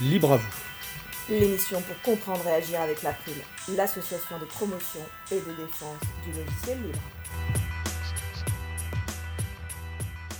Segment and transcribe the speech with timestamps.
[0.00, 0.54] libre à vous.
[1.30, 3.34] L'émission pour comprendre et agir avec l'April,
[3.76, 6.98] l'association de promotion et de défense du logiciel libre.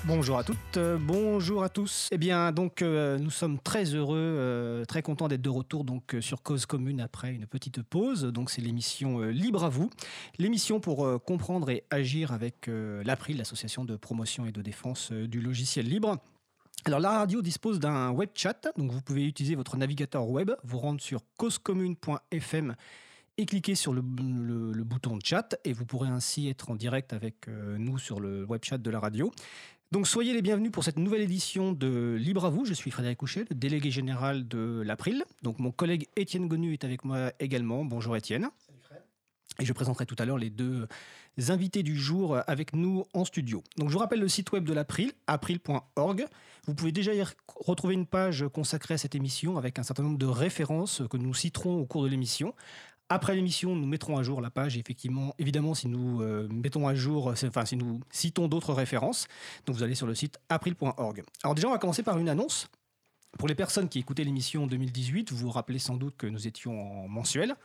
[0.07, 2.11] Bonjour à toutes, euh, bonjour à tous.
[2.13, 6.15] Eh bien, donc, euh, nous sommes très heureux, euh, très contents d'être de retour donc
[6.21, 8.25] sur Cause Commune après une petite pause.
[8.25, 9.89] Donc, c'est l'émission Libre à vous,
[10.39, 15.89] l'émission pour comprendre et agir avec l'April, l'association de promotion et de défense du logiciel
[15.89, 16.19] libre.
[16.87, 20.79] Alors la radio dispose d'un web chat, donc vous pouvez utiliser votre navigateur web, vous
[20.79, 22.75] rendre sur causecommune.fm
[23.37, 27.99] et cliquer sur le, bouton chat et vous pourrez ainsi être en direct avec nous
[27.99, 29.33] sur le web chat de la radio.
[29.93, 32.65] Donc soyez les bienvenus pour cette nouvelle édition de Libre à vous.
[32.65, 35.25] Je suis Frédéric Couchet, le délégué général de l'April.
[35.43, 37.85] Donc mon collègue Étienne Gonu est avec moi également.
[37.85, 38.51] Bonjour Étienne.
[39.61, 40.89] Et je présenterai tout à l'heure les deux
[41.49, 43.63] invités du jour avec nous en studio.
[43.77, 46.27] Donc je vous rappelle le site web de l'April, april.org.
[46.67, 47.23] Vous pouvez déjà y
[47.55, 51.35] retrouver une page consacrée à cette émission avec un certain nombre de références que nous
[51.35, 52.55] citerons au cours de l'émission.
[53.11, 56.95] Après l'émission, nous mettrons à jour la page, effectivement, évidemment, si nous euh, mettons à
[56.95, 59.29] jour, enfin, si nous citons d'autres références.
[59.67, 61.23] Donc, vous allez sur le site april.org.
[61.43, 62.69] Alors, déjà, on va commencer par une annonce.
[63.39, 66.47] Pour les personnes qui écoutaient l'émission en 2018, vous vous rappelez sans doute que nous
[66.47, 67.57] étions en mensuel.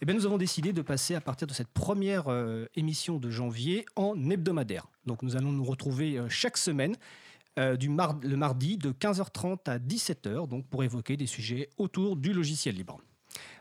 [0.00, 3.30] Eh bien, nous avons décidé de passer à partir de cette première euh, émission de
[3.30, 4.86] janvier en hebdomadaire.
[5.06, 6.96] Donc, nous allons nous retrouver euh, chaque semaine.
[7.78, 12.74] du le mardi de 15h30 à 17h, donc pour évoquer des sujets autour du logiciel
[12.76, 13.00] libre.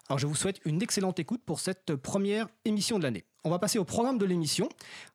[0.09, 3.25] Alors je vous souhaite une excellente écoute pour cette première émission de l'année.
[3.43, 4.67] On va passer au programme de l'émission.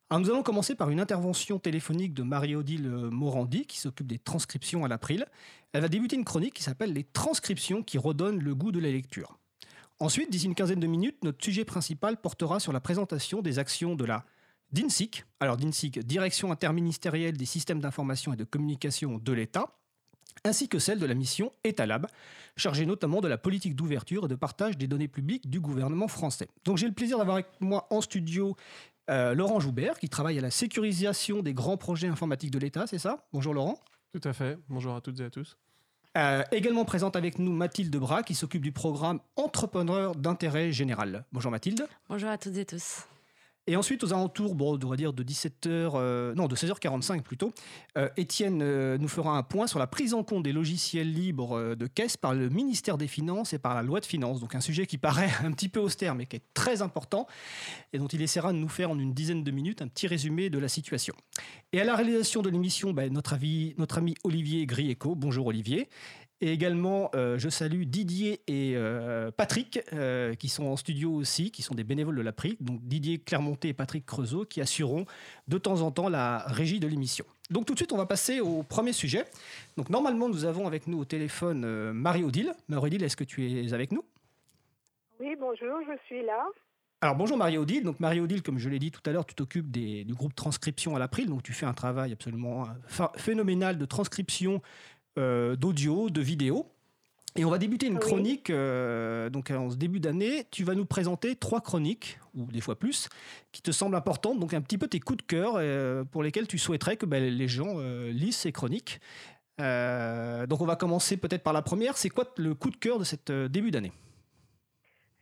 [0.09, 4.87] nous allons commencer par une intervention téléphonique de Marie-Odile Morandi qui s'occupe des transcriptions à
[4.87, 5.25] l'April.
[5.73, 8.89] Elle va débuter une chronique qui s'appelle Les transcriptions qui redonnent le goût de la
[8.89, 9.37] lecture.
[9.99, 13.95] Ensuite, d'ici une quinzaine de minutes, notre sujet principal portera sur la présentation des actions
[13.95, 14.23] de la
[14.71, 19.75] DINSIC, alors DINSIC, Direction interministérielle des systèmes d'information et de communication de l'État,
[20.45, 22.07] ainsi que celle de la mission Etalab,
[22.55, 26.47] chargée notamment de la politique d'ouverture et de partage des données publiques du gouvernement français.
[26.63, 28.55] Donc j'ai le plaisir d'avoir avec moi en studio
[29.09, 32.99] euh, Laurent Joubert, qui travaille à la sécurisation des grands projets informatiques de l'État, c'est
[32.99, 33.25] ça?
[33.33, 33.79] Bonjour Laurent.
[34.13, 35.57] Tout à fait, bonjour à toutes et à tous.
[36.17, 41.25] Euh, également présente avec nous Mathilde Bras, qui s'occupe du programme Entrepreneur d'intérêt général.
[41.33, 41.87] Bonjour Mathilde.
[42.07, 43.05] Bonjour à toutes et tous.
[43.67, 47.51] Et ensuite, aux alentours, bon, on devrait dire de 17h, euh, non, de 16h45 plutôt,
[47.97, 51.73] euh, Étienne euh, nous fera un point sur la prise en compte des logiciels libres
[51.73, 54.39] de caisse par le ministère des Finances et par la loi de finances.
[54.39, 57.25] Donc un sujet qui paraît un petit peu austère, mais qui est très important
[57.91, 60.51] et dont il essaiera de nous faire en une dizaine de minutes un petit résumé
[60.51, 61.15] de la situation.
[61.73, 63.35] Et à la réalisation de l'émission, ben, notre,
[63.79, 65.15] notre ami Olivier Grieco.
[65.15, 65.89] Bonjour Olivier.
[66.45, 71.49] Et également, euh, je salue Didier et euh, Patrick, euh, qui sont en studio aussi,
[71.49, 72.55] qui sont des bénévoles de la PRI.
[72.59, 75.05] Donc Didier Clermonté et Patrick Creusot, qui assureront
[75.47, 77.25] de temps en temps la régie de l'émission.
[77.49, 79.25] Donc tout de suite, on va passer au premier sujet.
[79.75, 82.53] Donc normalement, nous avons avec nous au téléphone Marie-Odile.
[82.67, 84.03] Marie-Odile, est-ce que tu es avec nous?
[85.19, 86.45] Oui, bonjour, je suis là.
[87.01, 87.83] Alors bonjour Marie-Odile.
[87.83, 90.99] Donc Marie-Odile, comme je l'ai dit tout à l'heure, tu t'occupes du groupe transcription à
[90.99, 91.27] l'April.
[91.27, 92.65] Donc tu fais un travail absolument
[93.17, 94.61] phénoménal de transcription
[95.17, 96.71] euh, d'audio, de vidéo.
[97.37, 100.85] Et on va débuter une chronique, euh, donc en ce début d'année, tu vas nous
[100.85, 103.09] présenter trois chroniques, ou des fois plus,
[103.51, 106.47] qui te semblent importantes, donc un petit peu tes coups de cœur euh, pour lesquels
[106.47, 107.77] tu souhaiterais que ben, les gens
[108.07, 109.01] lisent ces chroniques.
[109.59, 113.03] donc on va commencer peut-être par la première, c'est quoi le coup de cœur de
[113.03, 113.91] cette début d'année?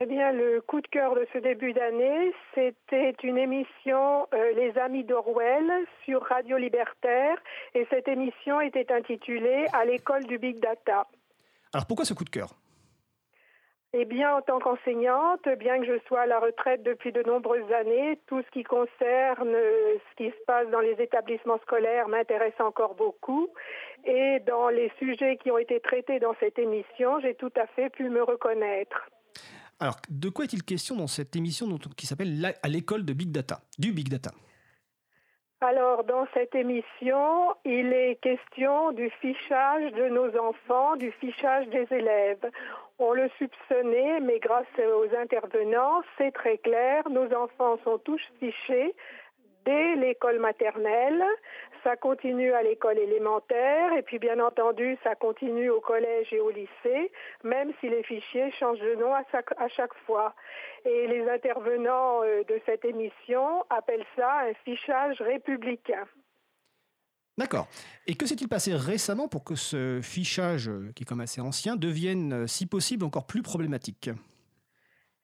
[0.03, 4.77] Eh bien, le coup de cœur de ce début d'année, c'était une émission euh, Les
[4.77, 5.71] Amis d'Orwell
[6.03, 7.37] sur Radio Libertaire
[7.73, 11.07] et cette émission était intitulée À l'école du Big Data.
[11.73, 12.49] Alors pourquoi ce coup de cœur?
[13.93, 17.71] Eh bien, en tant qu'enseignante, bien que je sois à la retraite depuis de nombreuses
[17.71, 22.59] années, tout ce qui concerne euh, ce qui se passe dans les établissements scolaires m'intéresse
[22.59, 23.47] encore beaucoup.
[24.03, 27.89] Et dans les sujets qui ont été traités dans cette émission, j'ai tout à fait
[27.89, 29.09] pu me reconnaître.
[29.79, 31.67] Alors, de quoi est-il question dans cette émission
[31.97, 34.31] qui s'appelle À l'école de Big Data, du Big Data?
[35.61, 41.87] Alors, dans cette émission, il est question du fichage de nos enfants, du fichage des
[41.89, 42.45] élèves.
[42.99, 48.93] On le soupçonnait, mais grâce aux intervenants, c'est très clair, nos enfants sont tous fichés
[49.65, 51.23] dès l'école maternelle,
[51.83, 56.49] ça continue à l'école élémentaire et puis bien entendu ça continue au collège et au
[56.49, 57.11] lycée,
[57.43, 59.23] même si les fichiers changent de nom à
[59.69, 60.33] chaque, fois.
[60.85, 66.05] Et les intervenants euh, de cette émission appellent ça un fichage républicain.
[67.37, 67.67] D'accord.
[68.05, 72.33] Et que s'est-il passé récemment pour que ce fichage, qui est comme assez ancien, devienne,
[72.33, 74.09] euh, si possible, encore plus problématique?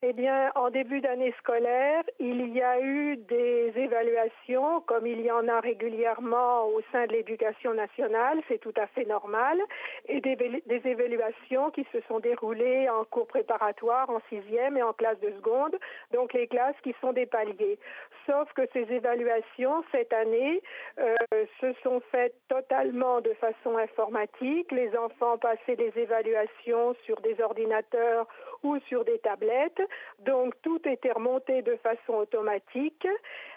[0.01, 5.29] Eh bien, en début d'année scolaire, il y a eu des évaluations, comme il y
[5.29, 9.59] en a régulièrement au sein de l'éducation nationale, c'est tout à fait normal,
[10.07, 15.19] et des, évaluations qui se sont déroulées en cours préparatoire, en sixième et en classe
[15.19, 15.75] de seconde,
[16.13, 17.77] donc les classes qui sont des paliers.
[18.25, 20.61] Sauf que ces évaluations, cette année,
[20.99, 21.15] euh,
[21.59, 24.71] se sont faites totalement de façon informatique.
[24.71, 28.27] Les enfants passaient des évaluations sur des ordinateurs
[28.63, 29.81] ou sur des tablettes.
[30.19, 33.07] Donc tout était remonté de façon automatique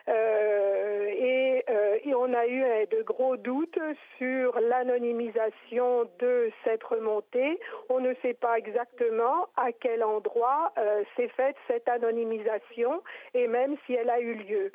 [0.09, 3.79] euh, et, euh, et, on a eu euh, de gros doutes
[4.19, 7.61] sur l'anonymisation de cette remontée.
[7.89, 10.73] On ne sait pas exactement à quel endroit
[11.17, 13.03] s'est faite cette anonymisation
[13.35, 14.73] et même si elle a eu lieu.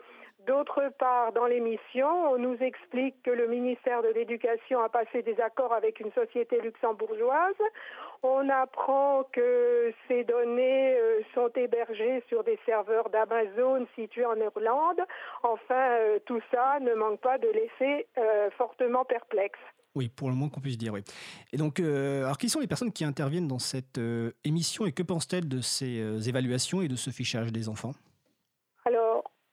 [0.47, 5.37] D'autre part, dans l'émission, on nous explique que le ministère de l'Éducation a passé des
[5.41, 7.61] accords avec une société luxembourgeoise.
[8.23, 15.01] On apprend que ces données euh, sont hébergées sur des serveurs d'Amazon situés en Irlande.
[15.43, 19.59] Enfin, euh, tout ça ne manque pas de laisser euh, fortement perplexe.
[19.95, 21.03] Oui, pour le moins qu'on puisse dire, oui.
[21.53, 23.99] Et donc, alors, qui sont les personnes qui interviennent dans cette
[24.43, 27.93] émission et que pensent-elles de ces évaluations et de ce fichage des enfants?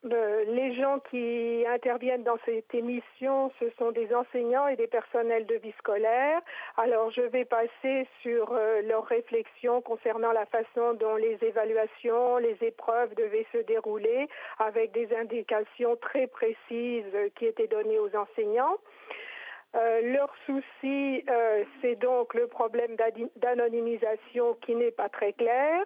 [0.07, 5.55] Les gens qui interviennent dans cette émission, ce sont des enseignants et des personnels de
[5.55, 6.43] vie scolaire.
[6.77, 12.57] Alors je vais passer sur euh, leurs réflexions concernant la façon dont les évaluations, les
[12.61, 14.29] épreuves devaient se dérouler
[14.59, 18.77] avec des indications très précises qui étaient données aux enseignants.
[19.75, 22.95] Euh, leur souci, euh, c'est donc le problème
[23.37, 25.83] d'anonymisation qui n'est pas très clair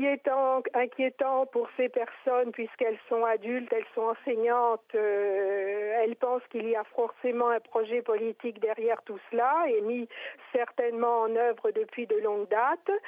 [0.00, 0.30] qui est
[0.72, 6.74] inquiétant pour ces personnes, puisqu'elles sont adultes, elles sont enseignantes, euh, elles pensent qu'il y
[6.74, 10.08] a forcément un projet politique derrière tout cela, et mis
[10.54, 12.98] certainement en œuvre depuis de longues dates.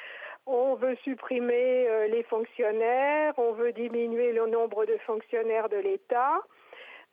[0.45, 6.41] On veut supprimer euh, les fonctionnaires, on veut diminuer le nombre de fonctionnaires de l'État.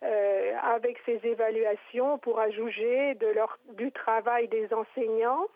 [0.03, 5.47] Euh, avec ces évaluations, de leur, du travail des enseignants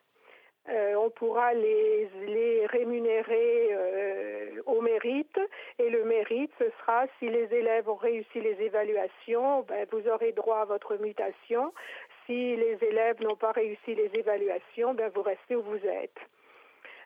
[0.70, 5.38] euh, on pourra les, les rémunérer euh, au mérite
[5.78, 10.32] et le mérite ce sera si les élèves ont réussi les évaluations, ben, vous aurez
[10.32, 11.72] droit à votre mutation.
[12.24, 16.18] Si les élèves n'ont pas réussi les évaluations, ben, vous restez où vous êtes.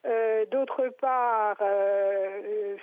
[0.07, 1.59] Euh, d'autre part,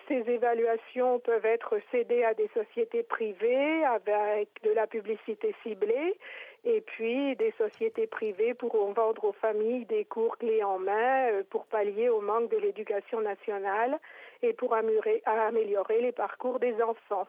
[0.07, 6.17] ces évaluations peuvent être cédées à des sociétés privées avec de la publicité ciblée
[6.65, 11.43] et puis, des sociétés privées pourront vendre aux familles des cours clés en main euh,
[11.51, 13.99] pour pallier au manque de l'éducation nationale
[14.41, 17.27] et pour améliorer les parcours des enfants.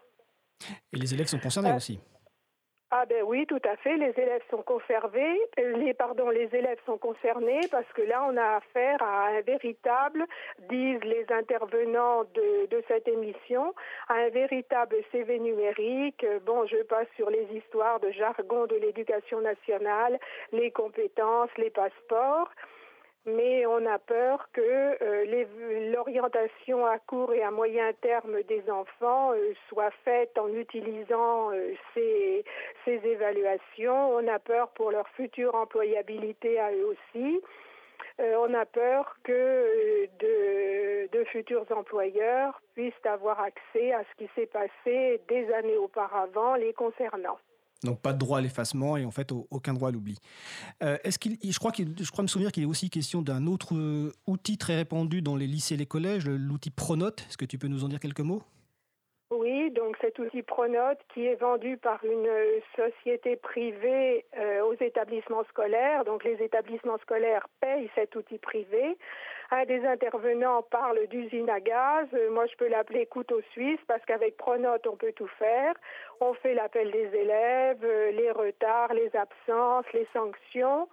[0.91, 2.01] Et les élèves sont concernés euh, aussi.
[2.93, 3.97] Ah ben oui, tout à fait.
[3.97, 5.41] Les élèves sont conservés,
[5.99, 10.25] pardon, les élèves sont concernés parce que là on a affaire à un véritable,
[10.69, 13.75] disent les intervenants de cette émission,
[14.09, 16.25] à un véritable CV numérique.
[16.45, 20.21] Bon, je passe sur les histoires de jargon de l'éducation nationale,
[20.53, 22.51] les compétences, les passeports
[23.27, 29.33] mais on a peur que euh, l'orientation à court et à moyen terme des enfants
[29.33, 32.45] euh, soit faite en utilisant euh, ces,
[32.87, 34.15] évaluations.
[34.15, 37.41] On a peur pour leur future employabilité à eux aussi.
[38.19, 45.21] on a peur que de, futurs employeurs puissent avoir accès à ce qui s'est passé
[45.29, 47.39] des années auparavant les concernant.
[47.83, 50.17] Donc pas de droit à l'effacement et en fait aucun droit à l'oubli.
[50.83, 54.77] Euh, est-ce je crois me souvenir qu'il est aussi question d'un autre euh, outil très
[54.77, 57.25] répandu dans les lycées et les collèges, l'outil Pronote.
[57.29, 58.43] Est-ce que tu peux nous en dire quelques mots?
[59.31, 62.29] Oui, donc cet outil Pronote qui est vendu par une
[62.77, 66.05] société privée euh, aux établissements scolaires.
[66.05, 68.97] Donc les établissements scolaires payent cet outil privé.
[69.53, 72.09] Un des intervenants parle d'usine à gaz.
[72.15, 75.75] Euh, moi, je peux l'appeler couteau suisse parce qu'avec Pronote, on peut tout faire.
[76.21, 80.89] On fait l'appel des élèves, euh, les retards, les absences, les sanctions.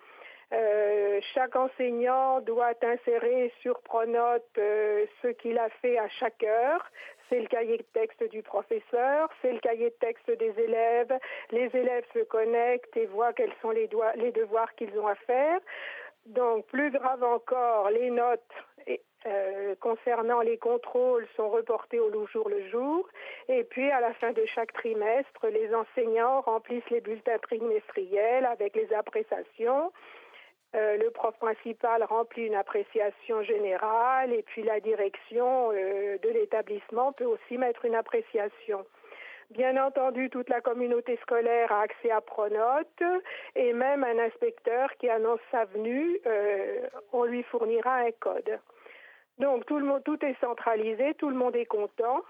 [0.53, 6.85] Euh, chaque enseignant doit insérer sur Pronote ce qu'il a fait à chaque heure.
[7.29, 11.17] C'est le cahier de texte du professeur, c'est le cahier de texte des élèves.
[11.49, 15.59] Les élèves se connectent et voient quels sont les devoirs qu'ils ont à faire.
[16.25, 18.41] Donc, plus grave encore, les notes
[19.25, 23.07] euh, concernant les contrôles sont reportées au jour le jour.
[23.47, 28.75] Et puis, à la fin de chaque trimestre, les enseignants remplissent les bulletins trimestriels avec
[28.75, 29.93] les appréciations.
[30.75, 37.13] Euh, le prof principal remplit une appréciation générale et puis la direction euh, de l'établissement
[37.13, 38.83] peut aussi mettre une appréciation.
[39.51, 43.03] Bien entendu, toute la communauté scolaire a accès à Pronote
[43.55, 48.59] et même un inspecteur qui annonce sa venue, euh, on lui fournira un code.
[49.39, 52.21] Donc tout, le monde, tout est centralisé, tout le monde est content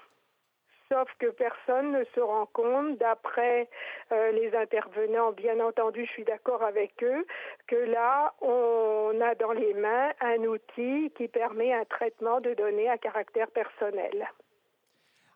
[0.93, 3.67] sauf que personne ne se rend compte, d'après
[4.11, 7.25] euh, les intervenants, bien entendu, je suis d'accord avec eux,
[7.67, 12.89] que là, on a dans les mains un outil qui permet un traitement de données
[12.89, 14.29] à caractère personnel.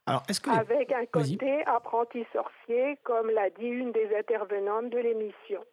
[0.07, 4.99] Alors, est-ce que Avec un côté apprenti sorcier, comme l'a dit une des intervenantes de
[4.99, 5.63] l'émission.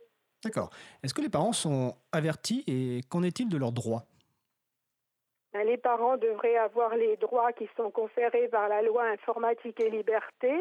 [0.43, 0.71] D'accord.
[1.03, 4.03] Est-ce que les parents sont avertis et qu'en est-il de leurs droits?
[5.53, 9.89] Ben, les parents devraient avoir les droits qui sont conférés par la loi informatique et
[9.89, 10.53] liberté,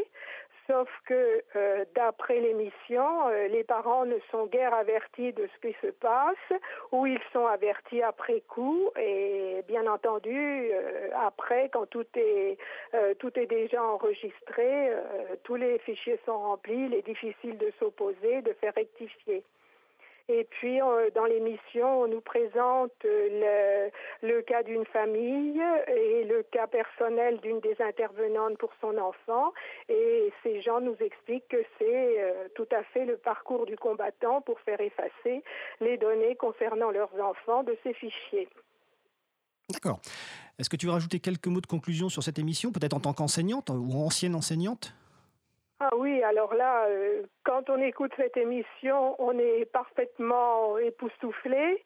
[0.67, 5.75] sauf que euh, d'après l'émission, euh, les parents ne sont guère avertis de ce qui
[5.82, 6.60] se passe,
[6.91, 12.58] ou ils sont avertis après coup, et bien entendu, euh, après, quand tout est,
[13.20, 14.91] tout est déjà enregistré,
[15.43, 19.43] tous les fichiers sont remplis, il est difficile de s'opposer, de faire rectifier.
[20.30, 23.89] Et puis, euh, dans l'émission, on nous présente euh,
[24.22, 29.51] le, cas d'une famille et le cas personnel d'une des intervenantes pour son enfant.
[29.89, 34.42] Et ces gens nous expliquent que c'est euh, tout à fait le parcours du combattant
[34.42, 35.44] pour faire effacer
[35.82, 38.48] les données concernant leurs enfants de ces fichiers.
[39.70, 40.00] D'accord.
[40.58, 43.13] Est-ce que tu veux rajouter quelques mots de conclusion sur cette émission, peut-être en tant
[43.13, 44.94] qu'enseignante ou ancienne enseignante?
[45.80, 51.84] Ah oui, alors là, euh, quand on écoute cette émission, on est parfaitement époustouflé.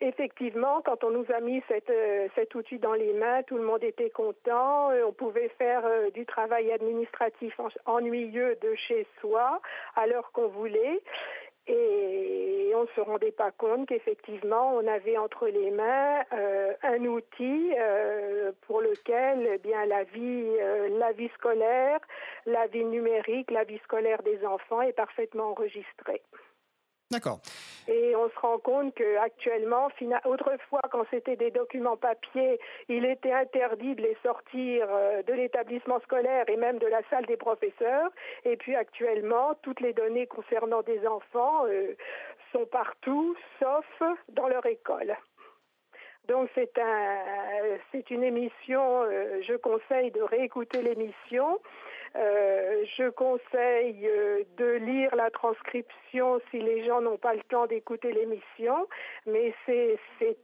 [0.00, 3.82] Effectivement, quand on nous a mis euh, cet outil dans les mains, tout le monde
[3.82, 4.90] était content.
[4.90, 5.82] Euh, on pouvait faire
[6.12, 9.60] du travail administratif ennuyeux de chez soi
[9.96, 11.00] à l'heure qu'on voulait.
[11.68, 17.04] Et on ne se rendait pas compte qu'effectivement, on avait entre les mains euh, un
[17.04, 21.98] outil euh, pour lequel eh bien, la, vie, euh, la vie scolaire,
[22.44, 26.22] la vie numérique, la vie scolaire des enfants est parfaitement enregistrée.
[27.10, 27.38] D'accord.
[27.86, 29.88] Et on se rend compte qu'actuellement,
[30.24, 32.58] autrefois, quand c'était des documents papier,
[32.88, 37.24] il était interdit de les sortir euh, de l'établissement scolaire et même de la salle
[37.26, 38.10] des professeurs.
[38.44, 41.94] Et puis actuellement, toutes les données concernant des enfants euh,
[42.52, 45.16] sont partout, sauf dans leur école.
[46.28, 49.02] Donc c'est un, une émission.
[49.04, 51.60] Euh, je conseille de réécouter l'émission
[52.18, 57.66] euh, je conseille euh, de lire la transcription si les gens n'ont pas le temps
[57.66, 58.88] d'écouter l'émission,
[59.26, 59.98] mais c'est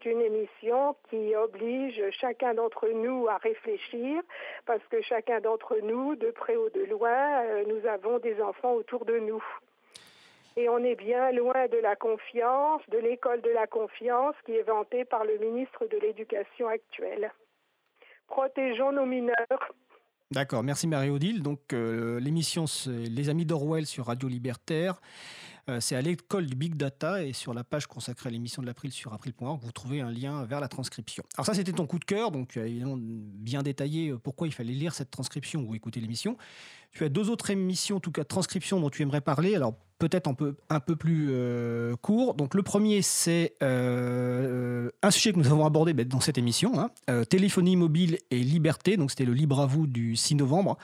[0.04, 4.20] une émission qui oblige chacun d'entre nous à réfléchir,
[4.66, 8.74] parce que chacun d'entre nous, de près ou de loin, euh, nous avons des enfants
[8.74, 9.42] autour de nous.
[10.56, 14.68] Et on est bien loin de la confiance, de l'école de la confiance qui est
[14.68, 17.32] vantée par le ministre de l'Éducation actuel.
[18.26, 19.72] Protégeons nos mineurs.
[20.32, 21.42] D'accord, merci Marie-Odile.
[21.42, 25.00] Donc euh, l'émission c'est Les Amis d'Orwell sur Radio Libertaire.
[25.68, 28.66] Euh, c'est à l'école du Big Data et sur la page consacrée à l'émission de
[28.66, 31.22] l'April sur april.org, vous trouvez un lien vers la transcription.
[31.36, 34.48] Alors ça c'était ton coup de cœur, donc tu as évidemment bien détaillé euh, pourquoi
[34.48, 36.36] il fallait lire cette transcription ou écouter l'émission.
[36.90, 39.54] Tu as deux autres émissions, en tout cas transcription dont tu aimerais parler.
[39.54, 42.34] Alors peut-être un peu, un peu plus euh, court.
[42.34, 46.80] Donc le premier, c'est euh, un sujet que nous avons abordé ben, dans cette émission,
[46.80, 46.90] hein.
[47.08, 48.96] euh, téléphonie mobile et liberté.
[48.96, 50.76] Donc c'était le libre à vous du 6 novembre.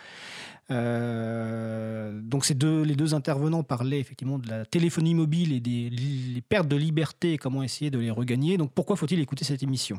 [0.68, 6.68] Donc ces deux, les deux intervenants parlaient effectivement de la téléphonie mobile et des pertes
[6.68, 8.58] de liberté et comment essayer de les regagner.
[8.58, 9.98] Donc pourquoi faut-il écouter cette émission?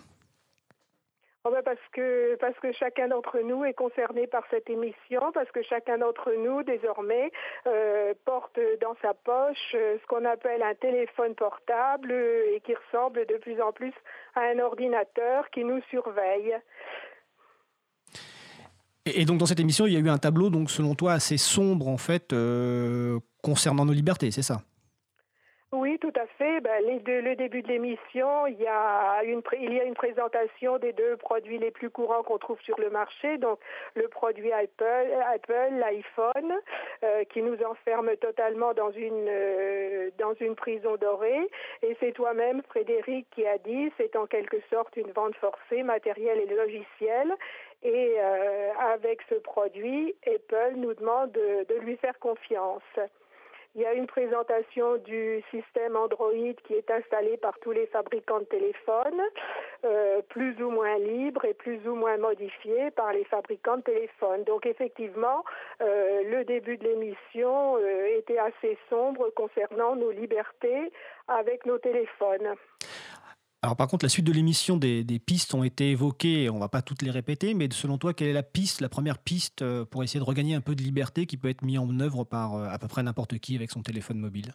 [1.46, 5.50] Oh ben parce que parce que chacun d'entre nous est concerné par cette émission, parce
[5.52, 7.32] que chacun d'entre nous désormais
[7.66, 12.76] euh, porte dans sa poche euh, ce qu'on appelle un téléphone portable euh, et qui
[12.76, 13.94] ressemble de plus en plus
[14.36, 16.58] à un ordinateur qui nous surveille.
[19.16, 21.38] Et, donc dans cette émission, il y a eu un tableau donc selon toi assez
[21.38, 22.34] sombre en fait
[23.42, 24.64] concernant nos libertés, c'est ça?
[25.72, 26.62] Oui, tout à fait.
[26.62, 30.94] Ben, le début de l'émission, il, y a une, il y a une présentation des
[30.94, 33.38] deux produits les plus courants qu'on trouve sur le marché.
[33.38, 33.60] Donc,
[33.94, 36.54] le produit Apple, l'iPhone,
[37.04, 41.48] euh, qui nous enferme totalement dans une, euh, dans une prison dorée.
[41.84, 46.40] Et c'est toi-même, Frédéric, qui a dit, c'est en quelque sorte une vente forcée, matérielle
[46.40, 47.36] et logicielle.
[47.84, 52.82] Et euh, avec ce produit, Apple nous demande de lui faire confiance.
[53.76, 58.40] Il y a une présentation du système Android qui est installé par tous les fabricants
[58.40, 59.22] de téléphones,
[59.86, 64.44] euh, plus ou moins libre et plus ou moins modifié par les fabricants de téléphones.
[64.46, 65.44] Donc effectivement,
[65.82, 70.92] euh, le début de l'émission euh, était assez sombre concernant nos libertés
[71.28, 72.56] avec nos téléphones.
[73.62, 76.70] Alors par contre, la suite de l'émission, des, pistes ont été évoquées, on ne va
[76.70, 79.84] pas toutes les répéter, mais selon toi, quelle est la piste, la première piste euh,
[79.84, 82.56] pour essayer de regagner un peu de liberté qui peut être mise en œuvre par
[82.56, 84.54] euh, à peu près n'importe qui avec son téléphone mobile?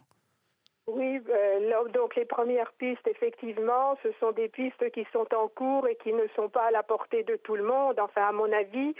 [0.86, 5.86] Oui, euh, donc les premières pistes, effectivement, ce sont des pistes qui sont en cours
[5.86, 8.50] et qui ne sont pas à la portée de tout le monde, enfin à mon
[8.52, 8.94] avis.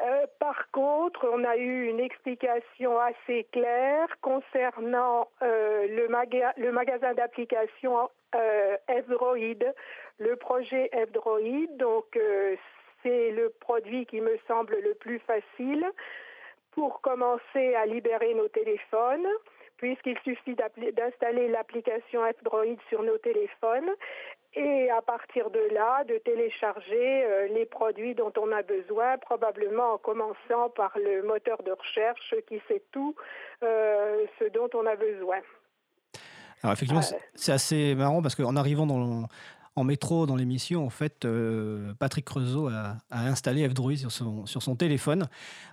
[0.00, 8.10] Euh, par contre, on a eu une explication assez claire concernant euh, le, magasin d'application
[8.34, 9.74] euh, F-Droid,
[10.18, 11.76] le projet F-Droid.
[11.78, 12.18] Donc,
[13.02, 15.86] c'est le produit qui me semble le plus facile
[16.72, 19.26] pour commencer à libérer nos téléphones
[19.78, 23.90] puisqu'il suffit d'installer l'application F-Droid sur nos téléphones
[24.56, 29.94] et à partir de là, de télécharger euh, les produits dont on a besoin, probablement
[29.94, 33.14] en commençant par le moteur de recherche qui sait tout
[33.62, 35.36] euh, ce dont on a besoin.
[36.62, 39.28] Alors effectivement, euh, c'est assez marrant parce qu'en arrivant dans,
[39.76, 44.10] en métro dans l'émission, en fait, euh, Patrick Creusot a, installé F-Droid sur
[44.62, 45.28] son, téléphone.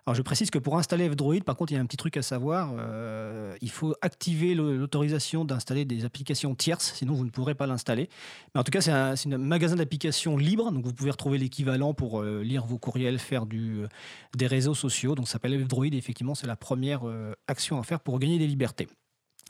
[0.06, 2.18] Alors, je précise que pour installer F-Droid, par contre, il y a un petit truc
[2.18, 2.74] à savoir.
[2.78, 8.10] Euh, il faut activer l'autorisation d'installer des applications tierces, sinon vous ne pourrez pas l'installer.
[8.54, 12.22] Mais en tout cas, c'est un, magasin d'applications libre, donc vous pouvez retrouver l'équivalent pour
[12.22, 15.16] euh, lire vos courriels, faire des réseaux sociaux.
[15.16, 17.04] Donc, ça s'appelle F-Droid et effectivement, c'est la première
[17.48, 18.90] action à faire pour gagner des libertés.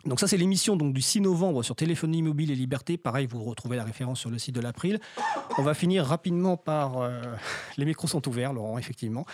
[0.05, 2.98] Donc ça, c'est l'émission donc, du 6 novembre sur Téléphonie mobile et liberté.
[2.98, 5.00] Pareil, vous retrouvez la référence sur le site de l'April.
[5.57, 6.98] On va finir rapidement par...
[6.98, 7.22] Euh,
[7.77, 9.25] les micros sont ouverts, Laurent, effectivement.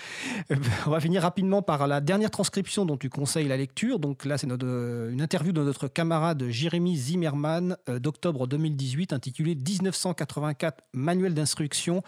[0.51, 3.97] Euh, on va finir rapidement par la dernière transcription dont tu conseilles la lecture.
[3.97, 10.83] Donc là, c'est euh, une interview de notre camarade Jérémy Zimmerman d'octobre 2018 intitulée 1984,
[10.93, 12.03] manuel d'instruction.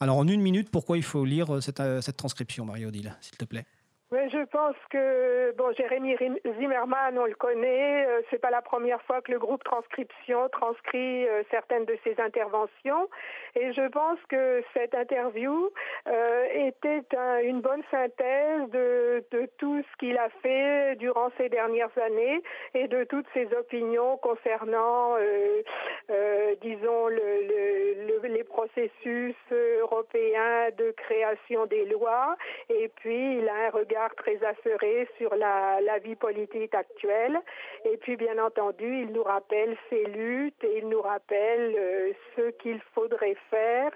[0.00, 3.64] Alors en une minute, pourquoi il faut lire cette, cette transcription, Marie-Odile, s'il te plaît?
[4.12, 6.14] Je pense que bon, Jérémy
[6.58, 8.06] Zimmerman, on le connaît.
[8.06, 12.20] Euh, c'est pas la première fois que le groupe Transcription transcrit euh, certaines de ses
[12.20, 13.08] interventions,
[13.54, 15.70] et je pense que cette interview
[16.08, 17.02] euh, était
[17.44, 19.24] une bonne synthèse de,
[19.58, 22.42] tout ce qu'il a fait durant ces dernières années
[22.74, 25.16] et de toutes ses opinions concernant,
[26.60, 27.71] disons, le, le,
[28.28, 32.36] les processus européens de création des lois.
[32.68, 37.38] Et puis, il a un regard très assuré sur la, vie politique actuelle.
[37.84, 42.50] Et puis, bien entendu, il nous rappelle ses luttes et il nous rappelle euh, ce
[42.62, 43.90] qu'il faudrait faire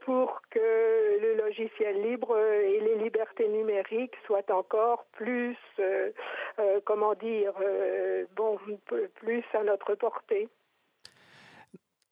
[0.00, 6.10] pour que le logiciel libre et les libertés numériques soient encore plus, euh,
[6.58, 7.52] euh, comment dire,
[8.34, 8.58] bon,
[9.14, 10.48] plus à notre portée.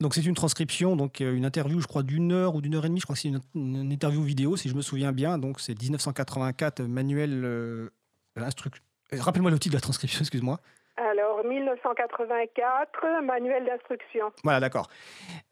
[0.01, 2.87] Donc c'est une transcription, donc euh, une interview, je crois, d'une heure ou d'une heure
[2.87, 3.01] et demie.
[3.01, 5.37] Je crois que c'est une, interview vidéo, si je me souviens bien.
[5.37, 7.91] Donc c'est 1984, manuel euh,
[8.37, 8.83] instruction.
[9.13, 10.59] Rappelle-moi le titre de la transcription, excuse-moi.
[10.97, 14.33] Alors, 1984, manuel d'instruction.
[14.45, 14.89] Voilà, d'accord.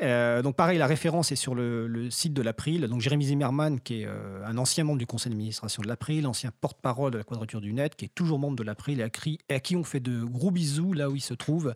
[0.03, 2.83] Euh, donc, pareil, la référence est sur le, site de l'April.
[2.83, 4.09] Donc, Jérémy Zimmerman, qui est
[4.45, 7.97] un ancien membre du conseil d'administration de l'April, ancien porte-parole de la Quadrature du Net,
[7.97, 9.11] qui est toujours membre de l'April et,
[9.49, 11.73] et, à qui on fait de gros bisous là où il se trouve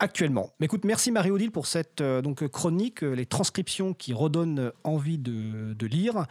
[0.00, 0.50] actuellement.
[0.58, 5.86] Mais écoute, merci Marie-Odile pour cette euh, chronique, euh, les transcriptions qui redonnent envie de,
[5.86, 6.26] lire.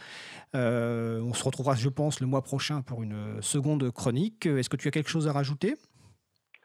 [0.54, 4.46] Euh, on se retrouvera, je pense, le mois prochain pour une seconde chronique.
[4.46, 5.74] Est-ce que tu as quelque chose à rajouter?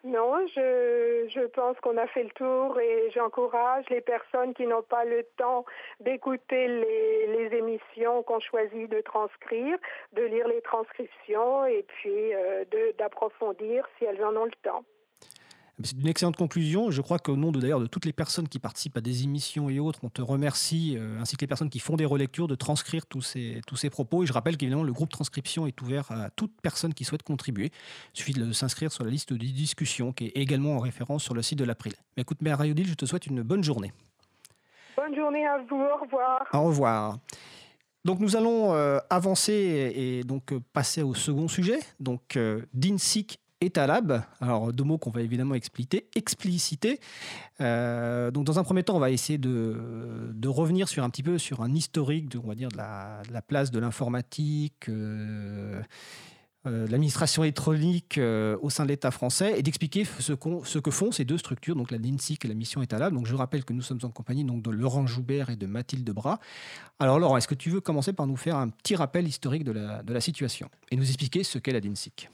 [0.04, 4.84] Non, je, je pense qu'on a fait le tour et j'encourage les personnes qui n'ont
[4.84, 5.66] pas le temps
[6.00, 9.78] d'écouter les, les, émissions qu'on choisit de transcrire,
[10.14, 12.34] de lire les transcriptions et puis
[13.00, 14.86] d'approfondir si elles en ont le temps.
[15.84, 16.90] C'est une excellente conclusion.
[16.90, 19.70] Je crois qu'au nom de d'ailleurs de toutes les personnes qui participent à des émissions
[19.70, 22.56] et autres, on te remercie, euh, ainsi que les personnes qui font des relectures, de
[22.56, 24.24] transcrire tous ces, tous ces propos.
[24.24, 27.72] Et je rappelle qu'évidemment, le groupe transcription est ouvert à toute personne qui souhaite contribuer.
[28.14, 31.34] Il suffit de s'inscrire sur la liste de discussions qui est également en référence sur
[31.34, 31.94] le site de l'April.
[32.16, 33.92] Mais écoute, Mère Rayodil, je te souhaite une bonne journée.
[34.96, 35.76] Bonne journée à vous.
[35.76, 36.48] Au revoir.
[36.54, 37.18] Au revoir.
[38.06, 41.80] Donc nous allons euh, avancer et, donc euh, passer au second sujet.
[42.00, 42.40] Donc
[42.74, 44.24] DINSIC Etalab.
[44.42, 47.00] Alors, deux mots qu'on va évidemment expliquer, expliciter.
[47.62, 51.38] Euh, donc, dans un premier temps, on va essayer de, revenir sur un petit peu
[51.38, 55.82] sur un historique, de, on va dire, de la, la place de l'informatique, euh,
[56.68, 61.38] euh, l'administration électronique au sein de l'État français et d'expliquer ce, que font ces deux
[61.38, 63.14] structures, donc la DINSIC et la mission Etalab.
[63.14, 66.10] Donc, je rappelle que nous sommes en compagnie donc, de Laurent Joubert et de Mathilde
[66.12, 66.40] Bras.
[67.00, 69.72] Alors, Laurent, est-ce que tu veux commencer par nous faire un petit rappel historique de
[69.72, 72.30] la, de la situation et nous expliquer ce qu'est la DINSIC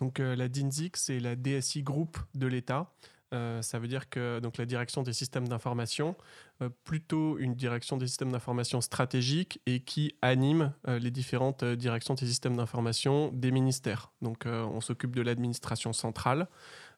[0.00, 2.90] donc euh, la DINSIC, c'est la DSI Group de l'État.
[3.34, 6.16] Euh, ça veut dire que donc la direction des systèmes d'information,
[6.62, 12.26] euh, plutôt une direction des systèmes d'information stratégique et qui anime les différentes directions des
[12.26, 14.12] systèmes d'information des ministères.
[14.22, 16.48] Donc on s'occupe de l'administration centrale,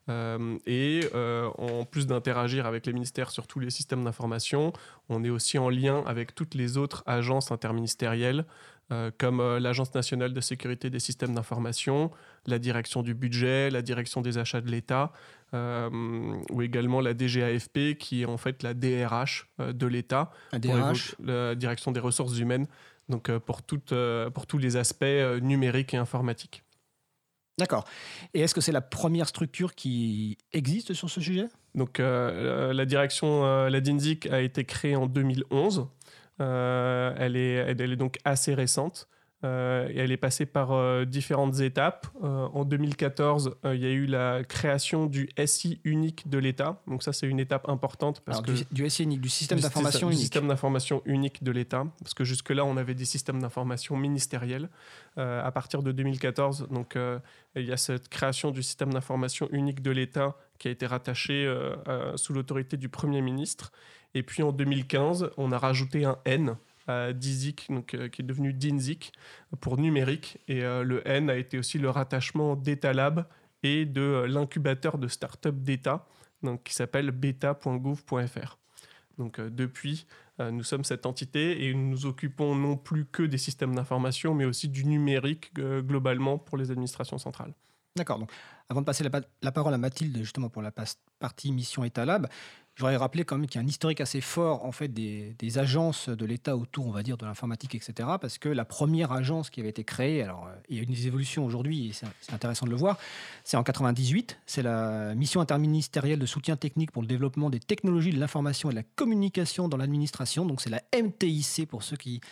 [0.09, 4.73] et en plus d'interagir avec les ministères sur tous les systèmes d'information,
[5.09, 8.45] on est aussi en lien avec toutes les autres agences interministérielles
[8.93, 12.11] euh, comme euh, l'Agence nationale de sécurité des systèmes d'information,
[12.47, 15.13] la direction du budget, la direction des achats de l'État,
[15.55, 15.89] euh,
[16.51, 22.01] ou également la DGAFP, qui est en fait la DRH de l'État, la direction des
[22.01, 22.67] ressources humaines,
[23.09, 25.05] donc pour, pour tous les aspects
[25.41, 26.65] numériques et informatiques.
[27.61, 27.85] D'accord.
[28.35, 31.47] Et est-ce que c'est la première structure qui existe sur ce sujet?
[31.75, 35.87] Donc la direction, la DINSIC a été créée en 2011.
[36.41, 39.09] Euh, elle, est, elle, est donc assez récente.
[39.43, 42.07] Euh, et elle est passée par euh, différentes étapes.
[42.23, 46.83] en 2014, il y a eu la création du SI unique de l'État.
[46.87, 48.21] Donc ça, c'est une étape importante.
[48.21, 50.19] Parce que du, SI unique, du système d'information unique.
[50.19, 51.85] Du système d'information unique de l'État.
[52.01, 54.69] Parce que jusque-là, on avait des systèmes d'information ministériels.
[55.17, 56.97] à partir de 2014, donc,
[57.57, 61.53] il y a cette création du système d'information unique de l'État qui a été rattaché
[62.17, 63.73] sous l'autorité du Premier ministre.
[64.15, 66.57] Et puis en 2015, on a rajouté un N
[66.91, 69.13] à DIZIC, donc, euh, qui est devenu DINZIC
[69.61, 70.39] pour numérique.
[70.49, 73.27] Et euh, le N a été aussi le rattachement d'Etalab
[73.63, 76.07] et de euh, l'incubateur de start-up d'État,
[76.65, 78.59] qui s'appelle beta.gouv.fr.
[79.19, 80.07] Donc depuis,
[80.39, 84.47] nous sommes cette entité et nous nous occupons non plus que des systèmes d'information, mais
[84.47, 87.53] aussi du numérique globalement pour les administrations centrales.
[87.95, 88.21] D'accord.
[88.21, 88.33] Donc,
[88.71, 89.11] avant de passer la,
[89.43, 90.73] la, parole à Mathilde, justement pour la
[91.19, 92.27] partie mission Etalab,
[92.81, 95.59] je voudrais rappeler quand même qu'il y a un historique assez fort en fait des,
[95.59, 98.09] agences de l'État autour, on va dire, de l'informatique, etc.
[98.19, 100.87] Parce que la première agence qui avait été créée, alors euh, il y a eu
[100.87, 102.97] des évolutions aujourd'hui, et c'est intéressant de le voir,
[103.45, 104.39] c'est en 98.
[104.47, 108.73] C'est la mission interministérielle de soutien technique pour le développement des technologies de l'information et
[108.73, 110.47] de la communication dans l'administration.
[110.47, 112.23] Donc c'est la MTIC pour ceux qui,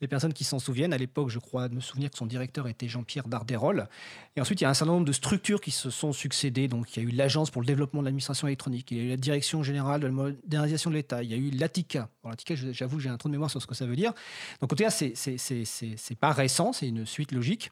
[0.00, 0.92] les personnes qui s'en souviennent.
[0.92, 3.88] À l'époque, je crois me souvenir que son directeur était Jean-Pierre Darderol.
[4.36, 6.68] Et ensuite, il y a un certain nombre de structures qui se sont succédées.
[6.68, 9.02] Donc il y a eu l'agence pour le développement de l'administration électronique, il y a
[9.04, 11.22] eu la direction générale de la modernisation de l'État.
[11.22, 12.08] Il y a eu l'ATICA.
[12.24, 14.12] L'ATICA, j'avoue, j'ai un trou de mémoire sur ce que ça veut dire.
[14.60, 17.70] Donc, au c'est c'est pas récent, c'est une suite logique.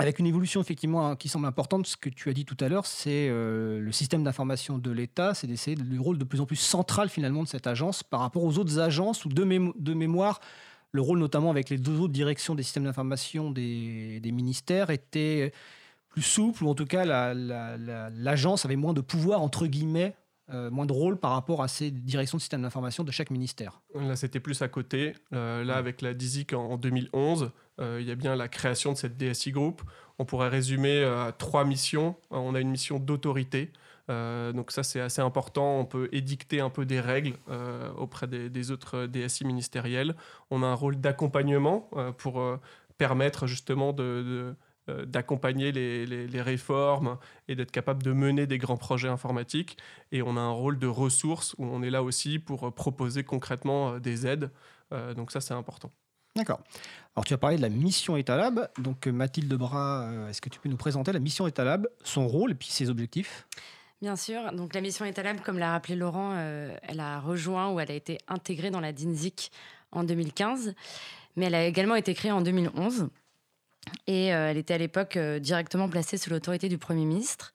[0.00, 2.86] Avec une évolution effectivement qui semble importante, ce que tu as dit tout à l'heure,
[2.86, 6.56] c'est euh, le système d'information de l'État, c'est d'essayer le rôle de plus en plus
[6.56, 9.44] central finalement de cette agence par rapport aux autres agences ou de,
[9.92, 10.40] mémoire,
[10.92, 15.52] le rôle notamment avec les deux autres directions des systèmes d'information des, ministères était
[16.08, 20.14] plus souple, ou en tout cas l'agence avait moins de pouvoir entre guillemets
[20.52, 23.80] euh, moins de rôle par rapport à ces directions de système d'information de chaque ministère.
[23.94, 25.14] Là, c'était plus à côté.
[25.32, 28.96] Euh, là, avec la DISIC en, 2011, euh, il y a bien la création de
[28.96, 29.82] cette DSI Group.
[30.18, 32.16] On pourrait résumer à trois missions.
[32.30, 33.72] On a une mission d'autorité.
[34.08, 35.78] donc ça, c'est assez important.
[35.78, 37.38] On peut édicter un peu des règles
[37.96, 40.14] auprès des, autres DSI ministériels.
[40.50, 42.42] On a un rôle d'accompagnement pour
[43.00, 44.52] permettre justement de euh,
[45.06, 49.76] d'accompagner les, réformes et d'être capable de mener des grands projets informatiques.
[50.12, 53.24] Et on a un rôle de ressources où on est là aussi pour euh, proposer
[53.24, 54.50] concrètement euh, des aides.
[55.16, 55.90] donc ça, c'est important.
[56.34, 56.60] D'accord.
[57.14, 58.68] Alors tu as parlé de la mission Etalab.
[58.78, 62.54] Donc Mathilde Bras, est-ce que tu peux nous présenter la mission Etalab, son rôle et
[62.54, 63.46] puis ses objectifs?
[64.00, 64.52] Bien sûr.
[64.52, 68.18] Donc la mission Etalab, comme l'a rappelé Laurent, elle a rejoint ou elle a été
[68.28, 69.50] intégrée dans la DINSIC
[69.92, 70.74] en 2015,
[71.36, 73.10] mais elle a également été créée en 2011.
[74.06, 77.52] Et euh, elle était à l'époque euh, directement placée sous l'autorité du Premier ministre.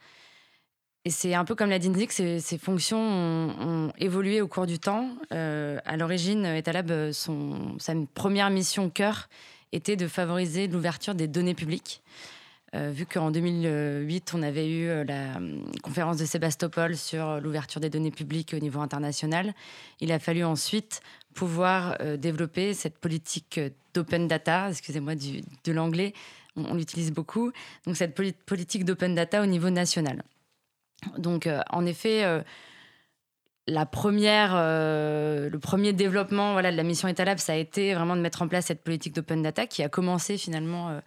[1.03, 4.79] Et c'est un peu comme la DINSIC, ses, ses fonctions ont, évolué au cours du
[4.79, 5.09] temps.
[5.31, 9.29] Euh, à l'origine, Etalab, son, sa première mission cœur
[9.71, 12.01] était de favoriser l'ouverture des données publiques.
[12.73, 15.39] vu qu'en 2008, on avait eu la
[15.83, 19.53] conférence de Sébastopol sur l'ouverture des données publiques au niveau international,
[19.99, 21.01] il a fallu ensuite
[21.35, 23.59] pouvoir développer cette politique
[23.93, 26.13] d'open data, excusez-moi de l'anglais,
[26.55, 27.51] on, l'utilise beaucoup,
[27.85, 30.23] donc cette politique d'open data au niveau national.
[31.17, 32.41] Donc euh, en effet, euh,
[33.67, 38.15] la première, euh, le premier développement voilà, de la mission Etalab, ça a été vraiment
[38.15, 40.99] de mettre en place cette politique d'open data qui a commencé finalement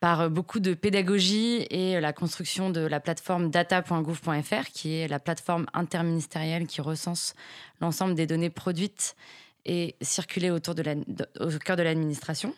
[0.00, 5.66] par beaucoup de pédagogie et la construction de la plateforme data.gouv.fr, qui est la plateforme
[5.72, 7.34] interministérielle qui recense
[7.80, 9.16] l'ensemble des données produites
[9.64, 10.94] et circuler autour de la,
[11.40, 12.54] au cœur de l'administration.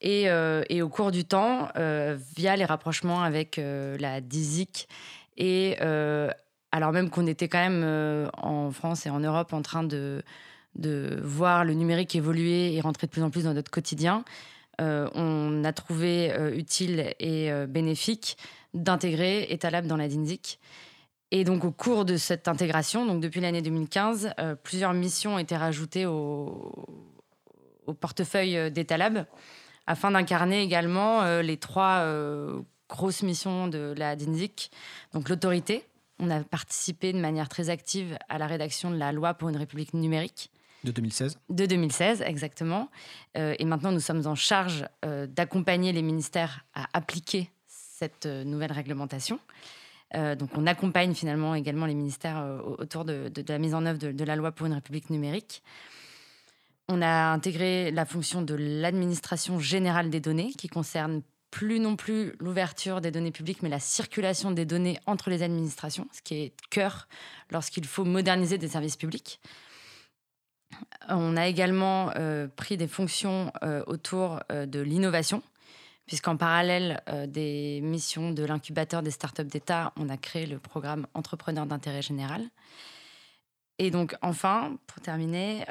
[0.00, 4.88] Et, euh, et, au cours du temps, euh, via les rapprochements avec euh, la DISIC,
[5.36, 5.76] et
[6.70, 10.22] alors même qu'on était quand même en France et en Europe en train de,
[10.74, 14.24] de voir le numérique évoluer et rentrer de plus en plus dans notre quotidien,
[14.80, 18.36] on a trouvé utile et bénéfique
[18.74, 20.58] d'intégrer Etalab dans la DINSIC
[21.30, 25.38] et donc, au cours de cette intégration, donc depuis l'année 2015, euh, plusieurs missions ont
[25.38, 26.86] été rajoutées au,
[27.86, 29.26] au portefeuille d'Etalab
[29.86, 34.70] afin d'incarner également euh, les trois euh, grosses missions de la DINSIC.
[35.12, 35.84] Donc l'autorité,
[36.18, 39.56] on a participé de manière très active à la rédaction de la loi pour une
[39.56, 40.50] république numérique.
[40.84, 42.88] De 2016 De 2016, exactement.
[43.36, 48.44] Euh, et maintenant, nous sommes en charge euh, d'accompagner les ministères à appliquer cette euh,
[48.44, 49.40] nouvelle réglementation.
[50.14, 54.36] Donc, on accompagne finalement également les ministères autour de, la mise en œuvre de, la
[54.36, 55.62] loi pour une république numérique.
[56.88, 62.32] On a intégré la fonction de l'administration générale des données, qui concerne plus non plus
[62.40, 66.52] l'ouverture des données publiques, mais la circulation des données entre les administrations, ce qui est
[66.70, 67.08] cœur
[67.50, 69.40] lorsqu'il faut moderniser des services publics.
[71.08, 75.42] On a également euh, pris des fonctions euh, autour euh, de l'innovation,
[76.08, 81.66] puisqu'en parallèle des missions de l'incubateur des startups d'État, on a créé le programme Entrepreneurs
[81.66, 82.42] d'intérêt général.
[83.78, 85.64] Et donc, enfin, pour terminer,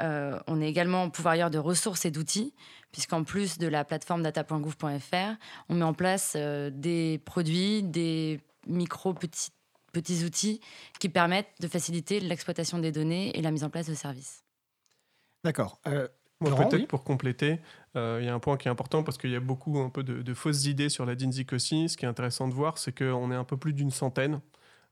[0.47, 2.53] on est également pouvoirière de ressources et d'outils,
[2.93, 5.35] puisqu'en plus de la plateforme data.gouv.fr,
[5.67, 9.49] on met en place des produits, des micro petits,
[9.91, 10.61] petits outils
[10.99, 14.43] qui permettent de faciliter l'exploitation des données et la mise en place de services.
[15.43, 15.79] D'accord.
[15.87, 16.07] Euh,
[16.39, 17.59] peut-être pour compléter,
[17.95, 19.89] euh, il y a un point qui est important parce qu'il y a beaucoup un
[19.89, 21.89] peu de, fausses idées sur la DINSIC aussi.
[21.89, 24.39] Ce qui est intéressant de voir, c'est qu'on est un peu plus d'une centaine.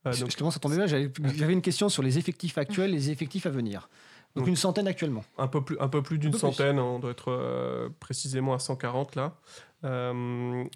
[0.06, 0.26] Euh, donc...
[0.26, 0.88] Justement, ça tombait bien.
[0.88, 3.90] J'avais une question sur les effectifs actuels et les effectifs à venir.
[4.36, 5.24] Donc, une centaine actuellement.
[5.38, 6.78] Un peu plus, un peu plus d'une centaine.
[6.78, 9.38] On doit être euh, précisément à 140 là.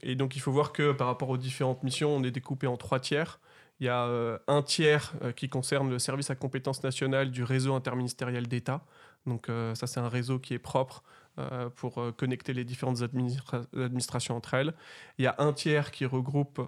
[0.04, 2.78] et donc il faut voir que par rapport aux différentes missions, on est découpé en
[2.78, 3.40] trois tiers.
[3.82, 4.08] Il y a
[4.48, 8.82] un tiers qui concerne le service à compétence nationale du réseau interministériel d'État.
[9.30, 11.04] Donc euh, ça, c'est un réseau qui est propre
[11.38, 14.74] euh, pour euh, connecter les différentes administrations entre elles.
[15.18, 16.62] Il y a un tiers qui regroupe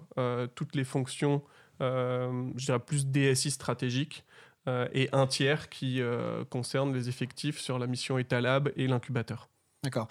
[0.54, 1.42] toutes les fonctions,
[1.80, 4.24] je dirais plus DSI stratégiques,
[4.66, 6.00] et un tiers qui
[6.48, 9.48] concerne les effectifs sur la mission Etalab et l'incubateur.
[9.82, 10.08] D'accord.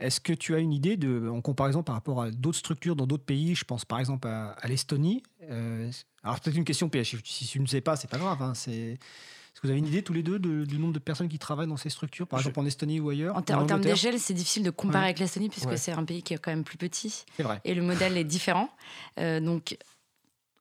[0.00, 3.24] Est-ce que tu as une idée en comparaison par rapport à d'autres structures dans d'autres
[3.24, 5.22] pays Je pense par exemple à, l'Estonie.
[6.22, 7.16] alors peut-être une question PH.
[7.24, 8.42] Si tu ne sais pas, c'est pas grave.
[8.42, 8.52] Hein,
[9.64, 11.88] vous avez une idée tous les deux du nombre de personnes qui travaillent dans ces
[11.88, 15.18] structures, par exemple en Estonie ou ailleurs En, termes d'échelle, c'est difficile de comparer avec
[15.18, 17.24] l'Estonie puisque c'est un pays qui est quand même plus petit.
[17.36, 17.60] C'est vrai.
[17.64, 18.68] Et le modèle est différent.
[19.18, 19.78] Euh, donc,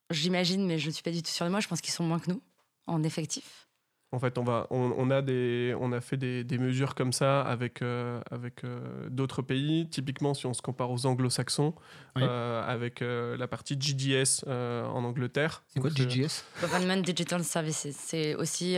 [0.10, 2.06] j'imagine, mais je ne suis pas du tout sûre de moi, je pense qu'ils sont
[2.06, 2.42] moins que nous
[2.88, 3.68] en effectif.
[4.13, 7.82] En fait, on, va, on, a, des, on a fait des, mesures comme ça avec,
[7.82, 9.88] euh, avec euh, d'autres pays.
[9.89, 11.73] Typiquement, si on se compare aux anglo-saxons,
[12.19, 15.63] euh, avec la partie GDS en Angleterre.
[15.67, 17.88] C'est quoi GDS Government Digital Services.
[17.91, 18.78] C'est aussi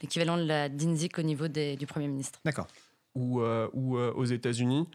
[0.00, 2.38] l'équivalent de la DINSIC au niveau des, du Premier ministre.
[2.44, 2.68] D'accord.
[3.16, 4.88] Ou, ou aux États-Unis.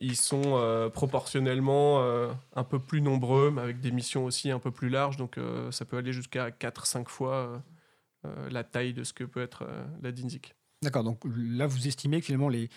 [0.00, 2.02] ils sont proportionnellement
[2.54, 5.18] un peu plus nombreux, mais avec des missions aussi un peu plus larges.
[5.18, 5.38] Donc,
[5.72, 7.58] ça peut aller jusqu'à 4-5 fois euh,
[8.50, 10.54] la taille de ce que peut être euh, la DINSIC.
[10.82, 12.68] D'accord, donc là vous estimez que finalement les,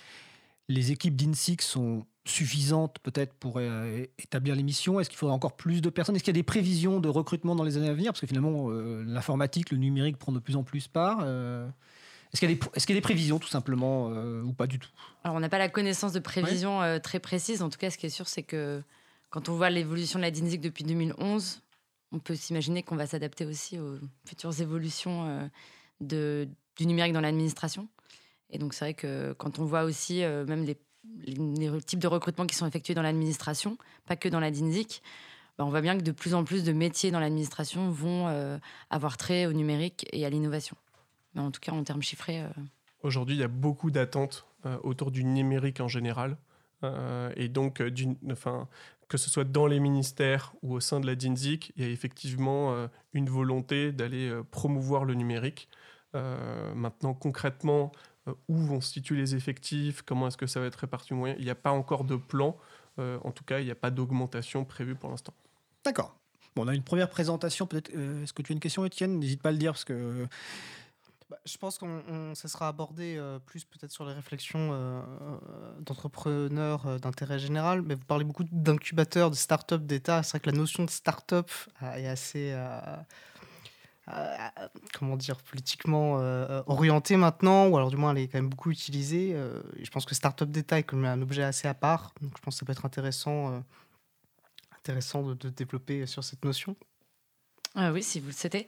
[0.68, 5.56] les équipes d'INSIC sont suffisantes peut-être pour euh, établir les missions Est-ce qu'il faudra encore
[5.56, 6.16] plus de personnes?
[6.16, 8.12] Est-ce qu'il y a des prévisions de recrutement dans les années à venir?
[8.12, 11.22] Parce que finalement, l'informatique, le numérique prend de plus en plus part.
[11.22, 14.90] Est-ce qu'il y, y, a des prévisions tout simplement ou pas du tout?
[15.24, 17.64] Alors on n'a pas la connaissance de prévisions très précises.
[17.64, 18.84] En tout cas, ce qui est sûr, c'est que
[19.30, 21.62] quand on voit l'évolution de la DINSIC depuis 2011,
[22.12, 25.50] on peut s'imaginer qu'on va s'adapter aussi aux futures évolutions
[26.12, 26.46] euh,
[26.78, 27.88] du numérique dans l'administration.
[28.50, 30.78] Et donc, c'est vrai que quand on voit aussi euh, même les,
[31.86, 35.02] types de recrutements qui sont effectués dans l'administration, pas que dans la DINSIC,
[35.58, 38.58] bah, on voit bien que de plus en plus de métiers dans l'administration vont euh,
[38.90, 40.76] avoir trait au numérique et à l'innovation.
[41.36, 42.44] Mais en tout cas, en termes chiffrés.
[43.04, 44.46] Aujourd'hui, il y a beaucoup d'attentes
[44.84, 46.38] autour du numérique en général.
[47.36, 47.84] et donc,
[48.32, 48.68] enfin,
[49.10, 51.90] que ce soit dans les ministères ou au sein de la DINSIC, il y a
[51.90, 55.68] effectivement euh, une volonté d'aller euh, promouvoir le numérique.
[56.16, 57.92] Euh, maintenant, concrètement,
[58.48, 61.44] où vont se situer les effectifs, comment est-ce que ça va être réparti moyen, il
[61.44, 62.56] n'y a pas encore de plan.
[62.98, 65.34] en tout cas, il n'y a pas d'augmentation prévue pour l'instant.
[65.84, 66.16] D'accord.
[66.56, 67.66] Bon, on a une première présentation.
[67.66, 67.90] Peut-être.
[67.90, 69.18] Est-ce que tu as une question, Étienne?
[69.20, 70.28] N'hésite pas à le dire parce que
[71.30, 75.80] bah, je pense qu'on ça sera abordé euh, plus peut-être sur les réflexions euh, euh,
[75.80, 80.24] d'entrepreneurs d'intérêt général, mais vous parlez beaucoup d'incubateurs, de start-up d'État.
[80.24, 82.58] C'est vrai que la notion de start-up est assez,
[84.94, 86.14] comment dire, politiquement
[86.66, 89.36] orientée maintenant, ou alors du moins elle est quand même beaucoup utilisée.
[89.80, 92.56] je pense que start-up d'État est comme un objet assez à part, donc je pense
[92.56, 93.64] que ça peut être intéressant,
[94.80, 96.76] intéressant de, de développer sur cette notion.
[97.76, 98.68] Ah oui, si vous le souhaitez.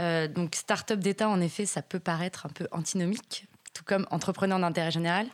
[0.00, 4.58] Euh, donc, start-up d'État, en effet, ça peut paraître un peu antinomique, tout comme entrepreneur
[4.58, 5.26] d'intérêt général.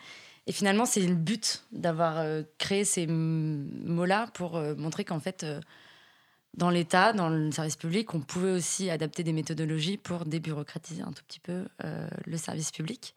[0.47, 5.47] Et finalement, c'est le but d'avoir euh, créé ces mots-là pour euh, montrer qu'en fait,
[6.55, 11.13] dans l'État, dans le service public, on pouvait aussi adapter des méthodologies pour débureaucratiser un
[11.13, 11.65] tout petit peu
[12.27, 13.15] le service public.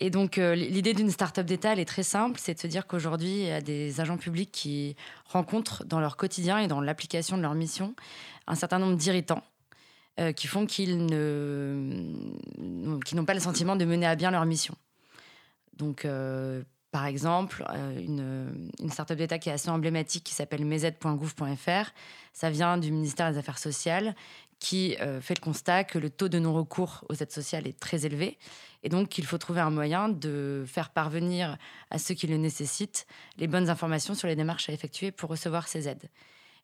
[0.00, 2.38] Et donc, euh, l'idée d'une start-up d'État, elle est très simple.
[2.40, 6.16] C'est de se dire qu'aujourd'hui, il y a des agents publics qui rencontrent dans leur
[6.16, 7.94] quotidien et dans l'application de leur mission
[8.46, 9.42] un certain nombre d'irritants
[10.20, 12.14] euh, qui font qu'ils n'ont
[13.26, 14.74] pas le sentiment de mener à bien leur mission.
[15.76, 17.64] Donc, euh, par exemple,
[17.98, 21.90] une, start-up d'État qui est assez emblématique, qui s'appelle mez.gouv.fr,
[22.32, 24.14] ça vient du ministère des Affaires sociales,
[24.58, 28.38] qui fait le constat que le taux de non-recours aux aides sociales est très élevé
[28.82, 31.56] et donc, il faut trouver un moyen de faire parvenir
[31.90, 35.66] à ceux qui le nécessitent les bonnes informations sur les démarches à effectuer pour recevoir
[35.66, 36.08] ces aides.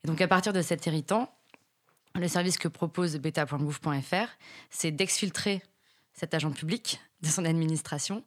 [0.03, 1.33] Et donc, à partir de cet irritant,
[2.13, 4.27] le service que propose beta.gouv.fr,
[4.69, 5.61] c'est d'exfiltrer
[6.13, 8.23] cet agent public de son administration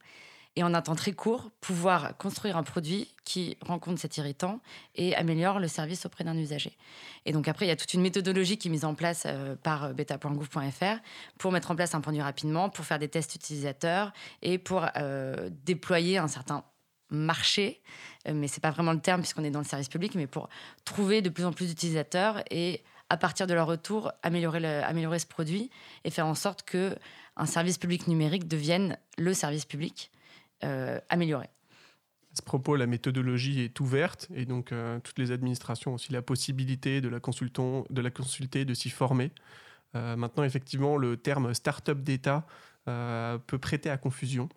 [0.59, 4.59] et en un temps très court, pouvoir construire un produit qui rencontre cet irritant
[4.93, 6.75] et améliore le service auprès d'un usager.
[7.25, 9.55] Et donc après, il y a toute une méthodologie qui est mise en place euh,
[9.55, 10.99] par beta.gouv.fr
[11.37, 15.49] pour mettre en place un produit rapidement, pour faire des tests utilisateurs et pour euh,
[15.63, 16.65] déployer un certain
[17.09, 17.81] marché,
[18.27, 20.49] euh, mais c'est pas vraiment le terme puisqu'on est dans le service public, mais pour
[20.83, 25.25] trouver de plus en plus d'utilisateurs et à partir de leur retour, améliorer, améliorer ce
[25.25, 25.69] produit
[26.03, 26.97] et faire en sorte que
[27.37, 30.11] un service public numérique devienne le service public
[30.63, 30.99] euh.
[31.09, 31.17] À
[32.35, 36.21] ce propos, la méthodologie est ouverte et donc euh, toutes les administrations ont aussi la
[36.21, 39.31] possibilité de la, consulter, de s'y former.
[39.95, 42.45] Euh, maintenant, effectivement, le terme start-up d'État
[43.45, 44.49] peut prêter à confusion.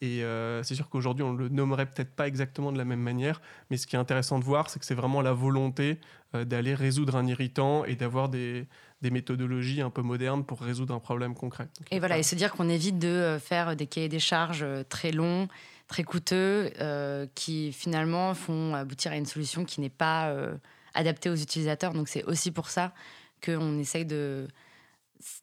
[0.00, 0.24] Et
[0.64, 3.86] c'est sûr qu'aujourd'hui, on le nommerait peut-être pas exactement de la même manière, mais ce
[3.86, 6.00] qui est intéressant de voir, c'est que c'est vraiment la volonté
[6.32, 8.66] d'aller résoudre un irritant et d'avoir des,
[9.02, 11.68] des méthodologies un peu modernes pour résoudre un problème concret.
[11.90, 14.82] et voilà, et se dire qu'on évite de euh, faire des cahiers des charges euh,
[14.88, 15.48] très longs,
[15.86, 20.34] très coûteux, euh, qui finalement font aboutir à une solution qui n'est pas
[20.94, 21.94] adaptée aux utilisateurs.
[21.94, 22.92] Donc c'est aussi pour ça
[23.44, 24.46] qu'on essaye de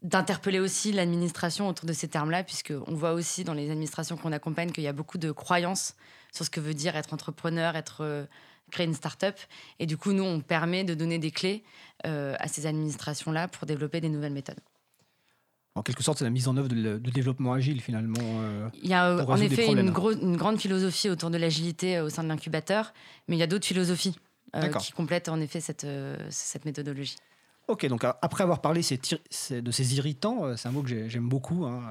[0.02, 4.72] d'interpeller aussi l'administration autour de ces termes-là, puisqu'on voit aussi dans les administrations qu'on accompagne
[4.72, 5.96] qu'il y a beaucoup de croyances
[6.32, 8.28] sur ce que veut dire être entrepreneur, être
[8.72, 9.36] créer une start-up.
[9.80, 11.64] Et du coup, nous, on permet de donner des clés
[12.06, 14.60] euh, à ces administrations-là pour développer des nouvelles méthodes.
[15.76, 18.22] En quelque sorte, c'est la mise en œuvre de, développement agile finalement.
[18.22, 22.10] Euh, il y a euh, en effet une, une, grande philosophie autour de l'agilité au
[22.10, 22.94] sein de l'incubateur,
[23.28, 24.18] mais il y a d'autres philosophies
[24.80, 25.86] qui complètent en effet cette,
[26.30, 27.18] cette méthodologie.
[27.68, 31.66] Ok, donc après avoir parlé de ces irritants, c'est un mot que j'aime beaucoup.
[31.66, 31.82] Hein,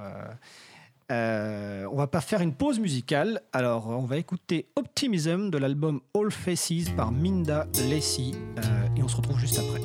[1.12, 6.00] euh, on va pas faire une pause musicale, alors on va écouter Optimism de l'album
[6.14, 9.80] All Faces par Minda Lacey euh, et on se retrouve juste après.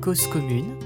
[0.00, 0.83] Cause commune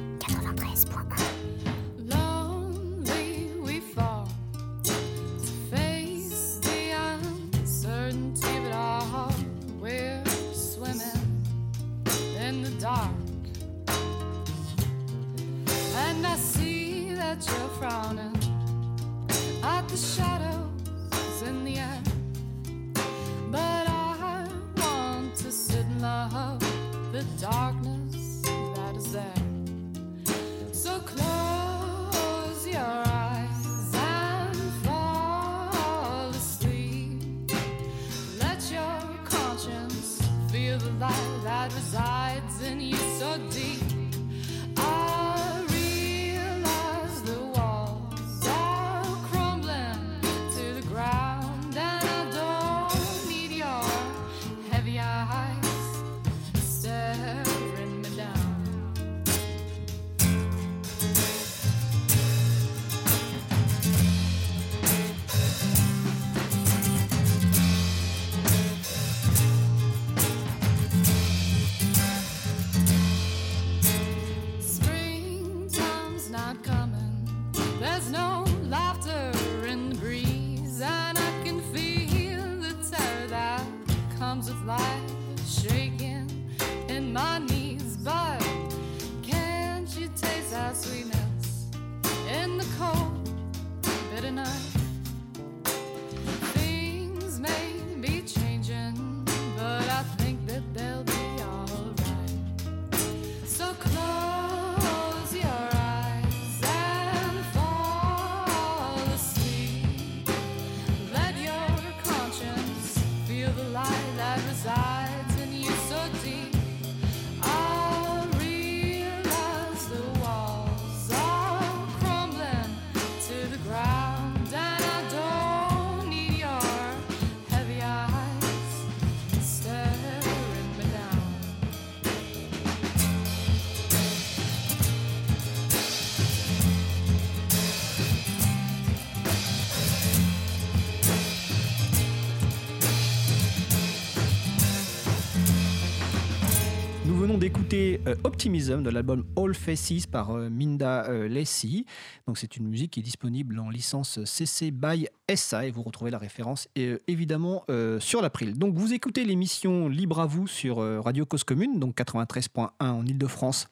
[147.49, 151.87] d'écouter euh, Optimism de l'album All Faces par euh, Minda euh, Lacey.
[152.27, 156.11] Donc c'est une musique qui est disponible en licence CC by SA et vous retrouvez
[156.11, 156.69] la référence
[157.07, 157.65] évidemment
[158.01, 158.59] sur l'April.
[158.59, 163.69] Donc vous écoutez l'émission Libre à vous sur Radio Cause Commune, donc 93.1 en Ile-de-France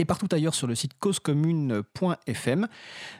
[0.00, 2.68] et partout ailleurs sur le site causecommune.fm.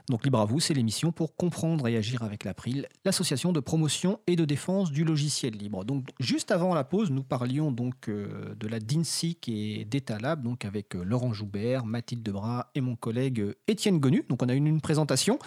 [0.08, 4.18] Donc libre à vous, c'est l'émission pour comprendre et agir avec l'April, l'association de promotion
[4.26, 5.84] et de défense du logiciel libre.
[5.84, 10.64] Donc juste avant la pause, nous parlions donc euh, de la DINSIC et d'Etalab, donc
[10.64, 14.24] avec euh, Laurent Joubert, Mathilde Debras et mon collègue euh, Étienne Gonu.
[14.30, 15.38] Donc on a eu une, présentation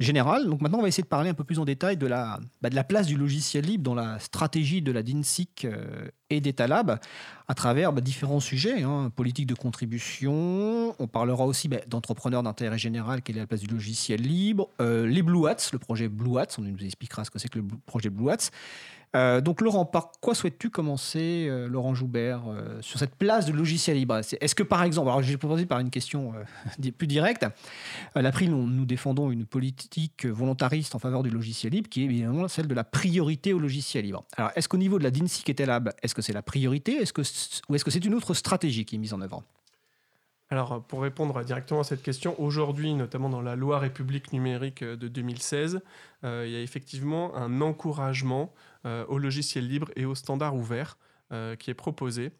[0.00, 0.46] générale.
[0.46, 2.68] Donc maintenant on va essayer de parler un peu plus en détail de la, bah,
[2.68, 5.68] de la place du logiciel libre dans la stratégie de la DINSIC
[6.36, 6.98] et d'Etalab
[7.46, 12.78] à travers bah, différents sujets, hein, politique de contribution, on parlera aussi bah, d'entrepreneurs d'intérêt
[12.78, 16.38] général, quelle est la place du logiciel libre, euh, les Blue Hats, le projet Blue
[16.38, 18.50] Hats, on nous expliquera ce que c'est que le projet Blue Hats,
[19.14, 23.52] euh, donc Laurent, par quoi souhaites-tu commencer, euh, Laurent Joubert, euh, sur cette place de
[23.52, 24.16] logiciel libre?
[24.16, 26.34] Est-ce que par exemple, alors j'ai proposé par une question
[26.98, 27.46] plus directe,
[28.14, 32.48] à l'April, nous défendons une politique volontariste en faveur du logiciel libre qui est évidemment
[32.48, 34.24] celle de la priorité au logiciel libre.
[34.36, 36.96] Alors est-ce qu'au niveau de la DINSIC et TELAB, est-ce que c'est la priorité?
[36.96, 37.22] Est-ce que,
[37.68, 39.42] ou est-ce que c'est une autre stratégie qui est mise en œuvre?
[40.50, 45.08] Alors, pour répondre directement à cette question, aujourd'hui, notamment dans la loi République numérique de
[45.08, 45.80] 2016,
[46.22, 48.52] il y a effectivement un encouragement
[48.84, 50.98] au logiciel libre et au standard ouvert
[51.32, 52.32] euh, qui est proposé.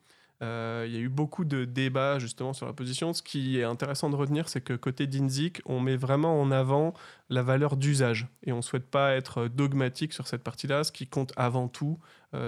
[0.42, 3.14] Euh, il y a eu beaucoup de débats justement sur la position.
[3.14, 6.92] Ce qui est intéressant de retenir, c'est que côté d'INZIC, on met vraiment en avant
[7.30, 8.28] la valeur d'usage.
[8.42, 10.84] Et on ne souhaite pas être dogmatique sur cette partie-là.
[10.84, 11.98] Ce qui compte avant tout,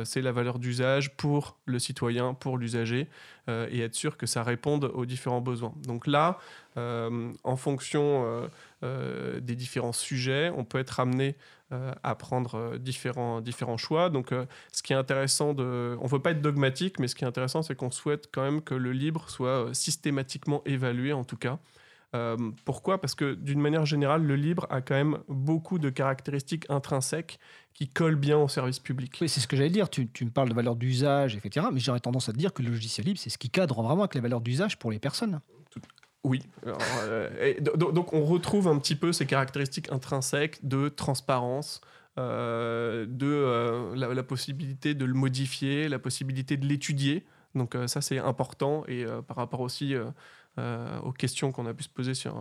[0.04, 3.08] c'est la valeur d'usage pour le citoyen, pour l'usager,
[3.48, 5.74] et être sûr que ça réponde aux différents besoins.
[5.86, 6.38] Donc là,
[6.76, 8.48] en fonction
[8.82, 11.36] des différents sujets, on peut être amené
[11.72, 14.08] euh, à prendre euh, différents, différents choix.
[14.08, 17.24] Donc, euh, ce qui est intéressant, on ne veut pas être dogmatique, mais ce qui
[17.24, 21.36] est intéressant, c'est qu'on souhaite quand même que le libre soit systématiquement évalué, en tout
[21.36, 21.58] cas.
[22.64, 23.00] Pourquoi?
[23.00, 27.38] Parce que d'une manière générale, le libre a quand même beaucoup de caractéristiques intrinsèques
[27.74, 29.18] qui collent bien au service public.
[29.20, 29.90] Oui, c'est ce que j'allais dire.
[29.90, 31.66] Tu, tu, me parles de valeur d'usage, etc.
[31.72, 34.02] Mais j'aurais tendance à te dire que le logiciel libre, c'est ce qui cadre vraiment
[34.02, 35.40] avec les valeurs d'usage pour les personnes.
[36.26, 36.42] Oui.
[36.66, 41.80] Euh, donc, on retrouve un petit peu ces caractéristiques intrinsèques de transparence,
[42.18, 47.24] euh, de euh, la, possibilité de le modifier, la possibilité de l'étudier.
[47.54, 49.94] Donc ça c'est important et par rapport aussi
[50.58, 52.34] aux questions qu'on a pu se poser sur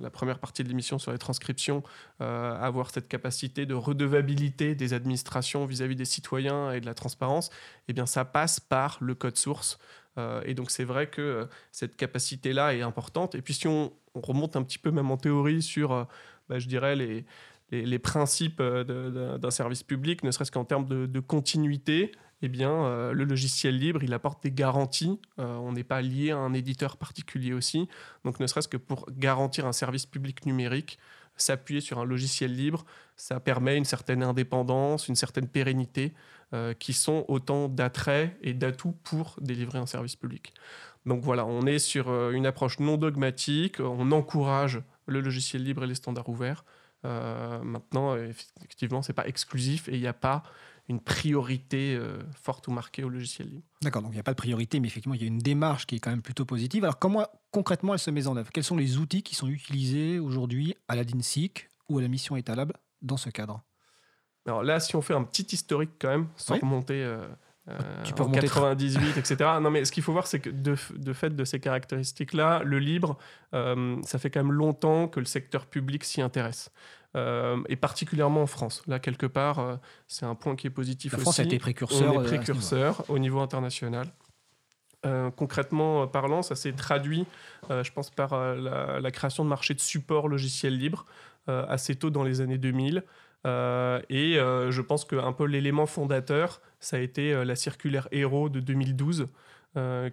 [0.00, 1.82] la, première partie de l'émission sur les transcriptions,
[2.18, 7.50] avoir cette capacité de redevabilité des administrations vis-à-vis -vis des citoyens et de la transparence,
[7.88, 9.78] eh bien ça passe par le code source.
[10.18, 13.34] Euh, et donc c'est vrai que euh, cette capacité-là est importante.
[13.34, 16.04] Et puis si on, remonte un petit peu même en théorie sur, euh,
[16.48, 17.24] bah, je dirais, les,
[17.70, 22.10] les, principes d'un service public, ne serait-ce qu'en termes de, continuité,
[22.42, 25.20] eh bien, le logiciel libre, il apporte des garanties.
[25.36, 27.88] on n'est pas lié à un éditeur particulier aussi.
[28.24, 30.98] Donc, ne serait-ce que pour garantir un service public numérique,
[31.36, 32.84] s'appuyer sur un logiciel libre,
[33.16, 36.14] ça permet une certaine indépendance, une certaine pérennité.
[36.52, 40.52] Euh, qui sont autant d'attraits et d'atouts pour délivrer un service public.
[41.06, 45.84] Donc voilà, on est sur euh, une approche non dogmatique, on encourage le logiciel libre
[45.84, 46.64] et les standards ouverts.
[47.04, 50.42] Euh, maintenant, effectivement, ce n'est pas exclusif et il n'y a pas
[50.90, 51.98] une priorité
[52.34, 53.64] forte ou marquée au logiciel libre.
[53.80, 55.86] D'accord, donc il n'y a pas de priorité, mais effectivement, il y a une démarche
[55.86, 56.84] qui est quand même plutôt positive.
[56.84, 58.50] Alors, comment concrètement elle se met en œuvre?
[58.52, 62.36] Quels sont les outils qui sont utilisés aujourd'hui à la DINSIC ou à la mission
[62.36, 62.72] Etalab
[63.02, 63.62] dans ce cadre?
[64.46, 67.26] Alors là, si on fait un petit historique quand même, sans remonter euh,
[67.68, 69.50] euh, tu peux en 98, etc.
[69.60, 73.18] Non, mais ce qu'il faut voir, c'est que de, fait de ces caractéristiques-là, le libre,
[73.54, 76.70] euh, ça fait quand même longtemps que le secteur public s'y intéresse.
[77.14, 78.82] Et particulièrement en France.
[78.86, 81.22] Là, quelque part, c'est un point qui est positif La aussi.
[81.24, 82.14] France a été précurseur.
[82.14, 84.06] On est précurseur au niveau international.
[85.36, 87.26] concrètement parlant, ça s'est traduit,
[87.68, 91.04] je pense, par la, la, création de marchés de support logiciel libre
[91.46, 93.02] assez tôt dans les années 2000.
[93.46, 98.08] Euh, et euh, je pense qu'un peu l'élément fondateur, ça a été euh, la circulaire
[98.12, 99.28] Héros de 2012,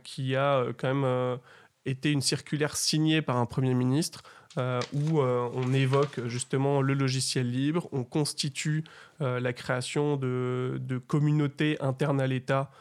[0.03, 1.39] qui a quand même
[1.85, 4.21] été une circulaire signée par un Premier ministre
[4.57, 8.83] où on évoque justement le logiciel libre, on constitue
[9.19, 12.71] la création de, de communautés internes à l'État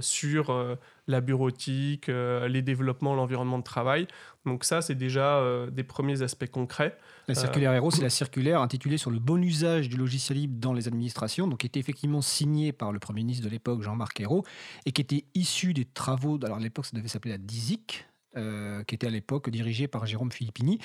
[0.00, 4.06] sur la bureautique, les développements, l'environnement de travail.
[4.44, 6.96] Donc ça, c'est déjà des premiers aspects concrets.
[7.28, 10.72] La circulaire Héros, c'est la circulaire intitulée sur le bon usage du logiciel libre dans
[10.72, 14.44] les administrations, donc qui était effectivement signée par le Premier ministre de l'époque, Jean-Marc Hérault,
[14.84, 18.06] et qui était issue des travaux, alors à l'époque ça devait s'appeler la DISIC,
[18.36, 20.78] euh, qui était à l'époque dirigée par Jérôme Filippini.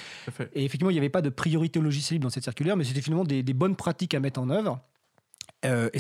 [0.53, 2.83] Et effectivement, il n'y avait pas de priorité au logiciel libre dans cette circulaire, mais
[2.83, 4.79] c'était finalement des, bonnes pratiques à mettre en œuvre.
[5.63, 5.99] Euh, et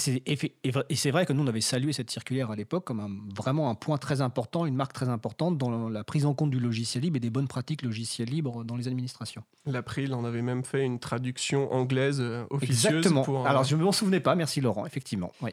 [0.95, 3.97] c'est vrai que nous, on avait salué cette circulaire à l'époque comme vraiment un point
[3.97, 7.19] très important, une marque très importante dans la prise en compte du logiciel libre et
[7.19, 9.43] des bonnes pratiques logicielles libres dans les administrations.
[9.67, 12.95] L'April en avait même fait une traduction anglaise euh, officieuse.
[12.95, 13.45] Exactement.
[13.45, 15.31] Alors, je ne m'en souvenais pas, merci Laurent, effectivement.
[15.41, 15.51] Oui.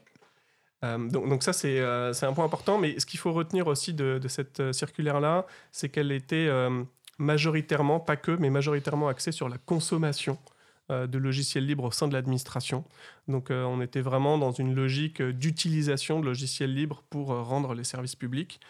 [0.82, 2.78] Donc, donc, ça, c'est un point important.
[2.78, 6.48] Mais ce qu'il faut retenir aussi de, cette circulaire-là, c'est qu'elle était
[7.18, 10.38] majoritairement, pas que, mais majoritairement axée sur la consommation
[10.90, 12.84] euh, de logiciels libres au sein de l'administration.
[13.26, 17.74] Donc euh, on était vraiment dans une logique d'utilisation de logiciels libres pour euh, rendre
[17.74, 18.60] les services publics.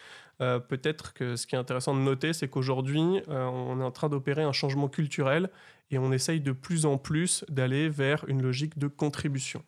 [0.69, 4.43] Peut-être que ce qui est intéressant de noter, c'est qu'aujourd'hui, on est en train d'opérer
[4.43, 5.49] un changement culturel
[5.91, 9.61] et on essaye de plus en plus d'aller vers une logique de contribution.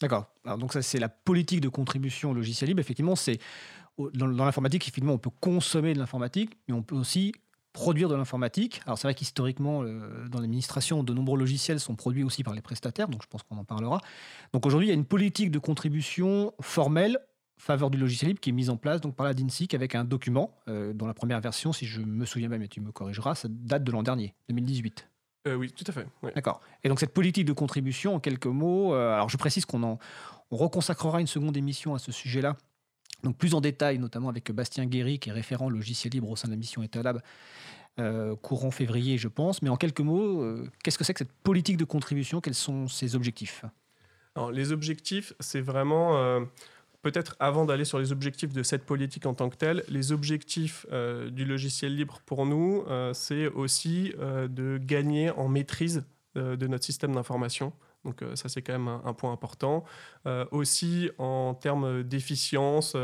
[0.00, 0.26] D'accord.
[0.58, 2.80] Donc ça, c'est la politique de contribution au logiciel libre.
[2.80, 3.38] Effectivement, c'est
[4.14, 7.32] dans, l'informatique, effectivement, on peut consommer de l'informatique, mais on peut aussi
[7.72, 8.80] produire de l'informatique.
[8.86, 12.62] Alors c'est vrai qu'historiquement, euh, dans l'administration, de nombreux logiciels sont produits aussi par les
[12.62, 14.00] prestataires, donc je pense qu'on en parlera.
[14.52, 17.18] Donc aujourd'hui, il y a une politique de contribution formelle
[17.58, 20.04] faveur du logiciel libre qui est mise en place donc par la DINSIC avec un
[20.04, 23.34] document euh, dont la première version, si je me souviens même et tu me corrigeras,
[23.34, 25.09] ça date de l'an dernier, 2018.
[25.46, 26.06] Euh, oui, tout à fait.
[26.34, 26.60] D'accord.
[26.84, 29.98] Et donc cette politique de contribution, en quelques mots, alors je précise qu'on en,
[30.50, 32.56] on reconsacrera une seconde émission à ce sujet-là
[33.22, 36.48] donc plus en détail, notamment avec Bastien Guéry, qui est référent logiciel libre au sein
[36.48, 37.20] de la mission Etalab,
[37.98, 39.62] euh, courant février, je pense.
[39.62, 42.40] Mais en quelques mots, euh, qu'est-ce que c'est que cette politique de contribution?
[42.40, 43.64] Quels sont ses objectifs?
[44.34, 46.40] Alors, Les objectifs, c'est vraiment, euh,
[47.02, 50.86] peut-être avant d'aller sur les objectifs de cette politique en tant que telle, les objectifs
[51.30, 57.72] du logiciel libre pour nous, c'est aussi de gagner en maîtrise de notre système d'information.
[58.04, 59.84] Donc euh, ça, c'est quand même un, point important.
[60.26, 62.96] Euh, aussi, en termes d'efficience,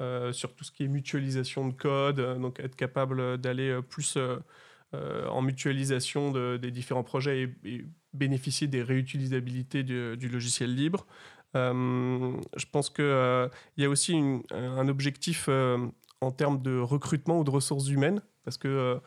[0.00, 4.18] euh, sur tout ce qui est mutualisation de code, donc être capable d'aller plus
[4.92, 11.04] en mutualisation des différents projets et, bénéficier des réutilisabilités du, logiciel libre.
[11.54, 13.04] Je pense qu'il
[13.76, 14.16] il y a aussi
[14.50, 15.48] un objectif
[16.20, 19.00] en termes de recrutement ou de ressources humaines, parce que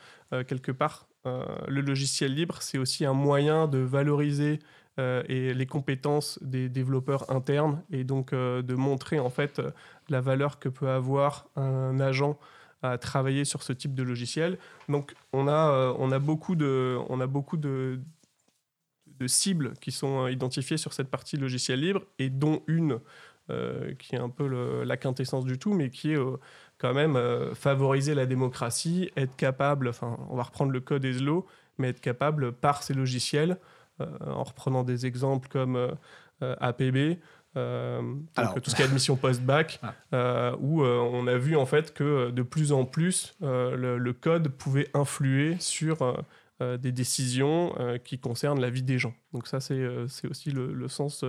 [0.48, 4.60] quelque part, le logiciel libre, c'est aussi un moyen de valoriser
[5.00, 9.70] euh, et les compétences des développeurs internes et donc euh, de montrer en fait euh,
[10.10, 12.40] la valeur que peut avoir un agent
[12.82, 14.58] à travailler sur ce type de logiciel.
[14.90, 18.00] Donc on a, on a beaucoup, de, on a beaucoup de,
[19.20, 23.00] de cibles qui sont identifiées sur cette partie logiciel libre et dont une
[23.98, 26.20] qui est un peu la quintessence du tout, mais qui est
[26.80, 27.18] quand même
[27.56, 31.48] favoriser la démocratie, être capable, enfin on va reprendre le code ESLO,
[31.78, 33.58] mais être capable par ces logiciels
[34.00, 35.92] euh, en reprenant des exemples comme euh,
[36.44, 37.18] euh, APB,
[37.56, 40.54] tout ce qui est admission post-bac, ah.
[40.60, 45.56] où on a vu en fait que de plus en plus le, code pouvait influer
[45.60, 46.24] sur
[46.60, 49.14] des décisions qui concernent la vie des gens.
[49.34, 51.24] Donc ça, c'est aussi le, sens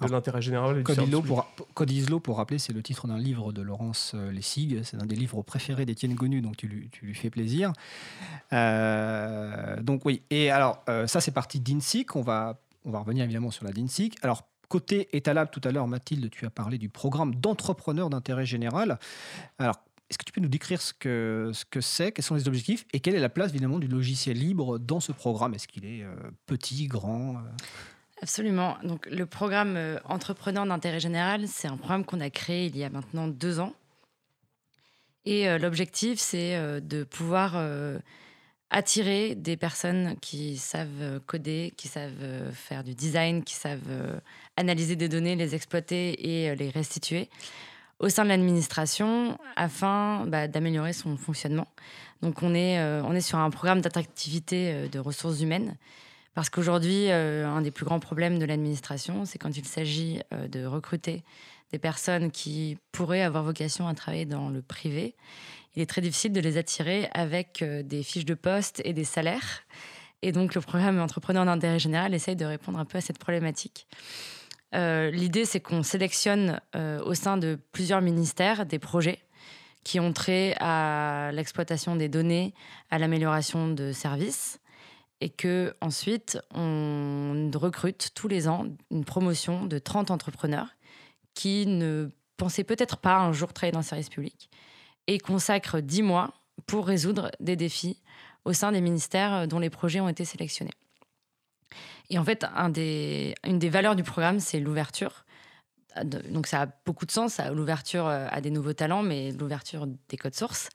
[0.00, 0.82] de l'intérêt général.
[0.82, 4.32] Code, ISLO pour, Code ISLO, pour rappeler, c'est le titre d'un livre de Laurence euh,
[4.32, 4.82] Lessig.
[4.84, 7.72] C'est un des livres préférés d'Étienne Gonu, donc tu lui, tu lui, fais plaisir.
[8.52, 12.16] Euh, donc oui, et alors euh, ça c'est parti d'INSIC.
[12.16, 14.18] On va, on va revenir évidemment sur la d'INSIC.
[14.22, 18.98] Alors côté étalable, tout à l'heure, Mathilde, tu as parlé du programme d'entrepreneurs d'intérêt général.
[19.58, 19.76] Alors
[20.12, 22.84] est-ce que tu peux nous décrire ce que ce que c'est, quels sont les objectifs
[22.92, 25.54] et quelle est la place évidemment du logiciel libre dans ce programme?
[25.54, 26.04] Est-ce qu'il est,
[26.46, 27.42] petit, grand
[28.22, 28.76] Absolument.
[28.84, 32.84] Donc, le programme euh, Entrepreneur d'intérêt général, c'est un programme qu'on a créé il y
[32.84, 33.74] a maintenant deux ans.
[35.24, 37.56] Et euh, l'objectif, c'est euh, de pouvoir
[38.70, 44.22] attirer des personnes qui savent coder, qui savent faire du design, qui savent
[44.56, 47.28] analyser des données, les exploiter et les restituer
[48.02, 51.68] au sein de l'administration afin bah, d'améliorer son fonctionnement.
[52.20, 55.76] Donc, on est, on est sur un programme d'attractivité de ressources humaines
[56.34, 60.48] parce qu'aujourd'hui, euh, un des plus grands problèmes de l'administration, c'est quand il s'agit euh,
[60.48, 61.22] de recruter
[61.72, 65.14] des personnes qui pourraient avoir vocation à travailler dans le privé.
[65.74, 69.04] Il est très difficile de les attirer avec euh, des fiches de poste et des
[69.04, 69.62] salaires.
[70.22, 73.86] Et donc, le programme Entrepreneur d'intérêt général essaye de répondre un peu à cette problématique.
[74.72, 79.20] L'idée, c'est qu'on sélectionne au sein de plusieurs ministères des projets
[79.84, 82.54] qui ont trait à l'exploitation des données,
[82.90, 84.60] à l'amélioration de services
[85.20, 90.68] et que ensuite on recrute tous les ans une promotion de 30 entrepreneurs
[91.34, 94.50] qui ne pensaient peut-être pas un jour travailler dans le service public
[95.06, 96.34] et consacrent 10 mois
[96.66, 98.02] pour résoudre des défis
[98.44, 100.72] au sein des ministères dont les projets ont été sélectionnés.
[102.10, 105.24] Et en fait, un des, une des valeurs du programme, c'est l'ouverture.
[106.04, 110.34] Donc ça a beaucoup de sens, l'ouverture à des nouveaux talents, mais l'ouverture des codes
[110.34, 110.70] sources.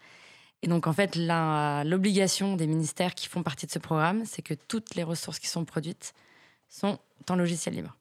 [0.63, 4.53] Et donc, en fait, l'obligation des ministères qui font partie de ce programme, c'est que
[4.53, 6.13] toutes les ressources qui sont produites
[6.69, 7.95] sont en logiciel libre.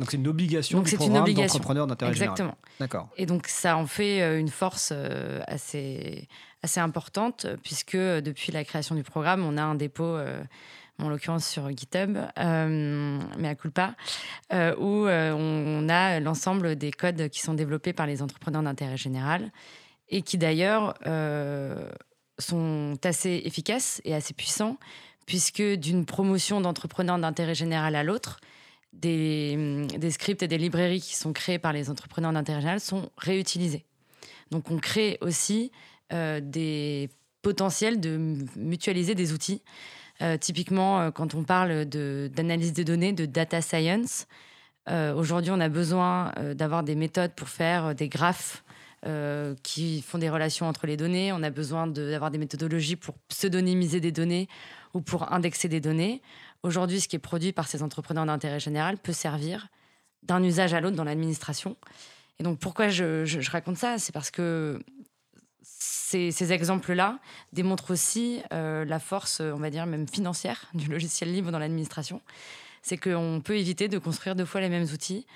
[0.00, 2.32] Donc c'est une obligation Donc du programme d'entrepreneur d'intérêt général.
[2.32, 2.58] Exactement.
[2.80, 3.08] D'accord.
[3.16, 6.26] Et donc ça en fait euh, une force euh, assez,
[6.62, 10.42] assez importante, euh, puisque euh, depuis la création du programme, on a un dépôt, euh,
[10.98, 13.94] en l'occurrence sur GitHub, euh, mais à culpa,
[14.52, 18.96] euh, où euh, on, a l'ensemble des codes qui sont développés par les entrepreneurs d'intérêt
[18.96, 19.50] général,
[20.08, 20.94] et qui d'ailleurs
[22.38, 24.76] sont assez efficaces et assez puissants,
[25.26, 28.40] puisque d'une promotion d'entrepreneurs d'intérêt général à l'autre,
[28.92, 33.86] des, scripts et des librairies qui sont créés par les entrepreneurs d'intérêt général sont réutilisés.
[34.50, 35.72] Donc on crée aussi
[36.10, 37.08] des
[37.42, 39.62] potentiels de mutualiser des outils.
[40.22, 44.26] Euh, typiquement, euh, quand on parle d'analyse de données, de data science,
[44.88, 48.62] euh, aujourd'hui on a besoin d'avoir des méthodes pour faire des graphes
[49.62, 51.30] qui font des relations entre les données.
[51.30, 54.48] On a besoin d'avoir des méthodologies pour pseudonymiser des données
[54.94, 56.22] ou pour indexer des données.
[56.62, 59.68] Aujourd'hui, ce qui est produit par ces entrepreneurs d'intérêt général peut servir
[60.22, 61.76] d'un usage à l'autre dans l'administration.
[62.38, 63.98] Et donc, pourquoi je- je raconte ça?
[63.98, 64.80] C'est parce que
[66.32, 67.18] ces, exemples-là
[67.52, 72.20] démontrent aussi euh, la force, on va dire, même financière du logiciel libre dans l'administration.
[72.82, 75.26] C'est qu'on peut éviter de construire deux fois les mêmes outils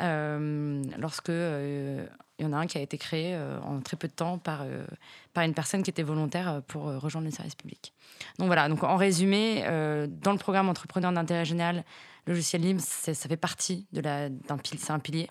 [0.00, 2.06] euh, lorsque euh,
[2.38, 4.38] il y en a un qui a été créé euh, en très peu de temps
[4.38, 4.84] par, euh,
[5.32, 7.92] par une personne qui était volontaire euh, pour euh, rejoindre le service public.
[8.38, 11.84] Donc voilà, donc en résumé, euh, dans le programme Entrepreneur d'intérêt général,
[12.26, 15.28] le logiciel libre, ça fait partie d'un pilier.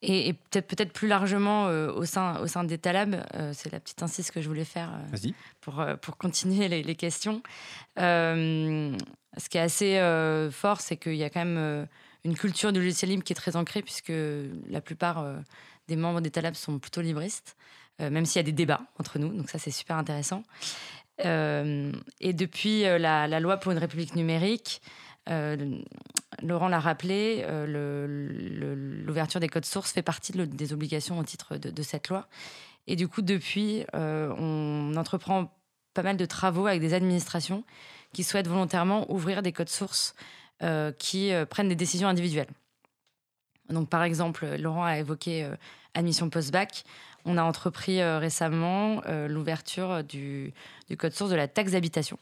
[0.00, 3.80] Et, et peut-être, plus largement euh, au, sein, au sein des Talab, euh, c'est la
[3.80, 5.30] petite insiste que je voulais faire euh,
[5.60, 7.42] pour, pour continuer les, les questions.
[7.96, 11.86] Ce qui est assez fort, c'est qu'il y a quand même
[12.24, 14.12] une culture du logiciel libre qui est très ancrée, puisque
[14.68, 15.24] la plupart
[15.86, 17.56] des membres des Talab sont plutôt libristes,
[18.00, 20.42] même s'il y a des débats entre nous, donc ça c'est super intéressant.
[21.20, 24.80] Et depuis la, la loi pour une république numérique,
[26.42, 28.16] Laurent l'a rappelé, euh,
[29.04, 32.28] l'ouverture des codes sources fait partie des obligations au titre de, cette loi.
[32.86, 35.52] Et du coup, depuis, euh, on entreprend
[35.94, 37.64] pas mal de travaux avec des administrations
[38.12, 40.14] qui souhaitent volontairement ouvrir des codes sources
[40.62, 42.48] euh, qui euh, prennent des décisions individuelles.
[43.68, 45.54] Donc, par exemple, Laurent a évoqué euh,
[45.94, 46.84] admission post-bac.
[47.24, 50.52] On a entrepris euh, récemment euh, l'ouverture du
[50.96, 52.18] code source de la taxe d'habitation,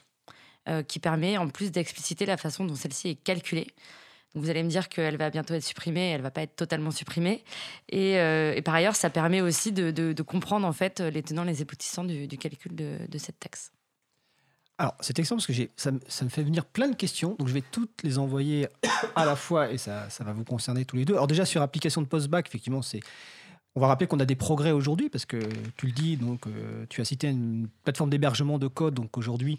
[0.68, 3.68] euh, qui permet en plus d'expliciter la façon dont celle-ci est calculée.
[4.34, 6.90] Donc, vous allez me dire qu'elle va bientôt être supprimée, elle va pas être totalement
[6.90, 7.42] supprimée.
[7.88, 12.04] Et, euh, par ailleurs, ça permet aussi de, comprendre en fait les tenants, les aboutissants
[12.04, 13.72] du, calcul de, cette taxe.
[14.76, 17.34] Alors, c'est excellent parce que ça, me- fait venir plein de questions.
[17.38, 18.68] Donc, je vais toutes les envoyer
[19.14, 21.14] à la fois et ça, ça va vous concerner tous les deux.
[21.14, 23.00] Alors, déjà, sur application de post-bac, effectivement, c'est.
[23.74, 25.38] On va rappeler qu'on a des progrès aujourd'hui parce que
[25.76, 28.94] tu le dis, donc, euh, tu as cité une plateforme d'hébergement de code.
[28.94, 29.58] Donc, aujourd'hui,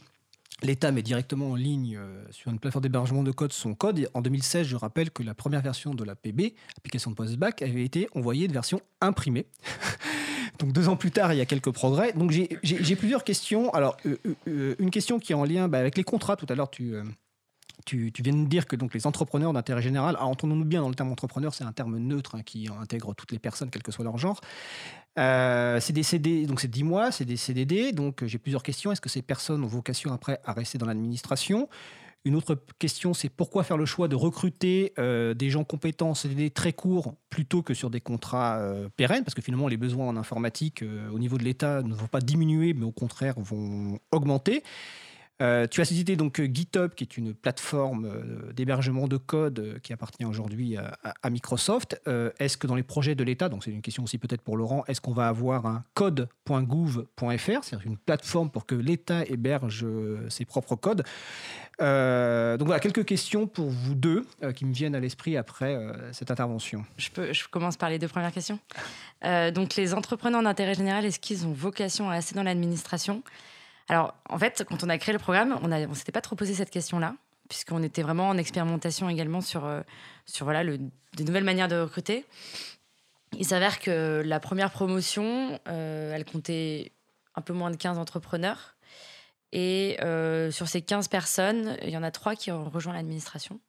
[0.64, 4.10] l'État met directement en ligne euh, sur une plateforme d'hébergement de code son code.
[4.14, 7.84] En 2016, je rappelle que la première version de la PB, application de post-bac, avait
[7.84, 9.46] été envoyée de version imprimée.
[10.60, 12.14] Donc deux ans plus tard, il y a quelques progrès.
[12.14, 12.48] Donc j'ai-
[12.96, 13.72] plusieurs questions.
[13.74, 16.36] Alors euh, euh, une question qui est en lien bah, avec les contrats.
[16.36, 16.96] Tout à l'heure, tu,
[17.88, 20.16] tu, viens de dire que donc les entrepreneurs d'intérêt général.
[20.18, 23.32] Alors entendons-nous bien dans le terme entrepreneur, c'est un terme neutre hein, qui intègre toutes
[23.32, 24.42] les personnes, quel que soit leur genre.
[25.18, 27.94] Euh, c'est des CD, donc c'est 10 mois, c'est des CDD.
[27.94, 28.92] Donc j'ai plusieurs questions.
[28.92, 31.70] Est-ce que ces personnes ont vocation après à rester dans l'administration?
[32.26, 36.14] Une autre question, c'est pourquoi faire le choix de recruter euh, des gens compétents en
[36.14, 39.24] CDD très courts plutôt que sur des contrats euh, pérennes?
[39.24, 40.84] Parce que finalement, les besoins en informatique
[41.14, 44.62] au niveau de l'État ne vont pas diminuer, mais au contraire vont augmenter.
[45.42, 49.80] Euh, tu as cité donc euh, GitHub, qui est une plateforme euh, d'hébergement de code
[49.84, 52.02] qui appartient aujourd'hui à, Microsoft.
[52.40, 54.84] Est-ce que dans les projets de l'État, donc c'est une question aussi peut-être pour Laurent,
[54.88, 59.86] est-ce qu'on va avoir un code.gouv.fr, c'est-à-dire une plateforme pour que l'État héberge
[60.30, 61.04] ses propres codes?
[61.80, 64.26] Donc voilà, quelques questions pour vous deux
[64.56, 65.78] qui me viennent à l'esprit après
[66.14, 66.86] cette intervention.
[66.98, 68.60] Je, peux, je commence par les deux premières questions.
[69.24, 73.22] Donc, les entrepreneurs d'intérêt général, est-ce qu'ils ont vocation à rester dans l'administration?
[73.88, 76.54] Alors, en fait, quand on a créé le programme, on ne s'était pas trop posé
[76.54, 77.16] cette question-là,
[77.48, 79.82] puisqu'on était vraiment en expérimentation également sur, euh,
[80.26, 80.64] sur voilà,
[81.20, 82.26] nouvelles manières de recruter.
[83.38, 86.92] Il s'avère que la première promotion, euh, elle comptait
[87.36, 88.76] un peu moins de 15 entrepreneurs.
[89.54, 93.60] Et euh, sur ces 15 personnes, il y en a trois qui ont rejoint l'administration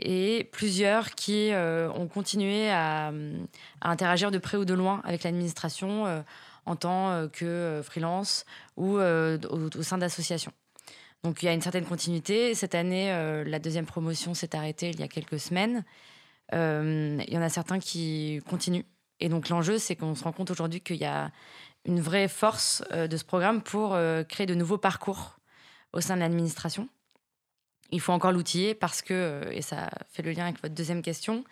[0.00, 6.22] et plusieurs qui ont continué à, à interagir de près ou de loin avec l'administration
[6.68, 8.44] en tant euh, que euh, freelance
[8.76, 10.52] ou euh, au, sein d'associations.
[11.24, 12.54] Donc il y a une certaine continuité.
[12.54, 13.10] Cette année,
[13.44, 15.84] la deuxième promotion s'est arrêtée il y a quelques semaines.
[16.52, 18.84] Il y en a certains qui continuent.
[19.18, 21.32] Et donc l'enjeu, c'est qu'on se rend compte aujourd'hui qu'il y a
[21.84, 23.98] une vraie force de ce programme pour
[24.28, 25.40] créer de nouveaux parcours
[25.92, 26.88] au sein de l'administration.
[27.90, 31.42] il faut encore l'outiller parce que, et ça fait le lien avec votre deuxième question,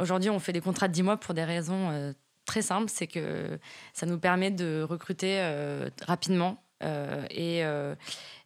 [0.00, 2.12] aujourd'hui on fait des contrats de 10 mois pour des raisons
[2.44, 3.58] très simples, c'est que
[3.92, 5.40] ça nous permet de recruter
[6.06, 6.62] rapidement
[7.30, 7.64] et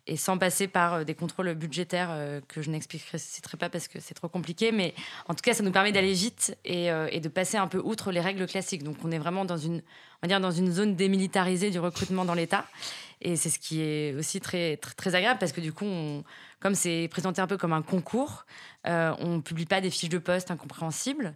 [0.07, 4.01] et sans passer par euh, des contrôles budgétaires euh, que je n'expliquerai pas parce que
[4.01, 4.73] c'est trop compliqué.
[4.73, 4.95] Mais
[5.29, 8.13] en tout cas, ça nous permet d'aller vite et, euh, de passer un peu outre
[8.13, 8.83] les règles classiques.
[8.83, 12.25] Donc, on est vraiment dans une, on va dire, dans une zone démilitarisée du recrutement
[12.25, 12.67] dans l'État.
[13.21, 15.87] Et c'est ce qui est aussi très, très, agréable parce que du coup,
[16.61, 18.45] comme c'est présenté un peu comme un concours,
[18.85, 21.35] on ne publie pas des fiches de poste incompréhensibles.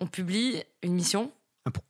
[0.00, 1.32] On publie une mission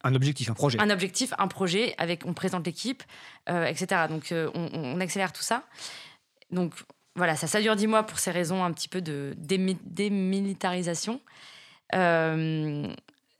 [0.02, 0.80] un, objectif, un projet.
[0.80, 3.02] Un objectif, un projet, avec, on présente l'équipe,
[3.48, 4.06] euh, etc.
[4.08, 5.64] Donc euh, on, accélère tout ça.
[6.50, 6.74] Donc
[7.14, 11.20] voilà, ça, ça dure dix mois pour ces raisons un petit peu de démilitarisation.
[11.94, 12.86] Euh,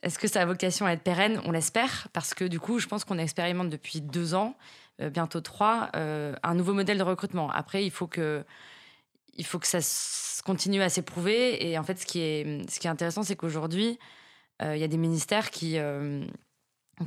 [0.01, 1.41] est-ce que ça a vocation à être pérenne?
[1.45, 4.55] On l'espère, parce que du coup, je pense qu'on expérimente depuis deux ans,
[4.99, 7.49] bientôt trois, un nouveau modèle de recrutement.
[7.51, 8.45] Après, il faut que,
[9.35, 9.79] il faut que ça
[10.43, 11.69] continue à s'éprouver.
[11.69, 13.99] Et en fait, ce qui est, ce qui est intéressant, c'est qu'aujourd'hui,
[14.61, 15.77] il y a des ministères qui,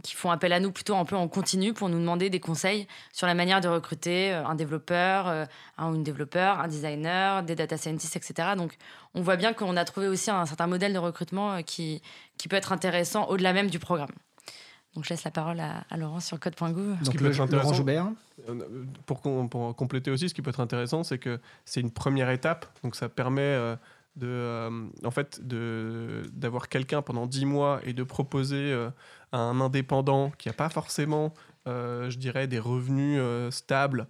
[0.03, 2.87] qui font appel à nous plutôt un peu en continu pour nous demander des conseils
[3.13, 5.47] sur la manière de recruter un développeur,
[5.77, 8.51] un ou une développeur, un designer, des data scientists, etc.
[8.57, 8.77] Donc,
[9.15, 12.01] on voit bien qu'on a trouvé aussi un certain modèle de recrutement qui,
[12.39, 14.13] qui peut être intéressant au-delà même du programme.
[14.95, 16.99] Donc, je laisse la parole à, Laurent sur code.gouv.
[17.03, 18.11] Donc, le, Laurent Joubert.
[19.07, 22.67] Pour, pour, compléter aussi, ce qui peut être intéressant, c'est que c'est une première étape.
[22.83, 23.77] Donc, ça permet
[24.17, 28.91] de, euh, en fait, d'avoir quelqu'un pendant 10 mois et de proposer euh,
[29.33, 31.33] à un indépendant qui n'a pas forcément,
[31.67, 34.07] euh, je dirais, des revenus stables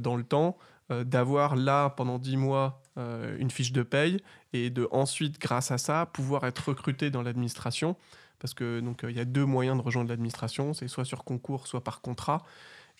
[0.00, 0.56] dans le temps,
[0.88, 4.22] d'avoir là pendant 10 mois une fiche de paye
[4.54, 7.96] et de ensuite, grâce à ça, pouvoir être recruté dans l'administration.
[8.38, 11.66] Parce que donc il y a deux moyens de rejoindre l'administration, c'est soit sur concours,
[11.66, 12.44] soit par contrat.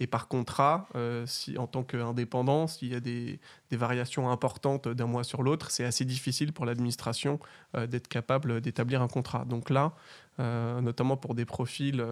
[0.00, 3.38] Et par contrat, euh, si, en tant qu'indépendant, s'il y a des,
[3.70, 7.40] variations importantes d'un mois sur l'autre, c'est assez difficile pour l'administration
[7.76, 9.44] euh, d'être capable d'établir un contrat.
[9.44, 9.94] Donc là,
[10.38, 12.04] euh, notamment pour des profils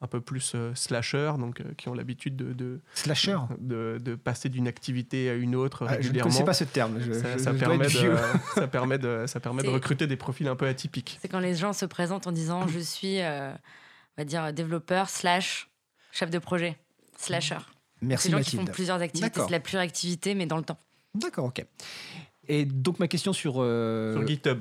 [0.00, 5.30] un peu plus slasher, donc qui ont l'habitude de, de, slasher de, passer d'une activité
[5.30, 6.30] à une autre ah, régulièrement.
[6.30, 7.00] Je ne connaissais pas ce terme.
[7.38, 8.16] ça, permet de,
[8.54, 11.18] ça, permet de, ça permet de recruter des profils un peu atypiques.
[11.22, 13.56] C'est quand les gens se présentent en disant je suis, on
[14.18, 15.70] va dire, développeur slash
[16.12, 16.78] chef de projet
[17.18, 17.58] slasher.
[18.00, 20.78] Merci C'est gens qui font plusieurs activités, c'est la pure activité, mais dans le temps.
[21.14, 21.64] D'accord, ok.
[22.46, 23.56] Et donc ma question sur...
[23.58, 24.60] Euh, sur GitHub.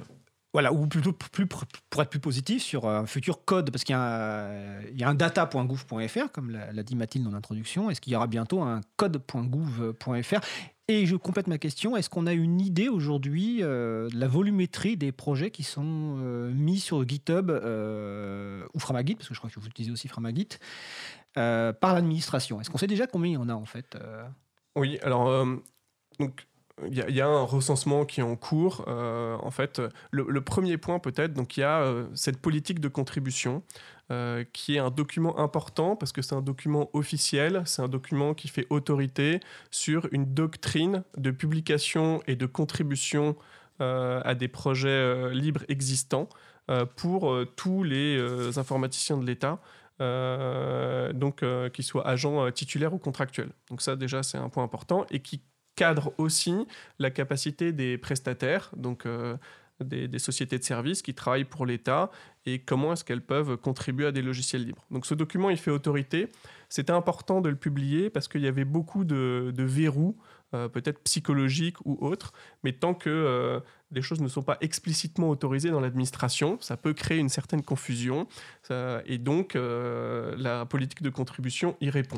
[0.53, 1.61] Voilà, ou plutôt plus, pour
[2.01, 6.49] être plus positif sur un futur code, parce qu'il y, y, a un data.gouv.fr, comme
[6.49, 7.91] l'a dit Mathilde en introduction.
[7.91, 10.39] Est-ce qu'il y aura bientôt un code.gouv.fr
[10.87, 14.97] Et je complète ma question, est-ce qu'on a une idée aujourd'hui euh, de la volumétrie
[14.97, 19.59] des projets qui sont euh, mis sur GitHub ou Framagit, parce que je crois que
[19.59, 20.47] vous utilisez aussi Framagit,
[21.37, 22.59] euh, par l'administration.
[22.59, 24.27] Est-ce qu'on sait déjà combien il y en a en fait euh
[24.75, 25.55] Oui, alors euh,
[26.19, 28.87] il y, a un recensement qui est en cours.
[28.87, 33.63] en fait, le, premier point peut-être, donc il y a cette politique de contribution
[34.53, 38.47] qui est un document important parce que c'est un document officiel, c'est un document qui
[38.47, 39.39] fait autorité
[39.71, 43.35] sur une doctrine de publication et de contribution
[43.79, 46.29] à des projets libres existants
[46.95, 49.59] pour tous les informaticiens de l'État.
[49.99, 53.49] Euh, donc euh, qu'ils soient agents euh, titulaires ou contractuels.
[53.69, 55.41] Donc ça déjà c'est un point important et qui
[55.75, 56.67] cadre aussi
[56.99, 59.07] la capacité des prestataires, donc
[59.79, 62.09] des, sociétés de services qui travaillent pour l'État
[62.47, 64.83] et comment est-ce qu'elles peuvent contribuer à des logiciels libres.
[64.89, 66.29] Donc ce document, il fait autorité.
[66.67, 70.17] C'était important de le publier parce qu'il y avait beaucoup de, de verrous
[70.53, 72.31] euh, peut-être psychologique ou autre,
[72.63, 73.59] mais tant que euh,
[73.91, 78.27] les choses ne sont pas explicitement autorisées dans l'administration, ça peut créer une certaine confusion,
[79.05, 82.17] et donc euh, la politique de contribution y répond.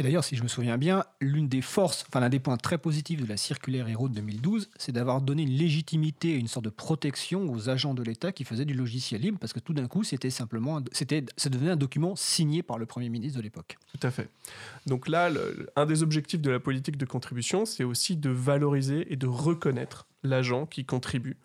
[0.00, 2.78] Et d'ailleurs, si je me souviens bien, l'une des forces, enfin l'un des points très
[2.78, 6.64] positifs de la circulaire Héros de 2012, c'est d'avoir donné une légitimité et une sorte
[6.64, 9.88] de protection aux agents de l'État qui faisaient du logiciel libre, parce que tout d'un
[9.88, 13.76] coup, c'était simplement, c'était, ça devenait un document signé par le Premier ministre de l'époque.
[13.92, 14.30] Tout à fait.
[14.86, 15.30] Donc là,
[15.76, 20.06] un des objectifs de la politique de contribution, c'est aussi de valoriser et de reconnaître
[20.22, 21.36] l'agent qui contribue.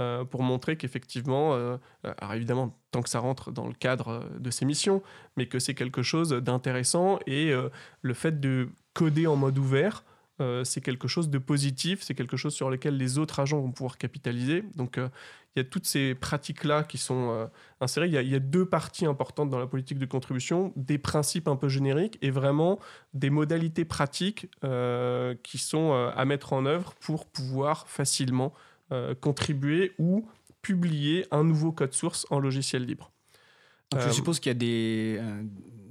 [0.00, 4.38] Euh, pour montrer qu'effectivement, euh, alors évidemment, tant que ça rentre dans le cadre euh,
[4.40, 5.04] de ces missions,
[5.36, 7.52] mais que c'est quelque chose d'intéressant et
[8.02, 10.04] le fait de coder en mode ouvert,
[10.64, 13.98] c'est quelque chose de positif, c'est quelque chose sur lequel les autres agents vont pouvoir
[13.98, 14.64] capitaliser.
[14.74, 17.48] Donc il y a toutes ces pratiques-là qui sont
[17.80, 18.08] insérées.
[18.08, 21.68] Il y, a deux parties importantes dans la politique de contribution, des principes un peu
[21.68, 22.80] génériques et vraiment
[23.12, 24.48] des modalités pratiques
[25.42, 28.52] qui sont à mettre en œuvre pour pouvoir facilement
[28.92, 30.28] euh, contribuer ou
[30.62, 33.12] publier un nouveau code source en logiciel libre.
[33.90, 35.42] Donc je euh, suppose qu'il y a des, euh,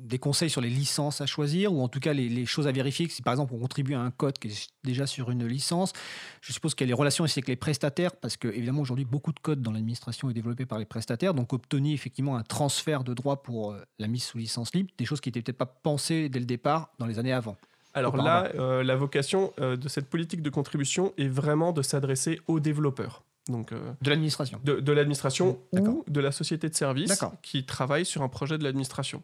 [0.03, 3.07] des conseils sur les licences à choisir ou en tout cas les, choses à vérifier.
[3.07, 5.93] Si par exemple on contribue à un code qui est déjà sur une licence,
[6.41, 9.05] je suppose qu'il y a les relations aussi avec les prestataires parce que évidemment aujourd'hui
[9.05, 11.33] beaucoup de code dans l'administration est développé par les prestataires.
[11.33, 15.21] Donc obtenir effectivement un transfert de droit pour la mise sous licence libre, des choses
[15.21, 17.57] qui n'étaient peut-être pas pensées dès le départ dans les années avant.
[17.93, 22.59] Alors là, euh, la vocation de cette politique de contribution est vraiment de s'adresser aux
[22.59, 23.23] développeurs.
[23.49, 24.59] Donc, euh, de l'administration.
[24.63, 29.21] De, l'administration ou de la société de service qui travaille sur un projet de l'administration.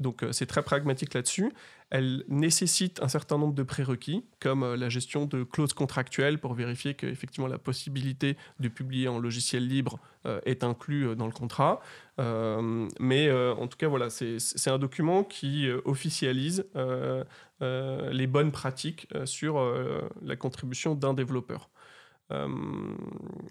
[0.00, 1.52] Donc euh, c'est très pragmatique là-dessus.
[1.90, 6.54] Elle nécessite un certain nombre de prérequis, comme euh, la gestion de clauses contractuelles pour
[6.54, 9.98] vérifier qu'effectivement la possibilité de publier en logiciel libre
[10.44, 11.80] est inclus dans le contrat.
[12.18, 16.66] mais en tout cas, voilà, c'est un document qui officialise
[17.62, 19.58] les bonnes pratiques sur
[20.20, 21.70] la contribution d'un développeur.
[22.32, 22.48] Euh,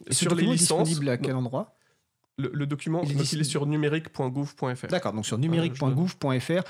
[0.10, 0.88] sur les licences.
[0.88, 1.76] disponible à quel endroit?
[2.38, 4.88] Le, document, il est, sur numérique.gouv.fr.
[4.88, 6.62] D'accord, donc sur numérique.gouv.fr.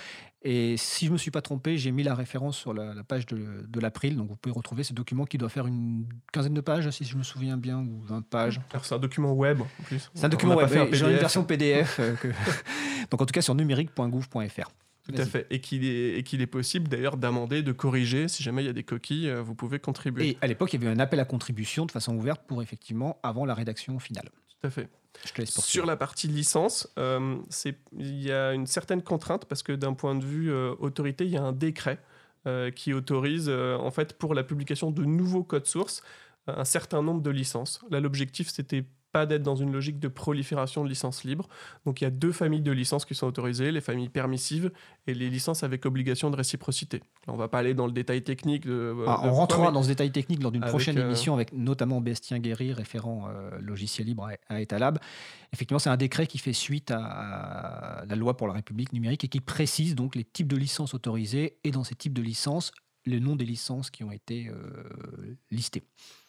[0.42, 3.26] Et si je ne me suis pas trompé, j'ai mis la référence sur la, page
[3.26, 4.16] de, de l'April.
[4.16, 7.18] Donc vous pouvez retrouver ce document qui doit faire une quinzaine de pages, si je
[7.18, 8.62] me souviens bien, ou 20 pages.
[8.82, 10.10] C'est un document web en plus.
[10.14, 10.70] C'est un document web.
[10.94, 12.00] J'ai une version PDF.
[12.00, 12.16] Euh,
[13.12, 14.72] donc en tout cas sur numérique.gouv.fr.
[15.04, 15.48] Tout à fait.
[15.50, 18.28] Et qu'il est, qu'il est possible d'ailleurs d'amender, de corriger.
[18.28, 20.30] Si jamais il y a des coquilles, euh, vous pouvez contribuer.
[20.30, 23.18] Et à l'époque, il y avait un appel à contribution de façon ouverte pour effectivement
[23.24, 24.30] avant la rédaction finale.
[24.48, 24.88] Tout à fait.
[25.46, 27.38] Sur la partie licence, euh,
[27.98, 31.32] il y a une certaine contrainte parce que d'un point de vue euh, autorité, il
[31.32, 32.00] y a un décret
[32.76, 36.02] qui autorise en fait pour la publication de nouveaux codes sources
[36.48, 37.82] un certain nombre de licences.
[37.92, 41.48] Là, l'objectif, c'était pas d'être dans une logique de prolifération de licences libres.
[41.86, 44.72] Donc il y a deux familles de licences qui sont autorisées, les familles permissives
[45.08, 47.02] et les licences avec obligation de réciprocité.
[47.28, 48.66] on va pas aller dans le détail technique.
[48.66, 52.02] De, ah, on rentrera dans ce détail technique lors d'une prochaine euh, émission avec notamment
[52.02, 55.00] Bastien Guéry, référent euh, logiciel libre à, Etalab.
[55.54, 59.28] Effectivement, c'est un décret qui fait suite à, la loi pour la République numérique et
[59.28, 62.72] qui précise donc les types de licences autorisées et dans ces types de licences,
[63.06, 65.84] le nom des licences qui ont été euh, listées.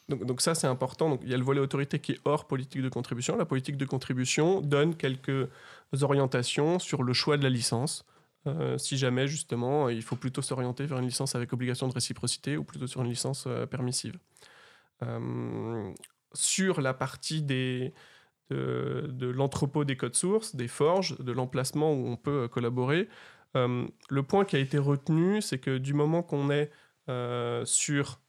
[0.09, 1.19] Donc, ça, c'est important.
[1.23, 3.37] Il y a le volet autorité qui est hors politique de contribution.
[3.37, 5.47] La politique de contribution donne quelques
[6.01, 8.05] orientations sur le choix de la licence.
[8.47, 12.57] Euh, si jamais, justement, il faut plutôt s'orienter vers une licence avec obligation de réciprocité
[12.57, 14.17] ou plutôt sur une licence euh, permissive.
[15.03, 15.93] Euh,
[16.33, 17.91] sur la partie de,
[18.49, 23.09] de l'entrepôt des codes sources, des forges, de l'emplacement où on peut collaborer,
[23.53, 26.71] le point qui a été retenu, c'est que du moment qu'on est
[27.65, 28.21] sur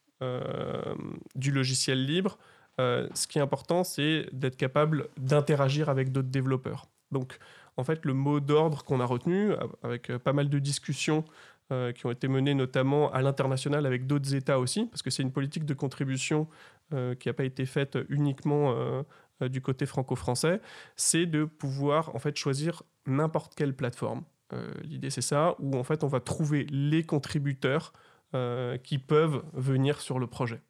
[1.35, 2.37] du logiciel libre,
[2.79, 6.87] euh, ce qui est important, c'est d'être capable d'interagir avec d'autres développeurs.
[7.11, 7.37] Donc,
[7.77, 9.51] en fait, le mot d'ordre qu'on a retenu,
[9.83, 11.23] avec euh, pas mal de discussions
[11.95, 15.31] qui ont été menées notamment à l'international avec d'autres États aussi, parce que c'est une
[15.31, 16.47] politique de contribution
[16.91, 18.75] qui n'a pas été faite uniquement
[19.41, 20.61] du côté franco-français,
[20.97, 24.21] c'est de pouvoir en fait choisir n'importe quelle plateforme.
[24.83, 28.07] L'idée c'est ça, où en fait on va trouver les contributeurs euh,
[28.83, 30.61] qui peuvent venir sur le projet.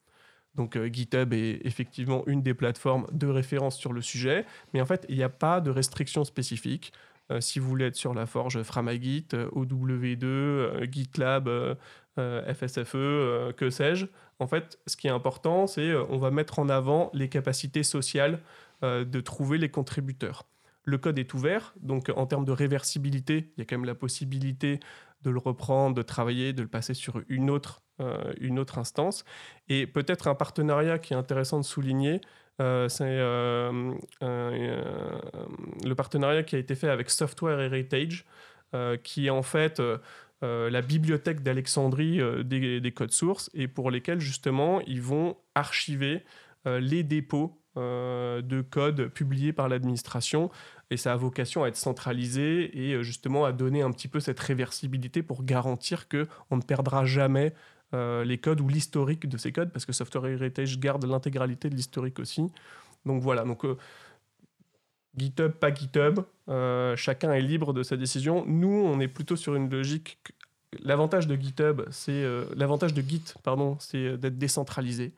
[0.55, 4.85] Donc euh, GitHub est effectivement une des plateformes de référence sur le sujet, mais en
[4.85, 6.93] fait, il n'y a pas de restrictions spécifiques.
[7.31, 11.77] Euh, si vous voulez être sur la forge Framagit, OW2, GitLab,
[12.15, 14.05] FSFE, que sais-je,
[14.39, 18.39] en fait, ce qui est important, c'est on va mettre en avant les capacités sociales
[18.83, 20.45] de trouver les contributeurs.
[20.83, 23.95] Le code est ouvert, donc en termes de réversibilité, il y a quand même la
[23.95, 24.79] possibilité
[25.23, 29.23] de le reprendre, de travailler, de le passer sur une autre, euh, une autre instance.
[29.69, 32.21] Et peut-être un partenariat qui est intéressant de souligner,
[32.61, 38.25] euh, c'est euh, le partenariat qui a été fait avec Software Heritage,
[39.03, 39.79] qui est en fait
[40.41, 46.23] la bibliothèque d'Alexandrie des, des, codes sources et pour lesquels justement ils vont archiver
[46.65, 50.51] les dépôts de codes publiés par l'administration
[50.93, 54.19] et ça a vocation à être centralisé et euh, justement à donner un petit peu
[54.19, 57.53] cette réversibilité pour garantir que on ne perdra jamais
[57.93, 61.75] euh, les codes ou l'historique de ces codes parce que Software Heritage garde l'intégralité de
[61.75, 62.43] l'historique aussi.
[63.05, 63.75] Donc voilà, donc euh,
[65.17, 66.21] GitHub, pas GitHub,
[66.95, 68.45] chacun est libre de sa décision.
[68.47, 70.17] Nous, on est plutôt sur une logique.
[70.79, 75.11] L'avantage de GitHub, c'est l'avantage de Git, pardon, c'est d'être décentralisé.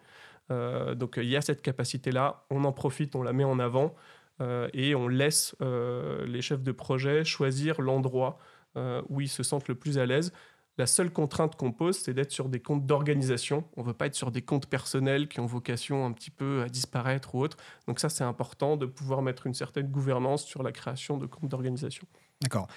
[0.49, 3.95] Donc il y a cette capacité-là, on en profite, on la met en avant.
[4.41, 8.37] Euh, et on laisse euh, les chefs de projet choisir l'endroit
[8.75, 10.33] euh, où ils se sentent le plus à l'aise.
[10.77, 13.63] La seule contrainte qu'on pose, c'est d'être sur des comptes d'organisation.
[13.77, 16.63] On ne veut pas être sur des comptes personnels qui ont vocation un petit peu
[16.63, 17.55] à disparaître ou autre.
[17.87, 21.49] Donc ça, c'est important de pouvoir mettre une certaine gouvernance sur la création de comptes
[21.49, 22.05] d'organisation.
[22.45, 22.67] D'accord.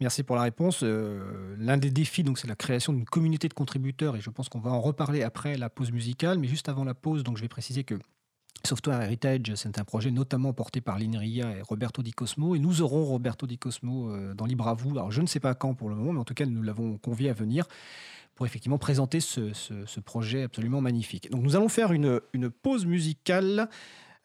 [0.00, 0.82] Merci pour la réponse.
[0.82, 4.58] L'un des défis, donc, c'est la création d'une communauté de contributeurs, et je pense qu'on
[4.58, 6.38] va en reparler après la pause musicale.
[6.38, 7.96] Mais juste avant la pause, donc, je vais préciser que
[8.64, 12.54] Software Heritage, c'est un projet notamment porté par l'INRIA et Roberto Di Cosmo.
[12.54, 14.92] Et nous aurons Roberto Di Cosmo dans Libre à vous.
[14.92, 16.96] Alors je ne sais pas quand pour le moment, mais en tout cas nous l'avons
[16.96, 17.66] convié à venir
[18.34, 21.30] pour effectivement présenter ce, projet absolument magnifique.
[21.30, 23.68] Donc nous allons faire une pause musicale.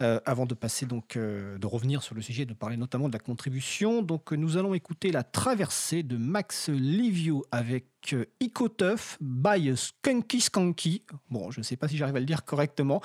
[0.02, 3.14] Euh, avant de passer donc euh, de revenir sur le sujet, de parler notamment de
[3.14, 9.78] la contribution, donc nous allons écouter la traversée de Max Livio avec euh, Icotuf by
[9.78, 11.04] Skunky Skunky.
[11.30, 13.02] Bon, je ne sais pas si j'arrive à le dire correctement,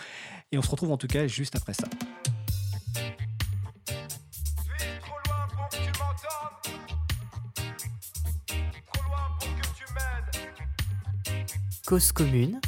[0.51, 1.87] et on se retrouve en tout cas juste après ça.
[11.87, 12.61] Cause commune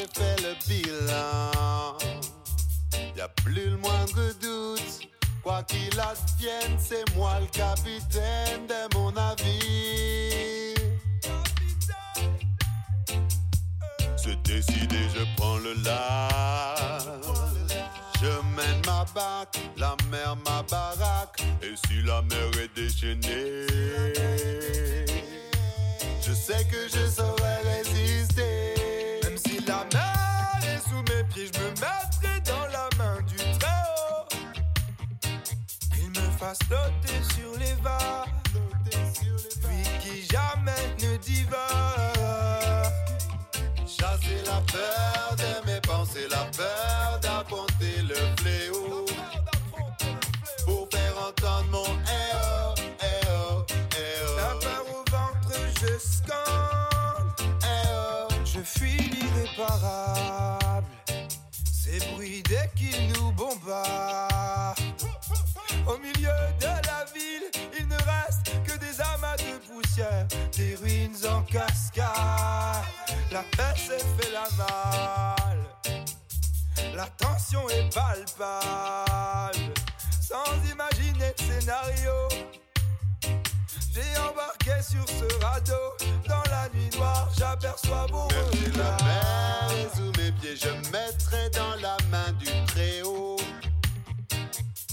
[0.00, 1.98] j'ai fait le bilan.
[3.16, 5.08] Y a plus le moindre doute,
[5.42, 10.74] quoi qu'il advienne, c'est moi le capitaine de mon avis.
[14.16, 17.04] C'est décidé, je prends le large.
[18.22, 18.26] Je
[18.56, 23.66] mène ma barque, la mer ma baraque, et si la mer est déchaînée,
[26.22, 28.49] je sais que je saurai résister
[31.40, 34.28] et je me mettrai dans la main du très haut.
[35.94, 38.28] Qu'il me fasse noter sur les vagues,
[39.66, 41.58] lui qui jamais ne divague.
[43.86, 49.06] Chasser la peur de mes pensées, la peur d'affronter le fléau.
[50.66, 54.36] Pour faire entendre mon eh oh, eh oh, eh oh.
[54.36, 57.48] La peur au ventre, je scande.
[58.44, 60.59] Je fuis l'irréparable.
[61.90, 64.78] Ces bruits dès qu'ils nous bombardent.
[65.88, 66.30] Au milieu
[66.60, 70.26] de la ville, il ne reste que des amas de poussière,
[70.56, 72.84] des ruines en cascade.
[73.32, 75.64] La paix s'est fait la malle,
[76.94, 79.58] la tension est palpable.
[80.20, 82.28] Sans imaginer de scénario,
[83.92, 85.74] j'ai embarqué sur ce radeau.
[86.28, 91.50] Dans la nuit noire, j'aperçois vos Même la mer et sous mes pieds, je mettrai
[91.50, 93.36] dans la main du Très-Haut.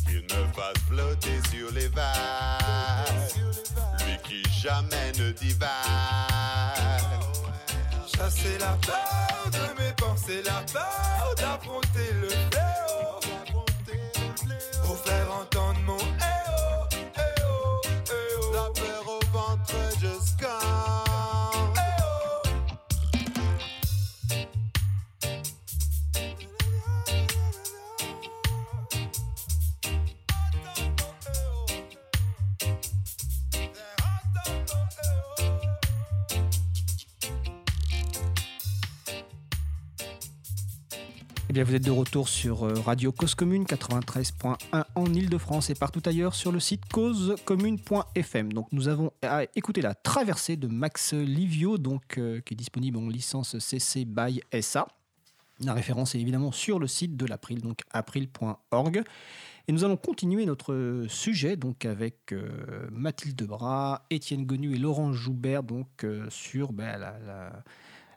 [0.08, 2.08] Qu'il me fasse flotter sur les vagues.
[4.06, 5.68] Lui qui jamais ne divague.
[8.16, 13.20] Chasser la peur de mes pensées, la peur d'affronter le fléau.
[14.84, 15.80] Pour faire entendre
[41.64, 46.36] vous êtes de retour sur euh, Radio Cause Commune 93.1 en Ile-de-France et partout ailleurs
[46.36, 48.54] sur le site causecommune.fm.
[48.54, 49.12] Donc nous avons
[49.56, 54.42] écouté la traversée de Max Livio, donc, euh, qui est disponible en licence CC by
[54.62, 54.88] SA.
[55.62, 59.04] La référence est évidemment sur le site de l'April, donc april.org.
[59.68, 65.12] Et nous allons continuer notre sujet donc avec euh, Mathilde Bras, Étienne Gonu et Laurent
[65.12, 67.64] Joubert donc sur ben, la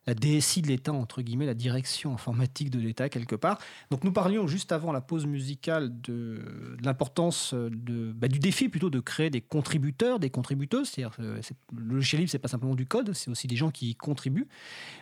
[0.09, 3.59] DSI de l'État, entre guillemets, la direction informatique de l'État, quelque part.
[3.91, 8.91] Donc nous parlions juste avant la pause musicale de, l'importance de, bah, du défi plutôt
[8.91, 10.89] de créer des contributeurs, des contributeuses.
[10.89, 13.95] C'est-à-dire le logiciel libre, c'est pas simplement du code, c'est aussi des gens qui y
[13.95, 14.49] contribuent.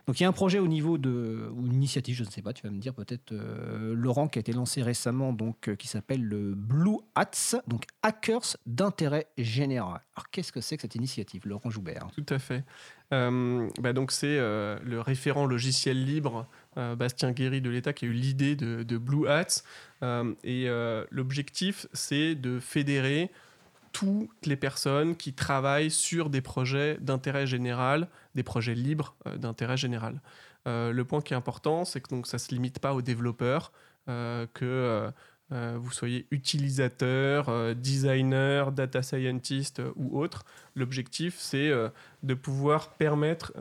[0.06, 2.42] Donc il y a un projet au niveau de, ou une initiative, je ne sais
[2.42, 5.76] pas, tu vas me dire peut-être, euh, Laurent, qui a été lancé récemment, donc, euh,
[5.76, 10.00] qui s'appelle le Blue Hats, donc Hackers d'intérêt général.
[10.14, 12.08] Alors qu'est-ce que c'est que cette initiative, Laurent Joubert?
[12.14, 12.64] Tout à fait.
[13.12, 16.46] Euh, bah donc c'est euh, le référent logiciel libre
[16.76, 19.62] euh, Bastien Guéry de l'État qui a eu l'idée de, Blue Hats.
[20.44, 20.68] et
[21.10, 23.30] l'objectif, c'est de fédérer
[23.92, 30.20] toutes les personnes qui travaillent sur des projets d'intérêt général, des projets libres d'intérêt général.
[30.66, 33.72] le point qui est important, c'est que donc, ça ne se limite pas aux développeurs,
[34.06, 35.10] que
[35.50, 40.44] vous soyez utilisateur, euh, designer, data scientist euh, ou autre.
[40.74, 41.72] L'objectif, c'est
[42.22, 43.52] de pouvoir permettre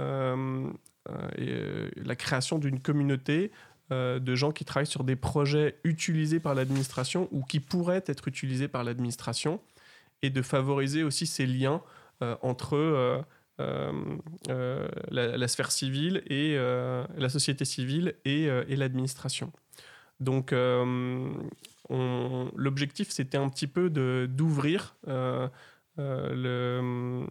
[1.37, 3.51] et, la création d'une communauté
[3.89, 8.67] de gens qui travaillent sur des projets utilisés par l'administration ou qui pourraient être utilisés
[8.67, 9.61] par l'administration
[10.21, 11.81] et de favoriser aussi ces liens
[12.41, 13.23] entre
[13.57, 19.51] la, sphère civile et la société civile et, et l'administration.
[20.19, 20.53] Donc
[21.89, 23.89] l'objectif, c'était un petit peu
[24.27, 25.47] d'ouvrir euh,
[25.99, 27.25] euh,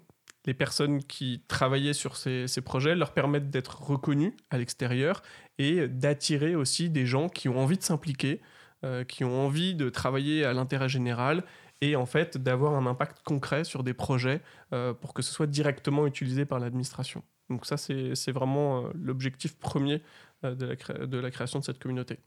[0.44, 5.22] les personnes qui travaillaient sur ces, projets, leur permettre d'être reconnus à l'extérieur
[5.58, 8.40] et d'attirer aussi des gens qui ont envie de s'impliquer,
[8.84, 11.44] euh, qui ont envie de travailler à l'intérêt général
[11.80, 14.40] et en fait d'avoir un impact concret sur des projets
[14.70, 17.22] pour que ce soit directement utilisé par l'administration.
[17.50, 20.02] Donc ça, c'est vraiment l'objectif premier
[20.42, 22.18] de la création de cette communauté.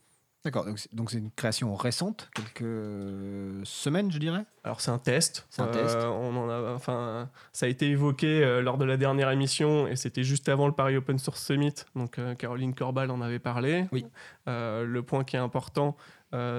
[0.46, 4.46] D'accord, donc c'est une création récente, quelques semaines, je dirais?
[4.64, 5.46] Alors c'est un test.
[5.50, 5.98] C'est un test.
[5.98, 9.86] Euh, on en a, enfin, ça a été évoqué euh, lors de la dernière émission
[9.86, 11.74] et c'était juste avant le Paris Open Source Summit.
[11.94, 13.86] Donc euh, Caroline Corbal en avait parlé.
[13.92, 14.06] Oui.
[14.48, 15.98] le point qui est important,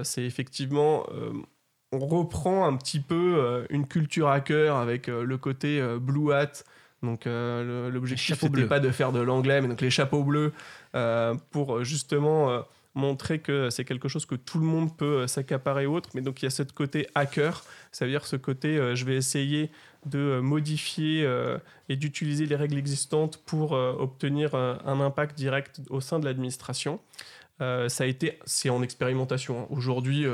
[0.03, 1.07] c'est effectivement
[1.93, 6.65] on reprend un petit peu une culture hacker avec le côté Blue Hat.
[7.03, 10.53] Donc l'objectif n'était pas de faire de l'anglais, mais donc les chapeaux bleus
[11.51, 12.63] pour justement
[12.95, 16.11] montrer que c'est quelque chose que tout le monde peut euh, s'accaparer autre.
[16.15, 19.05] Mais donc il y a ce côté hacker, ça veut dire ce côté euh, je
[19.05, 19.71] vais essayer
[20.07, 21.29] de euh, modifier
[21.89, 27.01] et d'utiliser les règles existantes pour obtenir un impact direct au sein de l'administration.
[27.59, 29.63] ça a été, c'est en expérimentation.
[29.63, 29.67] Hein.
[29.69, 30.25] Aujourd'hui,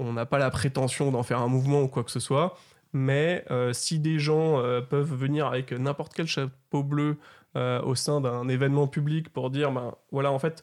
[0.00, 2.58] on n'a pas la prétention d'en faire un mouvement ou quoi que ce soit.
[2.92, 7.16] Mais si des gens peuvent venir avec n'importe quel chapeau bleu
[7.54, 10.62] au sein d'un événement public pour dire, ben voilà, en fait,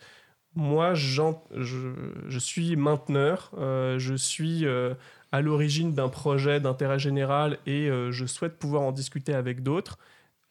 [0.55, 1.21] moi, je,
[1.51, 4.93] je, suis mainteneur, euh, je suis euh,
[5.31, 9.97] à l'origine d'un projet d'intérêt général et euh, je souhaite pouvoir en discuter avec d'autres.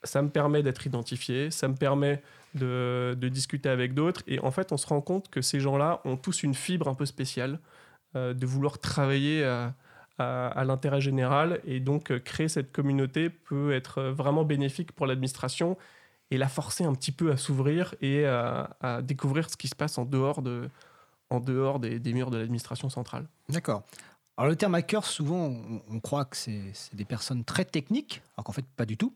[0.03, 2.23] Ça me permet d'être identifié, ça me permet
[2.55, 4.23] de, discuter avec d'autres.
[4.27, 6.95] Et en fait, on se rend compte que ces gens-là ont tous une fibre un
[6.95, 7.59] peu spéciale
[8.15, 9.45] de vouloir travailler
[10.19, 11.61] à l'intérêt général.
[11.67, 15.77] Et donc, créer cette communauté peut être vraiment bénéfique pour l'administration
[16.31, 19.99] et la forcer un petit peu à s'ouvrir et à, découvrir ce qui se passe
[19.99, 20.69] en dehors, de,
[21.29, 23.27] en dehors des, murs de l'administration centrale.
[23.49, 23.83] D'accord.
[24.37, 25.53] Alors le terme hacker, souvent,
[25.91, 29.15] on, croit que c'est des personnes très techniques, alors qu'en fait, pas du tout.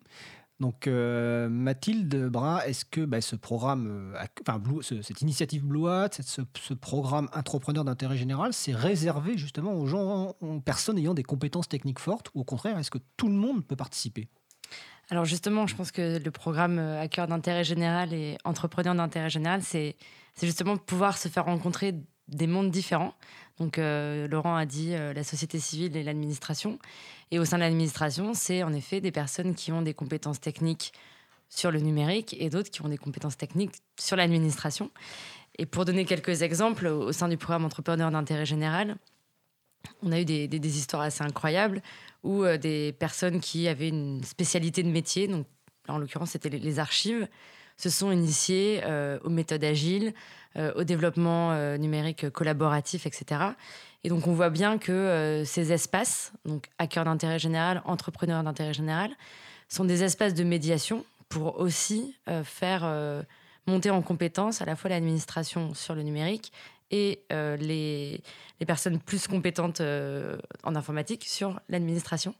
[0.60, 6.10] Donc euh, Mathilde Brun, est-ce que bah, ce programme, euh, enfin cette initiative Blue Hat,
[6.10, 11.68] ce, programme entrepreneur d'intérêt général, c'est réservé justement aux gens, aux personnes ayant des compétences
[11.68, 14.28] techniques fortes, ou au contraire, est-ce que tout le monde peut participer?
[15.10, 19.30] Alors justement, je pense que le programme euh, à cœur d'intérêt général et entrepreneur d'intérêt
[19.30, 19.96] général, c'est
[20.42, 21.94] justement pouvoir se faire rencontrer
[22.28, 23.14] des mondes différents.
[23.58, 26.78] Donc euh, Laurent a dit euh, la société civile et l'administration.
[27.30, 30.92] Et au sein de l'administration, c'est en effet des personnes qui ont des compétences techniques
[31.50, 34.90] sur le numérique et d'autres qui ont des compétences techniques sur l'administration.
[35.58, 38.96] Et pour donner quelques exemples, au sein du programme entrepreneur d'intérêt général,
[40.02, 41.82] on a eu des, des, histoires assez incroyables
[42.22, 45.46] où euh, des personnes qui avaient une spécialité de métier, donc
[45.88, 47.28] en l'occurrence c'était les, archives,
[47.76, 50.14] se sont initiées euh, aux méthodes agiles,
[50.56, 53.40] euh, au développement numérique collaboratif, etc.
[54.04, 59.10] Et donc on voit bien que ces espaces, donc hackers d'intérêt général, entrepreneurs d'intérêt général,
[59.68, 62.14] sont des espaces de médiation pour aussi
[62.44, 63.24] faire
[63.66, 66.52] monter en compétence à la fois l'administration sur le numérique
[66.94, 68.22] et euh, les,
[68.66, 72.34] personnes plus compétentes euh, en informatique sur l'administration.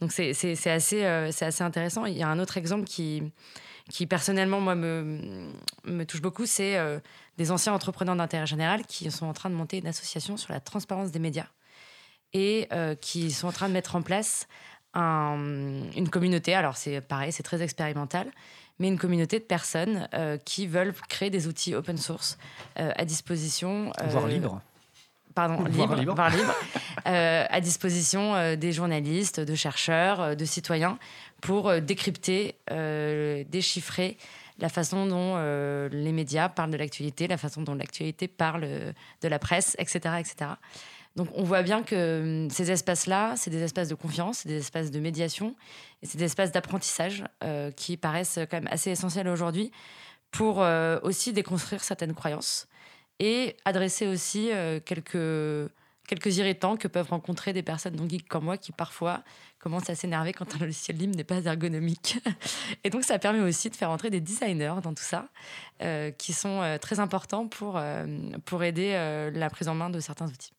[0.00, 0.30] Donc c'est
[0.66, 2.04] assez, euh, assez intéressant.
[2.04, 3.22] Il y a un autre exemple qui,
[3.88, 5.52] qui personnellement, moi, me,
[5.84, 6.76] me touche beaucoup, c'est
[7.36, 10.58] des anciens entrepreneurs d'intérêt général qui sont en train de monter une association sur la
[10.58, 11.46] transparence des médias
[12.32, 12.68] et
[13.00, 14.48] qui sont en train de mettre en place
[14.94, 15.36] un,
[15.96, 16.54] une communauté.
[16.54, 18.32] Alors c'est pareil, c'est très expérimental,
[18.78, 22.38] mais une communauté de personnes euh, qui veulent créer des outils open source
[22.78, 23.92] euh, à disposition.
[24.00, 24.60] Euh, voire libre.
[25.34, 26.16] Pardon, libre, libre.
[26.30, 26.54] libre
[27.04, 30.98] à disposition des journalistes, de chercheurs, de citoyens
[31.40, 32.56] pour décrypter,
[33.48, 34.16] déchiffrer
[34.58, 35.36] la façon dont
[35.92, 40.16] les médias parlent de l'actualité, la façon dont l'actualité parle de la presse, etc.
[40.18, 40.50] etc.
[41.18, 44.58] Donc on voit bien que hum, ces espaces-là, c'est des espaces de confiance, c'est des
[44.58, 45.56] espaces de médiation,
[46.00, 49.72] et c'est des espaces d'apprentissage euh, qui paraissent quand même assez essentiels aujourd'hui
[50.30, 52.68] pour euh, aussi déconstruire certaines croyances
[53.18, 55.72] et adresser aussi euh, quelques,
[56.06, 59.24] quelques irritants que peuvent rencontrer des personnes non geeks comme moi qui parfois
[59.58, 62.20] commencent à s'énerver quand un logiciel libre n'est pas ergonomique.
[62.84, 65.28] et donc ça permet aussi de faire entrer des designers dans tout ça,
[66.16, 67.80] qui sont très importants pour,
[68.44, 68.92] pour aider
[69.34, 70.52] la prise en main de certains outils.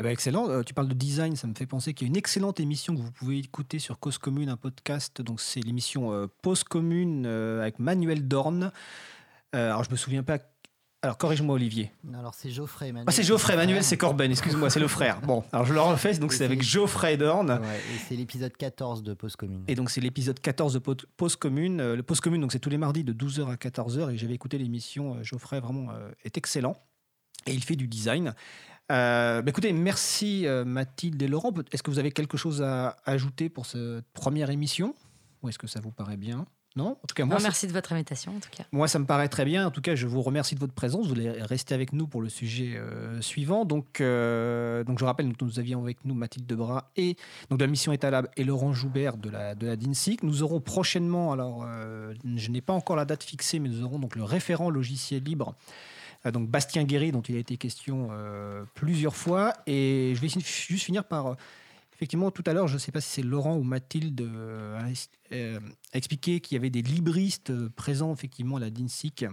[0.00, 0.48] Eh ben, excellent.
[0.48, 2.96] Euh, tu parles de design, ça me fait penser qu'il y a une excellente émission
[2.96, 5.20] que vous pouvez écouter sur Cause Commune, un podcast.
[5.20, 8.72] Donc c'est l'émission euh, Pause Commune euh, avec Manuel Dorn.
[9.52, 10.38] alors je me souviens pas.
[11.02, 11.92] Alors corrige-moi Olivier.
[12.18, 12.92] Alors c'est Geoffrey.
[12.92, 13.56] Manuel, ah, c'est Geoffrey.
[13.56, 14.30] Manuel c'est Corben.
[14.30, 15.20] Excuse-moi, c'est le frère.
[15.20, 16.14] Bon, alors je le refais.
[16.14, 17.50] Donc c'est avec Geoffrey Dorn.
[17.50, 19.64] Ouais, et c'est l'épisode 14 de Pause Commune.
[19.68, 21.92] Et donc c'est l'épisode 14 de Pause Commune.
[21.92, 24.14] le Pause Commune, donc c'est tous les mardis de 12h à 14h.
[24.14, 25.22] Et j'avais écouté l'émission.
[25.22, 25.88] Geoffrey vraiment
[26.24, 26.78] est excellent.
[27.46, 28.34] Et il fait du design.
[28.90, 31.52] Euh, bah, écoutez, merci euh, Mathilde et Laurent.
[31.72, 34.94] Est-ce que vous avez quelque chose à ajouter pour cette première émission?
[35.42, 36.46] Ou est-ce que ça vous paraît bien?
[36.76, 38.36] Non, en tout cas, moi, merci de votre invitation.
[38.36, 39.66] En tout cas, moi, ça me paraît très bien.
[39.66, 41.06] En tout cas, je vous remercie de votre présence.
[41.08, 43.64] Vous allez rester avec nous pour le sujet euh, suivant.
[43.64, 47.16] Donc, donc, je rappelle, que nous avions avec nous Mathilde Debras et
[47.48, 50.22] donc de la mission Etalab et Laurent Joubert de la de la DINSIC.
[50.22, 51.66] Nous aurons prochainement, alors,
[52.24, 55.56] je n'ai pas encore la date fixée, mais nous aurons donc le référent logiciel libre
[56.26, 59.54] donc Bastien Guéry, dont il a été question euh, plusieurs fois.
[59.66, 61.34] Et je vais juste finir par euh,
[61.94, 64.28] effectivement, tout à l'heure, je ne sais pas si c'est Laurent ou Mathilde
[65.30, 69.24] a expliqué qu'il y avait des libristes présents effectivement à la DINSIC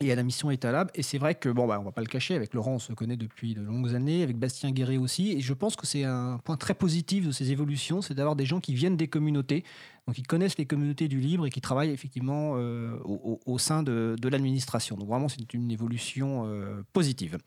[0.00, 0.90] et à la mission Etalab.
[0.94, 2.92] Et c'est vrai que, bon, bah, on va pas le cacher, avec Laurent, on se
[2.92, 5.32] connaît depuis de longues années, avec Bastien Guéret aussi.
[5.32, 8.46] Et je pense que c'est un point très positif de ces évolutions, c'est d'avoir des
[8.46, 9.64] gens qui viennent des communautés,
[10.06, 14.16] donc qui connaissent les communautés du libre et qui travaillent effectivement euh, au, sein de,
[14.22, 14.96] l'administration.
[14.96, 17.38] Donc vraiment, c'est une évolution euh, positive.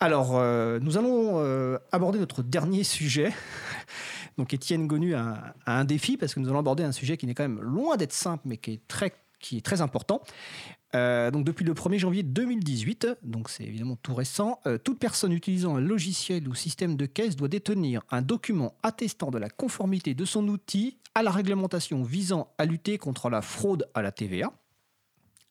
[0.00, 1.38] Alors, euh, nous allons
[1.92, 3.32] aborder notre dernier sujet.
[4.36, 7.26] Donc, Étienne Gonu a, a, un défi parce que nous allons aborder un sujet qui
[7.26, 9.12] n'est quand même loin d'être simple, mais qui est très
[9.44, 10.22] qui est très important.
[10.94, 15.32] Euh, donc depuis le 1er janvier 2018, donc c'est évidemment tout récent, euh, toute personne
[15.32, 20.14] utilisant un logiciel ou système de caisse doit détenir un document attestant de la conformité
[20.14, 24.50] de son outil à la réglementation visant à lutter contre la fraude à la TVA.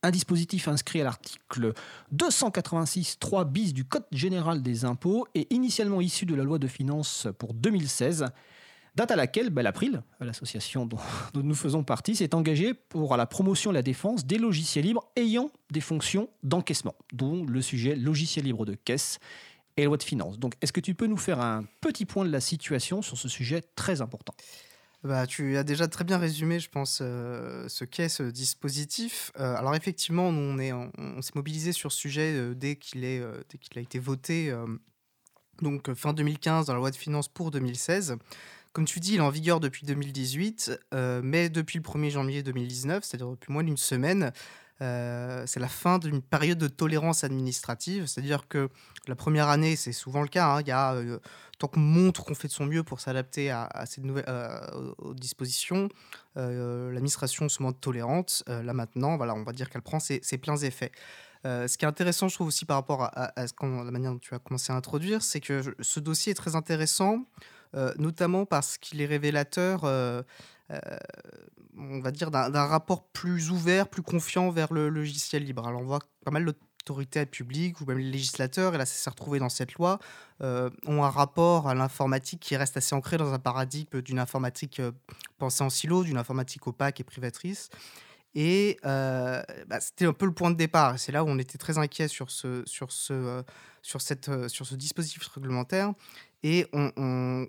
[0.01, 1.73] Un dispositif inscrit à l'article
[2.15, 7.27] 286.3 bis du Code général des impôts et initialement issu de la loi de finances
[7.37, 8.25] pour 2016
[8.95, 10.99] date à laquelle bah, l'April, l'association dont,
[11.35, 15.49] nous faisons partie, s'est engagée pour la promotion et la défense des logiciels libres ayant
[15.71, 19.19] des fonctions d'encaissement, dont le sujet logiciel libre de caisse
[19.77, 20.37] et loi de finances.
[20.39, 23.27] Donc, est-ce que tu peux nous faire un petit point de la situation sur ce
[23.27, 24.33] sujet très important?
[25.03, 29.33] Bah, tu as déjà très bien résumé, je pense, euh, ce qu'est ce dispositif.
[29.37, 34.55] Euh, alors effectivement, on, s'est mobilisé sur ce sujet euh, dès qu'il a été voté,
[35.61, 38.15] donc fin 2015 dans la loi de finances pour 2016.
[38.73, 42.41] Comme tu dis, il est en vigueur depuis 2018, euh, mais depuis le 1er janvier
[42.41, 44.33] 2019, c'est-à-dire depuis moins d'une semaine,
[44.81, 48.07] euh, c'est la fin d'une période de tolérance administrative.
[48.07, 48.69] C'est-à-dire que
[49.07, 50.55] la première année, c'est souvent le cas.
[50.55, 51.19] Hein, y a, euh,
[51.59, 53.69] tant qu'on montre qu'on fait de son mieux pour s'adapter à,
[53.99, 54.25] nouvelles
[54.97, 55.87] aux dispositions,
[56.35, 58.43] l'administration se montre tolérante.
[58.47, 60.91] là maintenant, voilà, on va dire qu'elle prend ses, pleins effets.
[61.45, 64.33] ce qui est intéressant, je trouve aussi par rapport à, à, la manière dont tu
[64.33, 67.23] as commencé à introduire, c'est que ce dossier est très intéressant
[67.97, 70.21] notamment parce qu'il est révélateur, euh,
[70.71, 70.79] euh,
[71.77, 75.67] on va dire, d'un rapport plus ouvert, plus confiant vers le logiciel libre.
[75.67, 79.09] Alors on voit pas mal l'autorité publique ou même les législateurs, et là ça s'est
[79.09, 79.99] retrouvé dans cette loi,
[80.41, 84.81] ont un rapport à l'informatique qui reste assez ancré dans un paradigme d'une informatique
[85.37, 87.69] pensée en silo, d'une informatique opaque et privatrice.
[88.35, 89.43] Et bah,
[89.79, 90.99] c'était un peu le point de départ.
[90.99, 93.43] C'est là où on était très inquiet sur ce, sur ce,
[93.81, 95.93] sur cette, sur ce dispositif réglementaire.
[96.43, 97.47] Et on,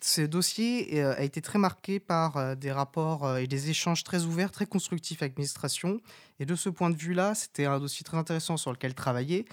[0.00, 4.04] ce, dossier euh, a été très marqué par euh, des rapports euh, et des échanges
[4.04, 6.00] très ouverts, très constructifs avec l'administration.
[6.38, 9.46] Et de ce point de vue-là, c'était un dossier très intéressant sur lequel travailler.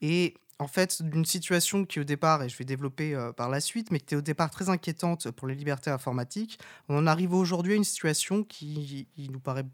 [0.00, 3.90] Et en fait, d'une situation qui au départ, et je vais développer par la suite,
[3.90, 7.72] mais qui était au départ très inquiétante pour les libertés informatiques, on en arrive aujourd'hui
[7.72, 9.64] à une situation qui nous paraît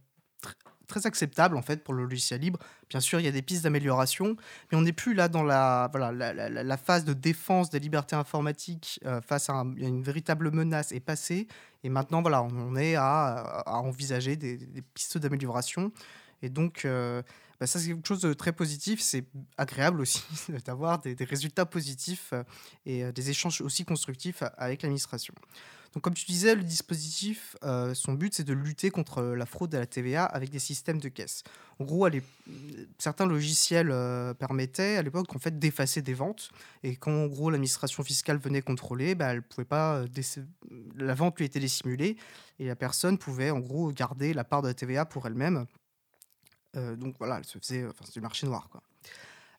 [0.91, 2.59] très acceptable en fait pour le logiciel libre.
[2.91, 4.37] Bien sûr, il y a des pistes d'amélioration,
[4.71, 9.01] mais on n'est plus là dans la, voilà, la, phase de défense des libertés informatiques
[9.07, 11.47] euh, face à, une véritable menace est passée.
[11.85, 14.59] Et maintenant, voilà, on, est à, envisager des,
[14.95, 15.93] pistes d'amélioration.
[16.43, 17.23] Et donc, euh,
[17.61, 19.01] bah, ça, c'est quelque chose de très positif.
[19.01, 19.25] C'est
[19.59, 20.23] agréable aussi
[20.65, 22.43] d'avoir des, résultats positifs euh,
[22.87, 25.35] et des échanges aussi constructifs avec l'administration.
[25.95, 29.75] Donc, comme tu disais, le dispositif, euh, son but, c'est de lutter contre la fraude
[29.75, 31.43] à la TVA avec des systèmes de caisse.
[31.81, 32.09] En gros,
[32.99, 36.51] certains logiciels euh, permettaient à l'époque en fait d'effacer des ventes
[36.85, 40.07] et quand en gros l'administration fiscale venait contrôler, bah, elle pouvait pas euh,
[40.97, 42.17] la vente lui était dissimulée
[42.61, 45.67] et la personne pouvait en gros garder la part de la TVA pour elle-même.
[46.75, 48.69] Donc voilà, c'est du marché noir.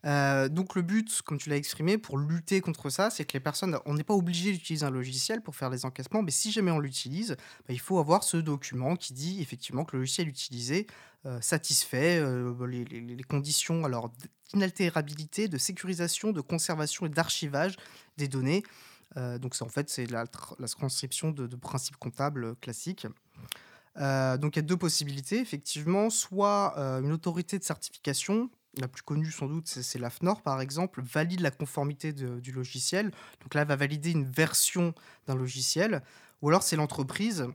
[0.05, 3.39] Euh, donc le but, comme tu l'as exprimé, pour lutter contre ça, c'est que les
[3.39, 6.71] personnes, on n'est pas obligé d'utiliser un logiciel pour faire les encaissements, mais si jamais
[6.71, 7.31] on l'utilise,
[7.67, 10.87] bah, il faut avoir ce document qui dit effectivement que le logiciel utilisé
[11.25, 13.83] euh, satisfait euh, les, conditions
[14.51, 17.77] d'inaltérabilité, de sécurisation, de conservation et d'archivage
[18.17, 18.63] des données.
[19.17, 23.05] Euh, donc c'est en fait c'est la, tr- la transcription de principes comptables classiques.
[23.97, 28.49] Euh, donc il y a deux possibilités, effectivement, soit euh, une autorité de certification,
[28.79, 33.11] la plus connue sans doute, c'est l'AFNOR par exemple, valide la conformité du logiciel.
[33.41, 34.93] Donc là, elle va valider une version
[35.27, 36.01] d'un logiciel,
[36.41, 37.47] ou alors c'est l'entreprise.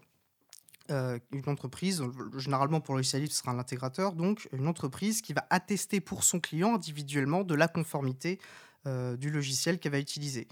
[0.91, 2.03] euh, une entreprise,
[2.37, 6.01] généralement pour le logiciel libre, ce sera un intégrateur, donc une entreprise qui va attester
[6.01, 8.39] pour son client individuellement de la conformité
[9.19, 10.47] du logiciel qu'elle va utiliser.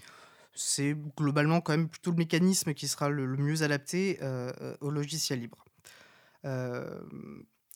[0.53, 4.19] C'est globalement quand même plutôt le mécanisme qui sera le, mieux adapté
[4.81, 5.64] au logiciel libre.
[6.45, 6.99] Euh,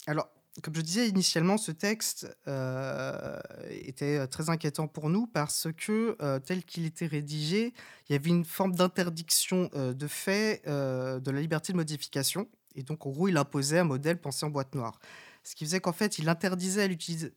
[0.07, 0.29] alors,
[0.61, 3.39] comme je disais initialement, ce texte euh,
[3.69, 7.73] était très inquiétant pour nous parce que, euh, tel qu'il était rédigé,
[8.09, 12.49] il y avait une forme d'interdiction euh, de fait euh, de la liberté de modification.
[12.75, 14.99] Et donc, en gros, il imposait un modèle pensé en boîte noire.
[15.43, 17.35] Ce qui faisait qu'en fait, il interdisait à l'utilisateur.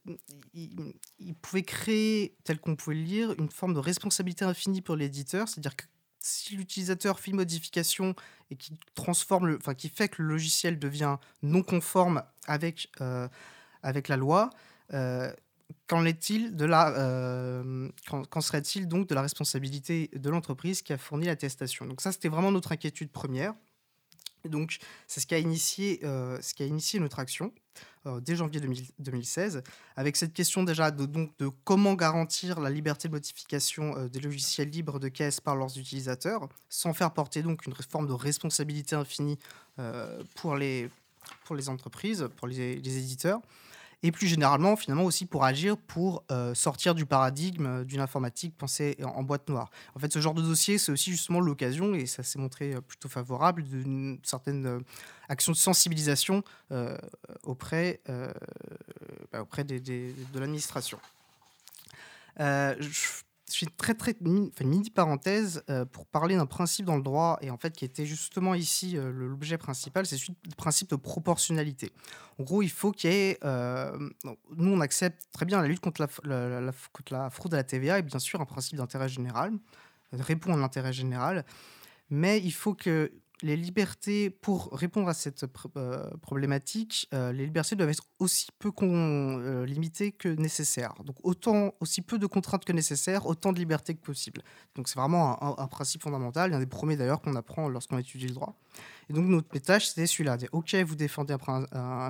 [0.52, 4.96] Il, il pouvait créer, tel qu'on pouvait le lire, une forme de responsabilité infinie pour
[4.96, 5.48] l'éditeur.
[5.48, 5.84] C'est-à-dire que
[6.22, 8.14] si l'utilisateur fait une modification
[8.50, 13.28] et qui transforme, le, enfin qui fait que le logiciel devient non conforme avec, euh,
[13.82, 14.50] avec la loi,
[14.92, 15.32] euh,
[15.86, 17.88] qu'en est-il de la, euh,
[18.40, 21.86] serait-il donc de la responsabilité de l'entreprise qui a fourni l'attestation?
[21.86, 23.54] Donc ça, c'était vraiment notre inquiétude première.
[24.48, 26.38] Donc, c'est ce qui a initié, euh,
[27.00, 27.52] notre action
[28.06, 29.62] euh, dès janvier 2000 2016,
[29.96, 31.06] avec cette question déjà de,
[31.64, 36.48] comment garantir la liberté de modification euh, des logiciels libres de caisse par leurs utilisateurs,
[36.68, 37.56] sans faire porter une
[37.88, 39.38] forme de responsabilité infinie
[40.36, 40.90] pour, les,
[41.68, 43.40] entreprises, pour les éditeurs,
[44.02, 48.56] et plus généralement, finalement, aussi pour agir pour euh, sortir du paradigme euh, d'une informatique
[48.56, 49.70] pensée en, boîte noire.
[49.94, 52.80] En fait, ce genre de dossier, c'est aussi justement l'occasion, et ça s'est montré euh,
[52.80, 54.82] plutôt favorable, d'une certaine
[55.28, 56.42] action de sensibilisation
[57.44, 58.00] auprès,
[59.32, 60.98] bah, auprès des- de l'administration.
[63.52, 67.38] Je suis très très enfin, mini parenthèse euh, pour parler d'un principe dans le droit
[67.42, 70.96] et en fait qui était justement ici euh, le- l'objet principal, c'est du principe de
[70.96, 71.90] proportionnalité.
[72.38, 73.96] En gros, il faut qu'il y ait, euh,
[74.56, 77.64] nous on accepte très bien la lutte contre la, la- contre la fraude à la
[77.64, 79.52] TVA et bien sûr un principe d'intérêt général
[80.12, 81.44] répond à l'intérêt général,
[82.10, 83.10] mais il faut que
[83.42, 85.44] les libertés, pour répondre à cette
[85.76, 90.94] euh, problématique, euh, les libertés doivent être aussi peu euh, limitées que nécessaires.
[91.04, 94.42] Donc autant, aussi peu de contraintes que nécessaires, autant de libertés que possible.
[94.76, 97.98] Donc c'est vraiment un, un- un principe fondamental, un des premiers d'ailleurs qu'on apprend lorsqu'on
[97.98, 98.56] étudie le droit.
[99.10, 100.38] Et donc notre tâche, c'était celui-là.
[100.52, 101.66] Ok, vous défendez un,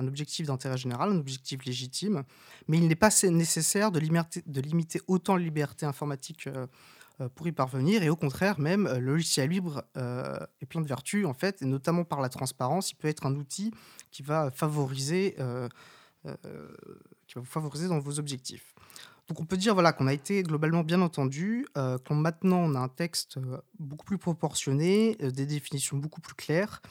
[0.07, 2.23] objectif d'intérêt général, un objectif légitime,
[2.67, 5.35] mais il n'est pas nécessaire de, limiter- de limiter autant
[5.85, 6.67] informatiques euh, euh,
[7.35, 8.03] pour y parvenir.
[8.03, 11.61] Et au contraire, même, euh, le logiciel libre euh, est plein de vertus, en fait,
[11.61, 12.91] et notamment par la transparence.
[12.91, 13.71] Il peut être un outil
[14.11, 15.67] qui va favoriser, euh,
[16.25, 16.35] euh,
[17.27, 18.73] qui va vous favoriser dans vos objectifs.
[19.29, 22.75] Donc on peut dire voilà, qu'on a été globalement bien entendu, euh, qu'on maintenant on
[22.75, 26.81] a un texte euh, beaucoup plus proportionné, euh, des définitions beaucoup plus claires,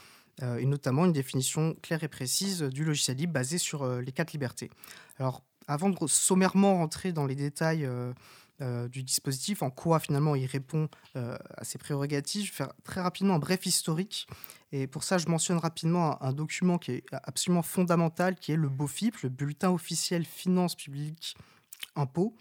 [0.43, 4.13] euh, et notamment une définition claire et précise du logiciel libre basée sur euh, les
[4.13, 4.71] quatre libertés.
[5.19, 7.87] Alors avant de sommairement rentrer dans les détails
[8.61, 12.45] euh, du dispositif, en quoi finalement il répond euh, à ses prérogatives.
[12.45, 14.27] Je vais faire très rapidement un bref historique.
[14.73, 18.69] Et pour ça, je mentionne rapidement un, document qui est absolument fondamental, qui est le
[18.69, 21.37] BOFIP, le Bulletin officiel Finances publiques
[21.97, 22.35] Impôts,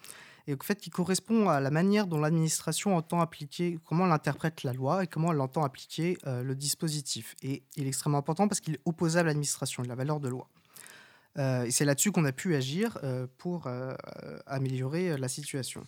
[0.47, 4.73] et fait qui correspond à la manière dont l'administration entend appliquer, comment elle interprète la
[4.73, 7.35] loi et comment elle entend appliquer euh, le dispositif.
[7.41, 10.29] Et il est extrêmement important parce qu'il est opposable à l'administration, a la valeur de
[10.29, 10.47] loi.
[11.37, 13.93] Euh, et c'est là-dessus qu'on a pu agir euh, pour euh,
[14.45, 15.83] améliorer la situation.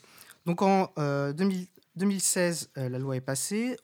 [0.46, 3.78] Donc en euh, 2000 2016, euh, la loi est passée.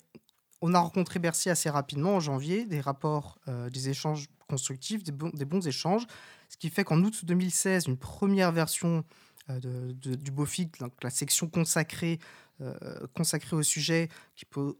[0.61, 3.37] On a rencontré Bercy assez rapidement en janvier, des rapports,
[3.71, 6.05] des échanges constructifs, des bons, échanges,
[6.49, 9.05] ce qui fait qu'en août 2016, une première version
[9.47, 12.19] de- de- du BOFIC, la section consacrée,
[12.61, 12.73] euh,
[13.15, 14.73] consacrée au sujet, qui euh,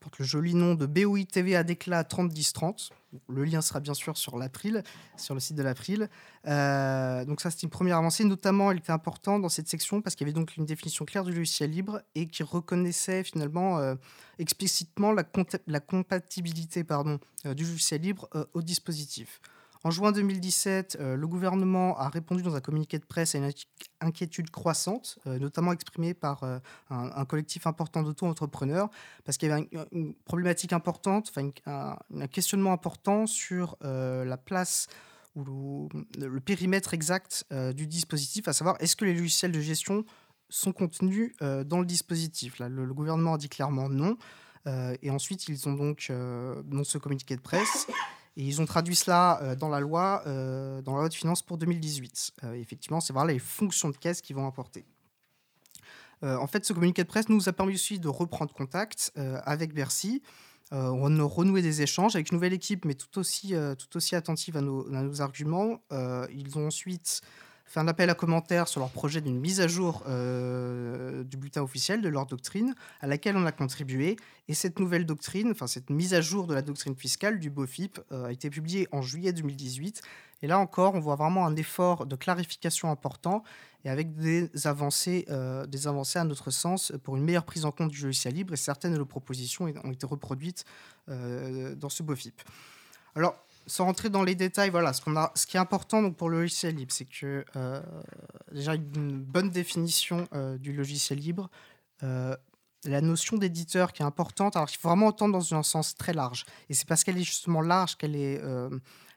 [0.00, 2.90] porte le joli nom de BOI TVA déclat 301030.
[3.28, 4.82] Le lien sera bien sûr sur l'April,
[5.18, 6.08] sur le site de l'April.
[6.46, 8.24] Euh, donc ça, c'est une première avancée.
[8.24, 11.24] Notamment, elle était importante dans cette section parce qu'il y avait donc une définition claire
[11.24, 13.96] du logiciel libre et qui reconnaissait finalement
[14.38, 15.24] explicitement la,
[15.66, 19.40] la compatibilité pardon, du logiciel libre au dispositif.
[19.82, 23.48] En juin 2017, euh, le gouvernement a répondu dans un communiqué de presse à une
[23.48, 23.66] inqui-
[24.02, 26.58] inquiétude croissante, euh, notamment exprimée par euh,
[26.90, 28.90] un, collectif important d'auto-entrepreneurs,
[29.24, 34.88] parce qu'il y avait un- une problématique importante, enfin un, questionnement important sur la place
[35.36, 35.88] ou
[36.18, 40.04] le, périmètre exact du dispositif, à savoir est-ce que les logiciels de gestion
[40.48, 42.58] sont contenus dans le dispositif?
[42.58, 44.16] Le, gouvernement a dit clairement non.
[45.02, 47.86] Et ensuite, ils ont donc dans ce communiqué de presse
[48.40, 51.42] et ils ont traduit cela euh, dans la loi, euh, dans la loi de finances
[51.42, 52.32] pour 2018.
[52.42, 54.86] Euh, effectivement, c'est voilà les fonctions de caisse qui vont apporter.
[56.22, 60.20] En fait, ce communiqué de presse nous a permis aussi de reprendre contact avec Bercy.
[60.70, 64.58] On a renoué des échanges avec une nouvelle équipe, mais tout aussi, tout aussi attentive
[64.58, 65.80] à nos, arguments.
[65.90, 67.22] Ils ont ensuite
[67.70, 71.62] fait un appel à commentaires sur leur projet d'une mise à jour euh, du bulletin
[71.62, 74.16] officiel de leur doctrine, à laquelle on a contribué.
[74.48, 78.00] Et cette nouvelle doctrine, enfin cette mise à jour de la doctrine fiscale du BOFIP,
[78.10, 80.02] euh, a été publiée en juillet 2018.
[80.42, 83.44] Et là encore, on voit vraiment un effort de clarification important
[83.84, 87.70] et avec des avancées, euh, des avancées à notre sens pour une meilleure prise en
[87.70, 88.52] compte du logiciel libre.
[88.52, 90.64] Et certaines de nos propositions ont été reproduites
[91.06, 92.42] dans ce BOFIP.
[93.14, 93.36] Alors,
[93.66, 96.28] sans rentrer dans les détails, voilà, ce, qu'on a, ce qui est important donc, pour
[96.28, 97.80] le logiciel libre, c'est que euh,
[98.52, 101.50] déjà une bonne définition euh, du logiciel libre,
[102.02, 102.36] euh,
[102.84, 106.12] la notion d'éditeur qui est importante, alors il faut vraiment entendre dans un sens très
[106.12, 106.44] large.
[106.68, 108.70] Et c'est parce qu'elle est justement large qu'elle est, euh,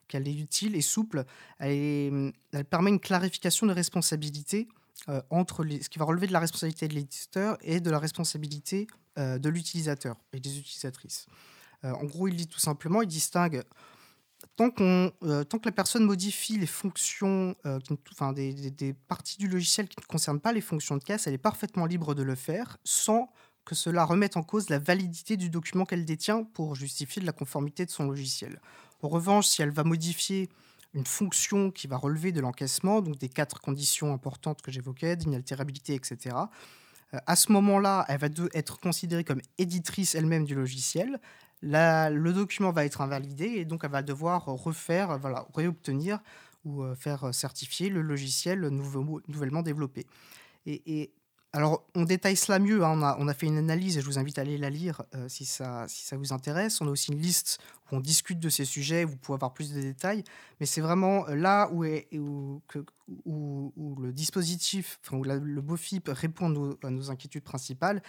[0.08, 1.24] qu'elle est utile et souple.
[1.60, 2.34] Elle,
[2.70, 4.68] permet une clarification de responsabilité
[5.30, 8.88] entre ce qui va relever de la responsabilité de l'éditeur et de la responsabilité
[9.18, 11.26] de l'utilisateur et des utilisatrices.
[11.84, 13.64] En gros, il dit tout simplement, il distingue
[14.60, 17.80] euh, tant que la personne modifie les fonctions, euh,
[18.12, 21.34] enfin, des, des- parties du logiciel qui ne concernent pas les fonctions de caisse, elle
[21.34, 23.30] est parfaitement libre de le faire sans
[23.66, 27.32] que cela remette en cause la validité du document qu'elle détient pour justifier de la
[27.32, 28.60] conformité de son logiciel.
[29.02, 30.50] En revanche, si elle va modifier
[30.94, 35.96] une fonction qui va relever de l'encaissement, donc des quatre conditions importantes que j'évoquais, d'inaltérabilité,
[35.96, 36.36] etc.,
[37.14, 41.20] euh, à ce moment-là, elle va être considérée comme éditrice elle-même du logiciel.
[41.64, 46.20] Le document va être invalidé et donc elle va devoir refaire, euh, voilà, réobtenir
[46.66, 50.06] ou euh, faire certifier le logiciel nouvellement développé.
[50.66, 51.12] Et,
[51.56, 52.84] alors, on détaille cela mieux.
[52.84, 52.98] hein.
[52.98, 55.04] On, a, on a fait une analyse et je vous invite à aller la lire
[55.14, 56.82] euh, si, ça, si ça vous intéresse.
[56.82, 57.60] On a aussi une liste
[57.92, 60.24] où on discute de ces sujets, vous pouvez avoir plus de détails.
[60.60, 62.60] Mais c'est vraiment là où, est, où,
[64.02, 68.02] le dispositif, enfin, où le BOFIP répond à nos inquiétudes principales,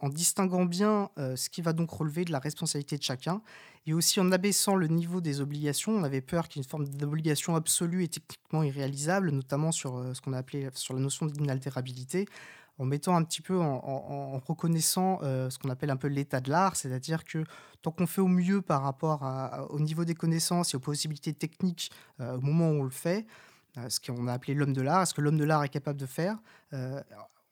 [0.00, 3.40] en distinguant bien euh, ce qui va donc relever de la responsabilité de chacun,
[3.86, 5.92] et aussi en abaissant le niveau des obligations.
[5.92, 9.96] On avait peur qu'il y ait une forme d'obligation absolue et techniquement irréalisable, notamment sur
[9.96, 12.26] euh, ce qu'on a appelé sur la notion d'inaltérabilité,
[12.78, 16.50] en mettant un petit peu en, reconnaissant euh, ce qu'on appelle un peu l'état de
[16.50, 17.44] l'art, c'est-à-dire que
[17.82, 19.22] tant qu'on fait au mieux par rapport
[19.68, 23.26] au niveau des connaissances et aux possibilités techniques au moment où on le fait,
[23.88, 26.06] ce qu'on a appelé l'homme de l'art, est-ce que l'homme de l'art est capable de
[26.06, 26.38] faire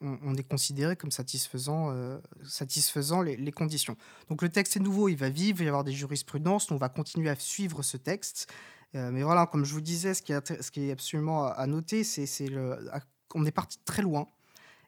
[0.01, 3.97] on, est considéré comme satisfaisant, euh, satisfaisant les, conditions.
[4.29, 6.77] Donc le texte est nouveau, il va vivre, il va y avoir des jurisprudences, on
[6.77, 8.53] va continuer à suivre ce texte.
[8.95, 12.47] Euh, mais voilà, comme je vous disais, ce qui est, absolument à, noter, c'est c'est
[12.47, 13.01] le, à-
[13.35, 14.27] on est parti très loin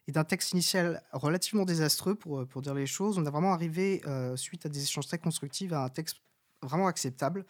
[0.07, 3.17] et d'un texte initial relativement désastreux pour, pour dire les choses.
[3.17, 6.17] On a vraiment arrivé, euh, suite à des échanges très constructifs, à un texte
[6.63, 7.45] vraiment acceptable.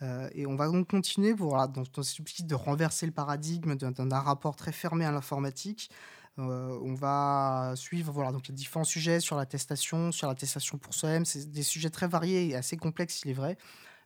[0.00, 4.20] Euh, et on va donc continuer pour, dans, dans ce de renverser le paradigme d'un
[4.20, 5.90] rapport très fermé à l'informatique.
[6.38, 11.24] Euh, on va suivre voilà, donc les différents sujets sur l'attestation, sur l'attestation pour soi-même.
[11.24, 13.58] C'est des sujets très variés et assez complexes, il est vrai.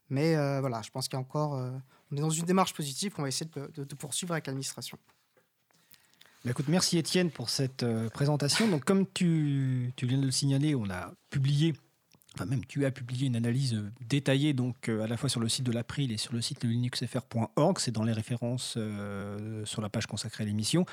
[0.09, 1.57] Mais euh, voilà, je pense qu'il y a encore.
[1.57, 1.71] euh,
[2.11, 4.99] on est dans une démarche positive qu'on va essayer de, poursuivre avec l'administration.
[6.45, 8.69] Bah, écoute, merci Étienne pour cette présentation.
[8.69, 11.75] Donc, comme tu, tu viens de le signaler, on a publié,
[12.35, 15.41] enfin même tu as publié une analyse euh, détaillée donc euh, à la fois sur
[15.41, 17.79] le site de l'April et sur le site linuxfr.org.
[17.79, 20.85] C'est dans les références euh, sur la page consacrée à l'émission.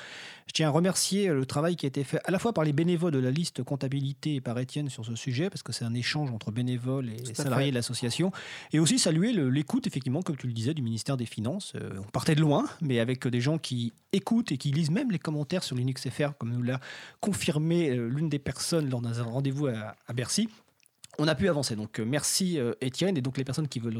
[0.46, 2.72] Je tiens à remercier le travail qui a été fait à la fois par les
[2.72, 5.94] bénévoles de la liste comptabilité et par Étienne sur ce sujet, parce que c'est un
[5.94, 7.70] échange entre bénévoles et Tout salariés fait.
[7.70, 8.32] de l'association.
[8.72, 11.72] Et aussi saluer l'écoute, effectivement, comme tu le disais, du ministère des Finances.
[11.76, 15.10] Euh, on partait de loin, mais avec des gens qui écoutent et qui lisent même
[15.10, 16.80] les commentaires sur Linux FR, comme nous l'a
[17.20, 20.48] confirmé l'une des personnes lors d'un rendez-vous à, à Bercy.
[21.22, 21.76] On a pu avancer.
[21.76, 23.14] Donc, euh, merci euh, Étienne.
[23.18, 23.98] Et donc, les personnes qui veulent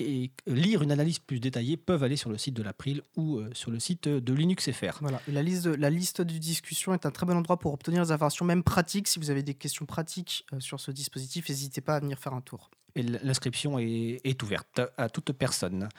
[0.00, 3.70] euh, lire une analyse plus détaillée peuvent aller sur le site de l'April ou sur
[3.70, 5.00] le site de Linux FR.
[5.02, 5.20] Voilà.
[5.28, 8.02] Et la liste, de, la liste de discussion est un très bon endroit pour obtenir
[8.02, 9.06] des informations, même pratiques.
[9.06, 12.40] Si vous avez des questions pratiques sur ce dispositif, n'hésitez pas à venir faire un
[12.40, 12.70] tour.
[12.94, 15.90] Et l'inscription est, est ouverte à toute personne.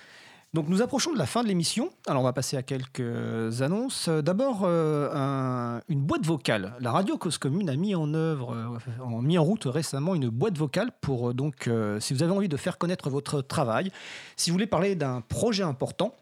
[0.53, 1.89] Donc nous approchons de la fin de l'émission.
[2.07, 4.07] On va passer à quelques annonces.
[4.07, 6.73] Euh, D'abord, euh, un- une boîte vocale.
[6.79, 10.29] La radio Cause Commune a mis en œuvre, euh, en mis en route récemment une
[10.29, 13.91] boîte vocale pour euh, donc, euh, si vous avez envie de faire connaître votre travail,
[14.37, 16.13] si vous voulez parler d'un projet important.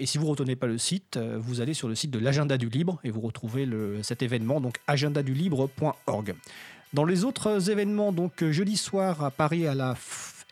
[0.00, 2.58] Et si vous ne retenez pas le site, vous allez sur le site de l'agenda
[2.58, 3.68] du libre et vous retrouvez
[4.02, 6.34] cet événement, donc agendadulibre.org.
[6.94, 9.94] Dans les autres événements, donc euh, jeudi soir à Paris à la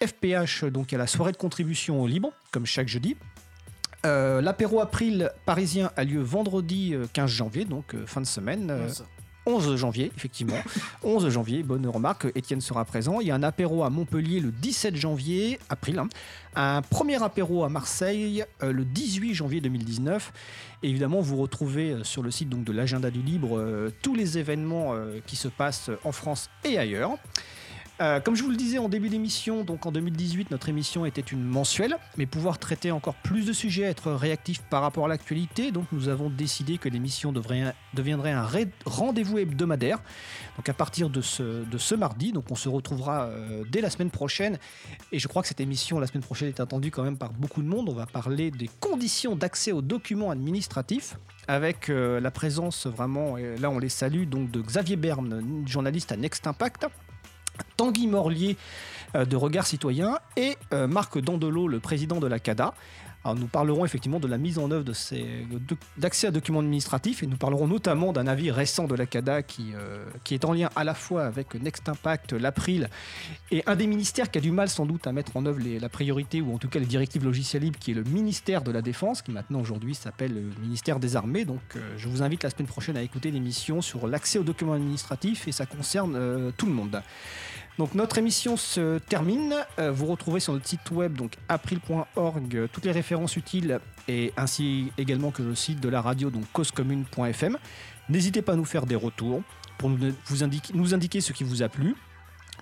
[0.04, 3.16] FPH, donc à la soirée de contribution au libre, comme chaque jeudi.
[4.04, 8.70] Euh, L'apéro April parisien a lieu vendredi euh, 15 janvier, donc euh, fin de semaine.
[8.70, 8.88] euh,
[9.46, 10.58] 11 janvier, effectivement.
[11.04, 13.20] 11 janvier, bonne remarque, Étienne sera présent.
[13.20, 15.98] Il y a un apéro à Montpellier le 17 janvier, April.
[15.98, 16.08] hein.
[16.54, 20.32] Un premier apéro à Marseille euh, le 18 janvier 2019.
[20.82, 24.14] Et évidemment, vous retrouvez euh, sur le site donc, de l'agenda du libre euh, tous
[24.14, 27.12] les événements euh, qui se passent en France et ailleurs.
[28.02, 31.22] Euh, comme je vous le disais en début d'émission, donc en 2018, notre émission était
[31.22, 35.70] une mensuelle, mais pouvoir traiter encore plus de sujets, être réactif par rapport à l'actualité,
[35.70, 38.46] donc nous avons décidé que l'émission deviendrait un
[38.84, 39.98] rendez-vous hebdomadaire.
[40.58, 44.58] Donc à partir de ce, mardi, donc on se retrouvera euh, dès la semaine prochaine.
[45.10, 47.62] Et je crois que cette émission la semaine prochaine est attendue quand même par beaucoup
[47.62, 47.88] de monde.
[47.88, 51.16] On va parler des conditions d'accès aux documents administratifs
[51.48, 56.16] avec euh, la présence vraiment, là on les salue, donc de Xavier Berne, journaliste à
[56.16, 56.88] Next Impact.
[57.76, 58.56] Tanguy Morlier
[59.14, 62.74] euh, de Regard Citoyen et euh, Marc Dandelot, le président de la CADA.
[63.26, 64.84] Alors, nous parlerons effectivement de la mise en œuvre
[65.96, 69.72] d'accès à documents administratifs et nous parlerons notamment d'un avis récent de la CADA qui,
[69.74, 72.88] euh, qui est en lien à la fois avec Next Impact, l'April
[73.50, 75.88] et un des ministères qui a du mal sans doute à mettre en œuvre la
[75.88, 78.80] priorité ou en tout cas les directives logicielles libres qui est le ministère de la
[78.80, 81.44] Défense qui maintenant aujourd'hui s'appelle le ministère des Armées.
[81.44, 84.74] Donc euh, je vous invite la semaine prochaine à écouter l'émission sur l'accès aux documents
[84.74, 87.02] administratifs et ça concerne euh, tout le monde.
[87.78, 89.54] Donc notre émission se termine.
[89.78, 94.32] Euh, vous retrouvez sur notre site web donc april.org euh, toutes les références utiles et
[94.36, 97.58] ainsi également que le site de la radio donc causecommune.fm.
[98.08, 99.42] N'hésitez pas à nous faire des retours
[99.78, 101.96] pour nous, indiquer ce qui vous a plu,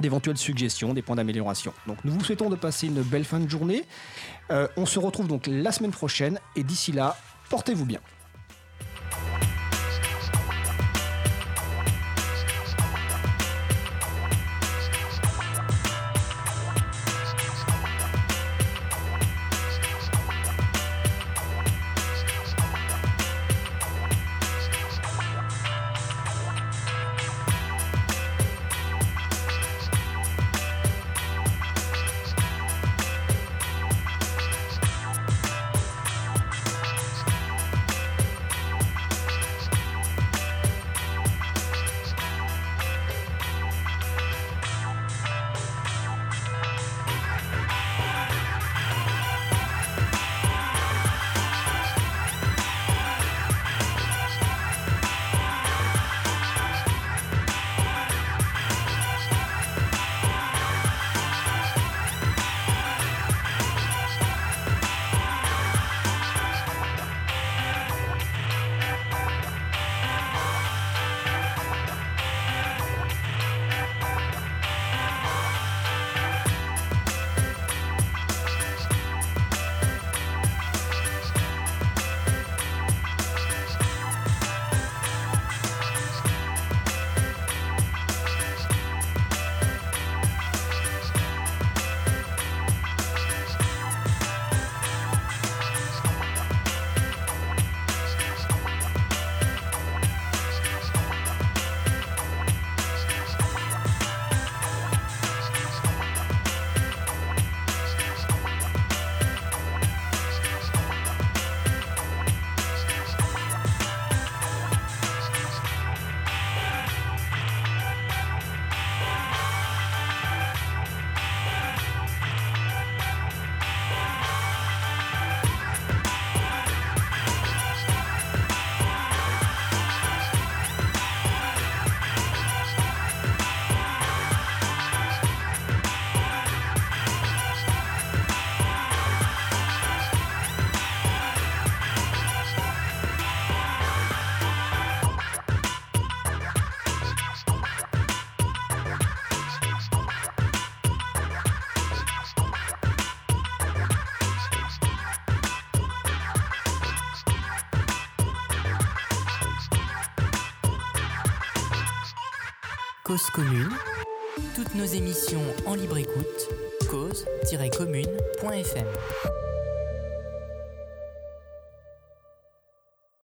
[0.00, 1.72] d'éventuelles suggestions, des points d'amélioration.
[1.86, 3.84] Donc nous vous souhaitons de passer une belle fin de journée.
[4.50, 7.16] Euh, on se retrouve donc la semaine prochaine et d'ici là,
[7.50, 8.00] portez-vous bien.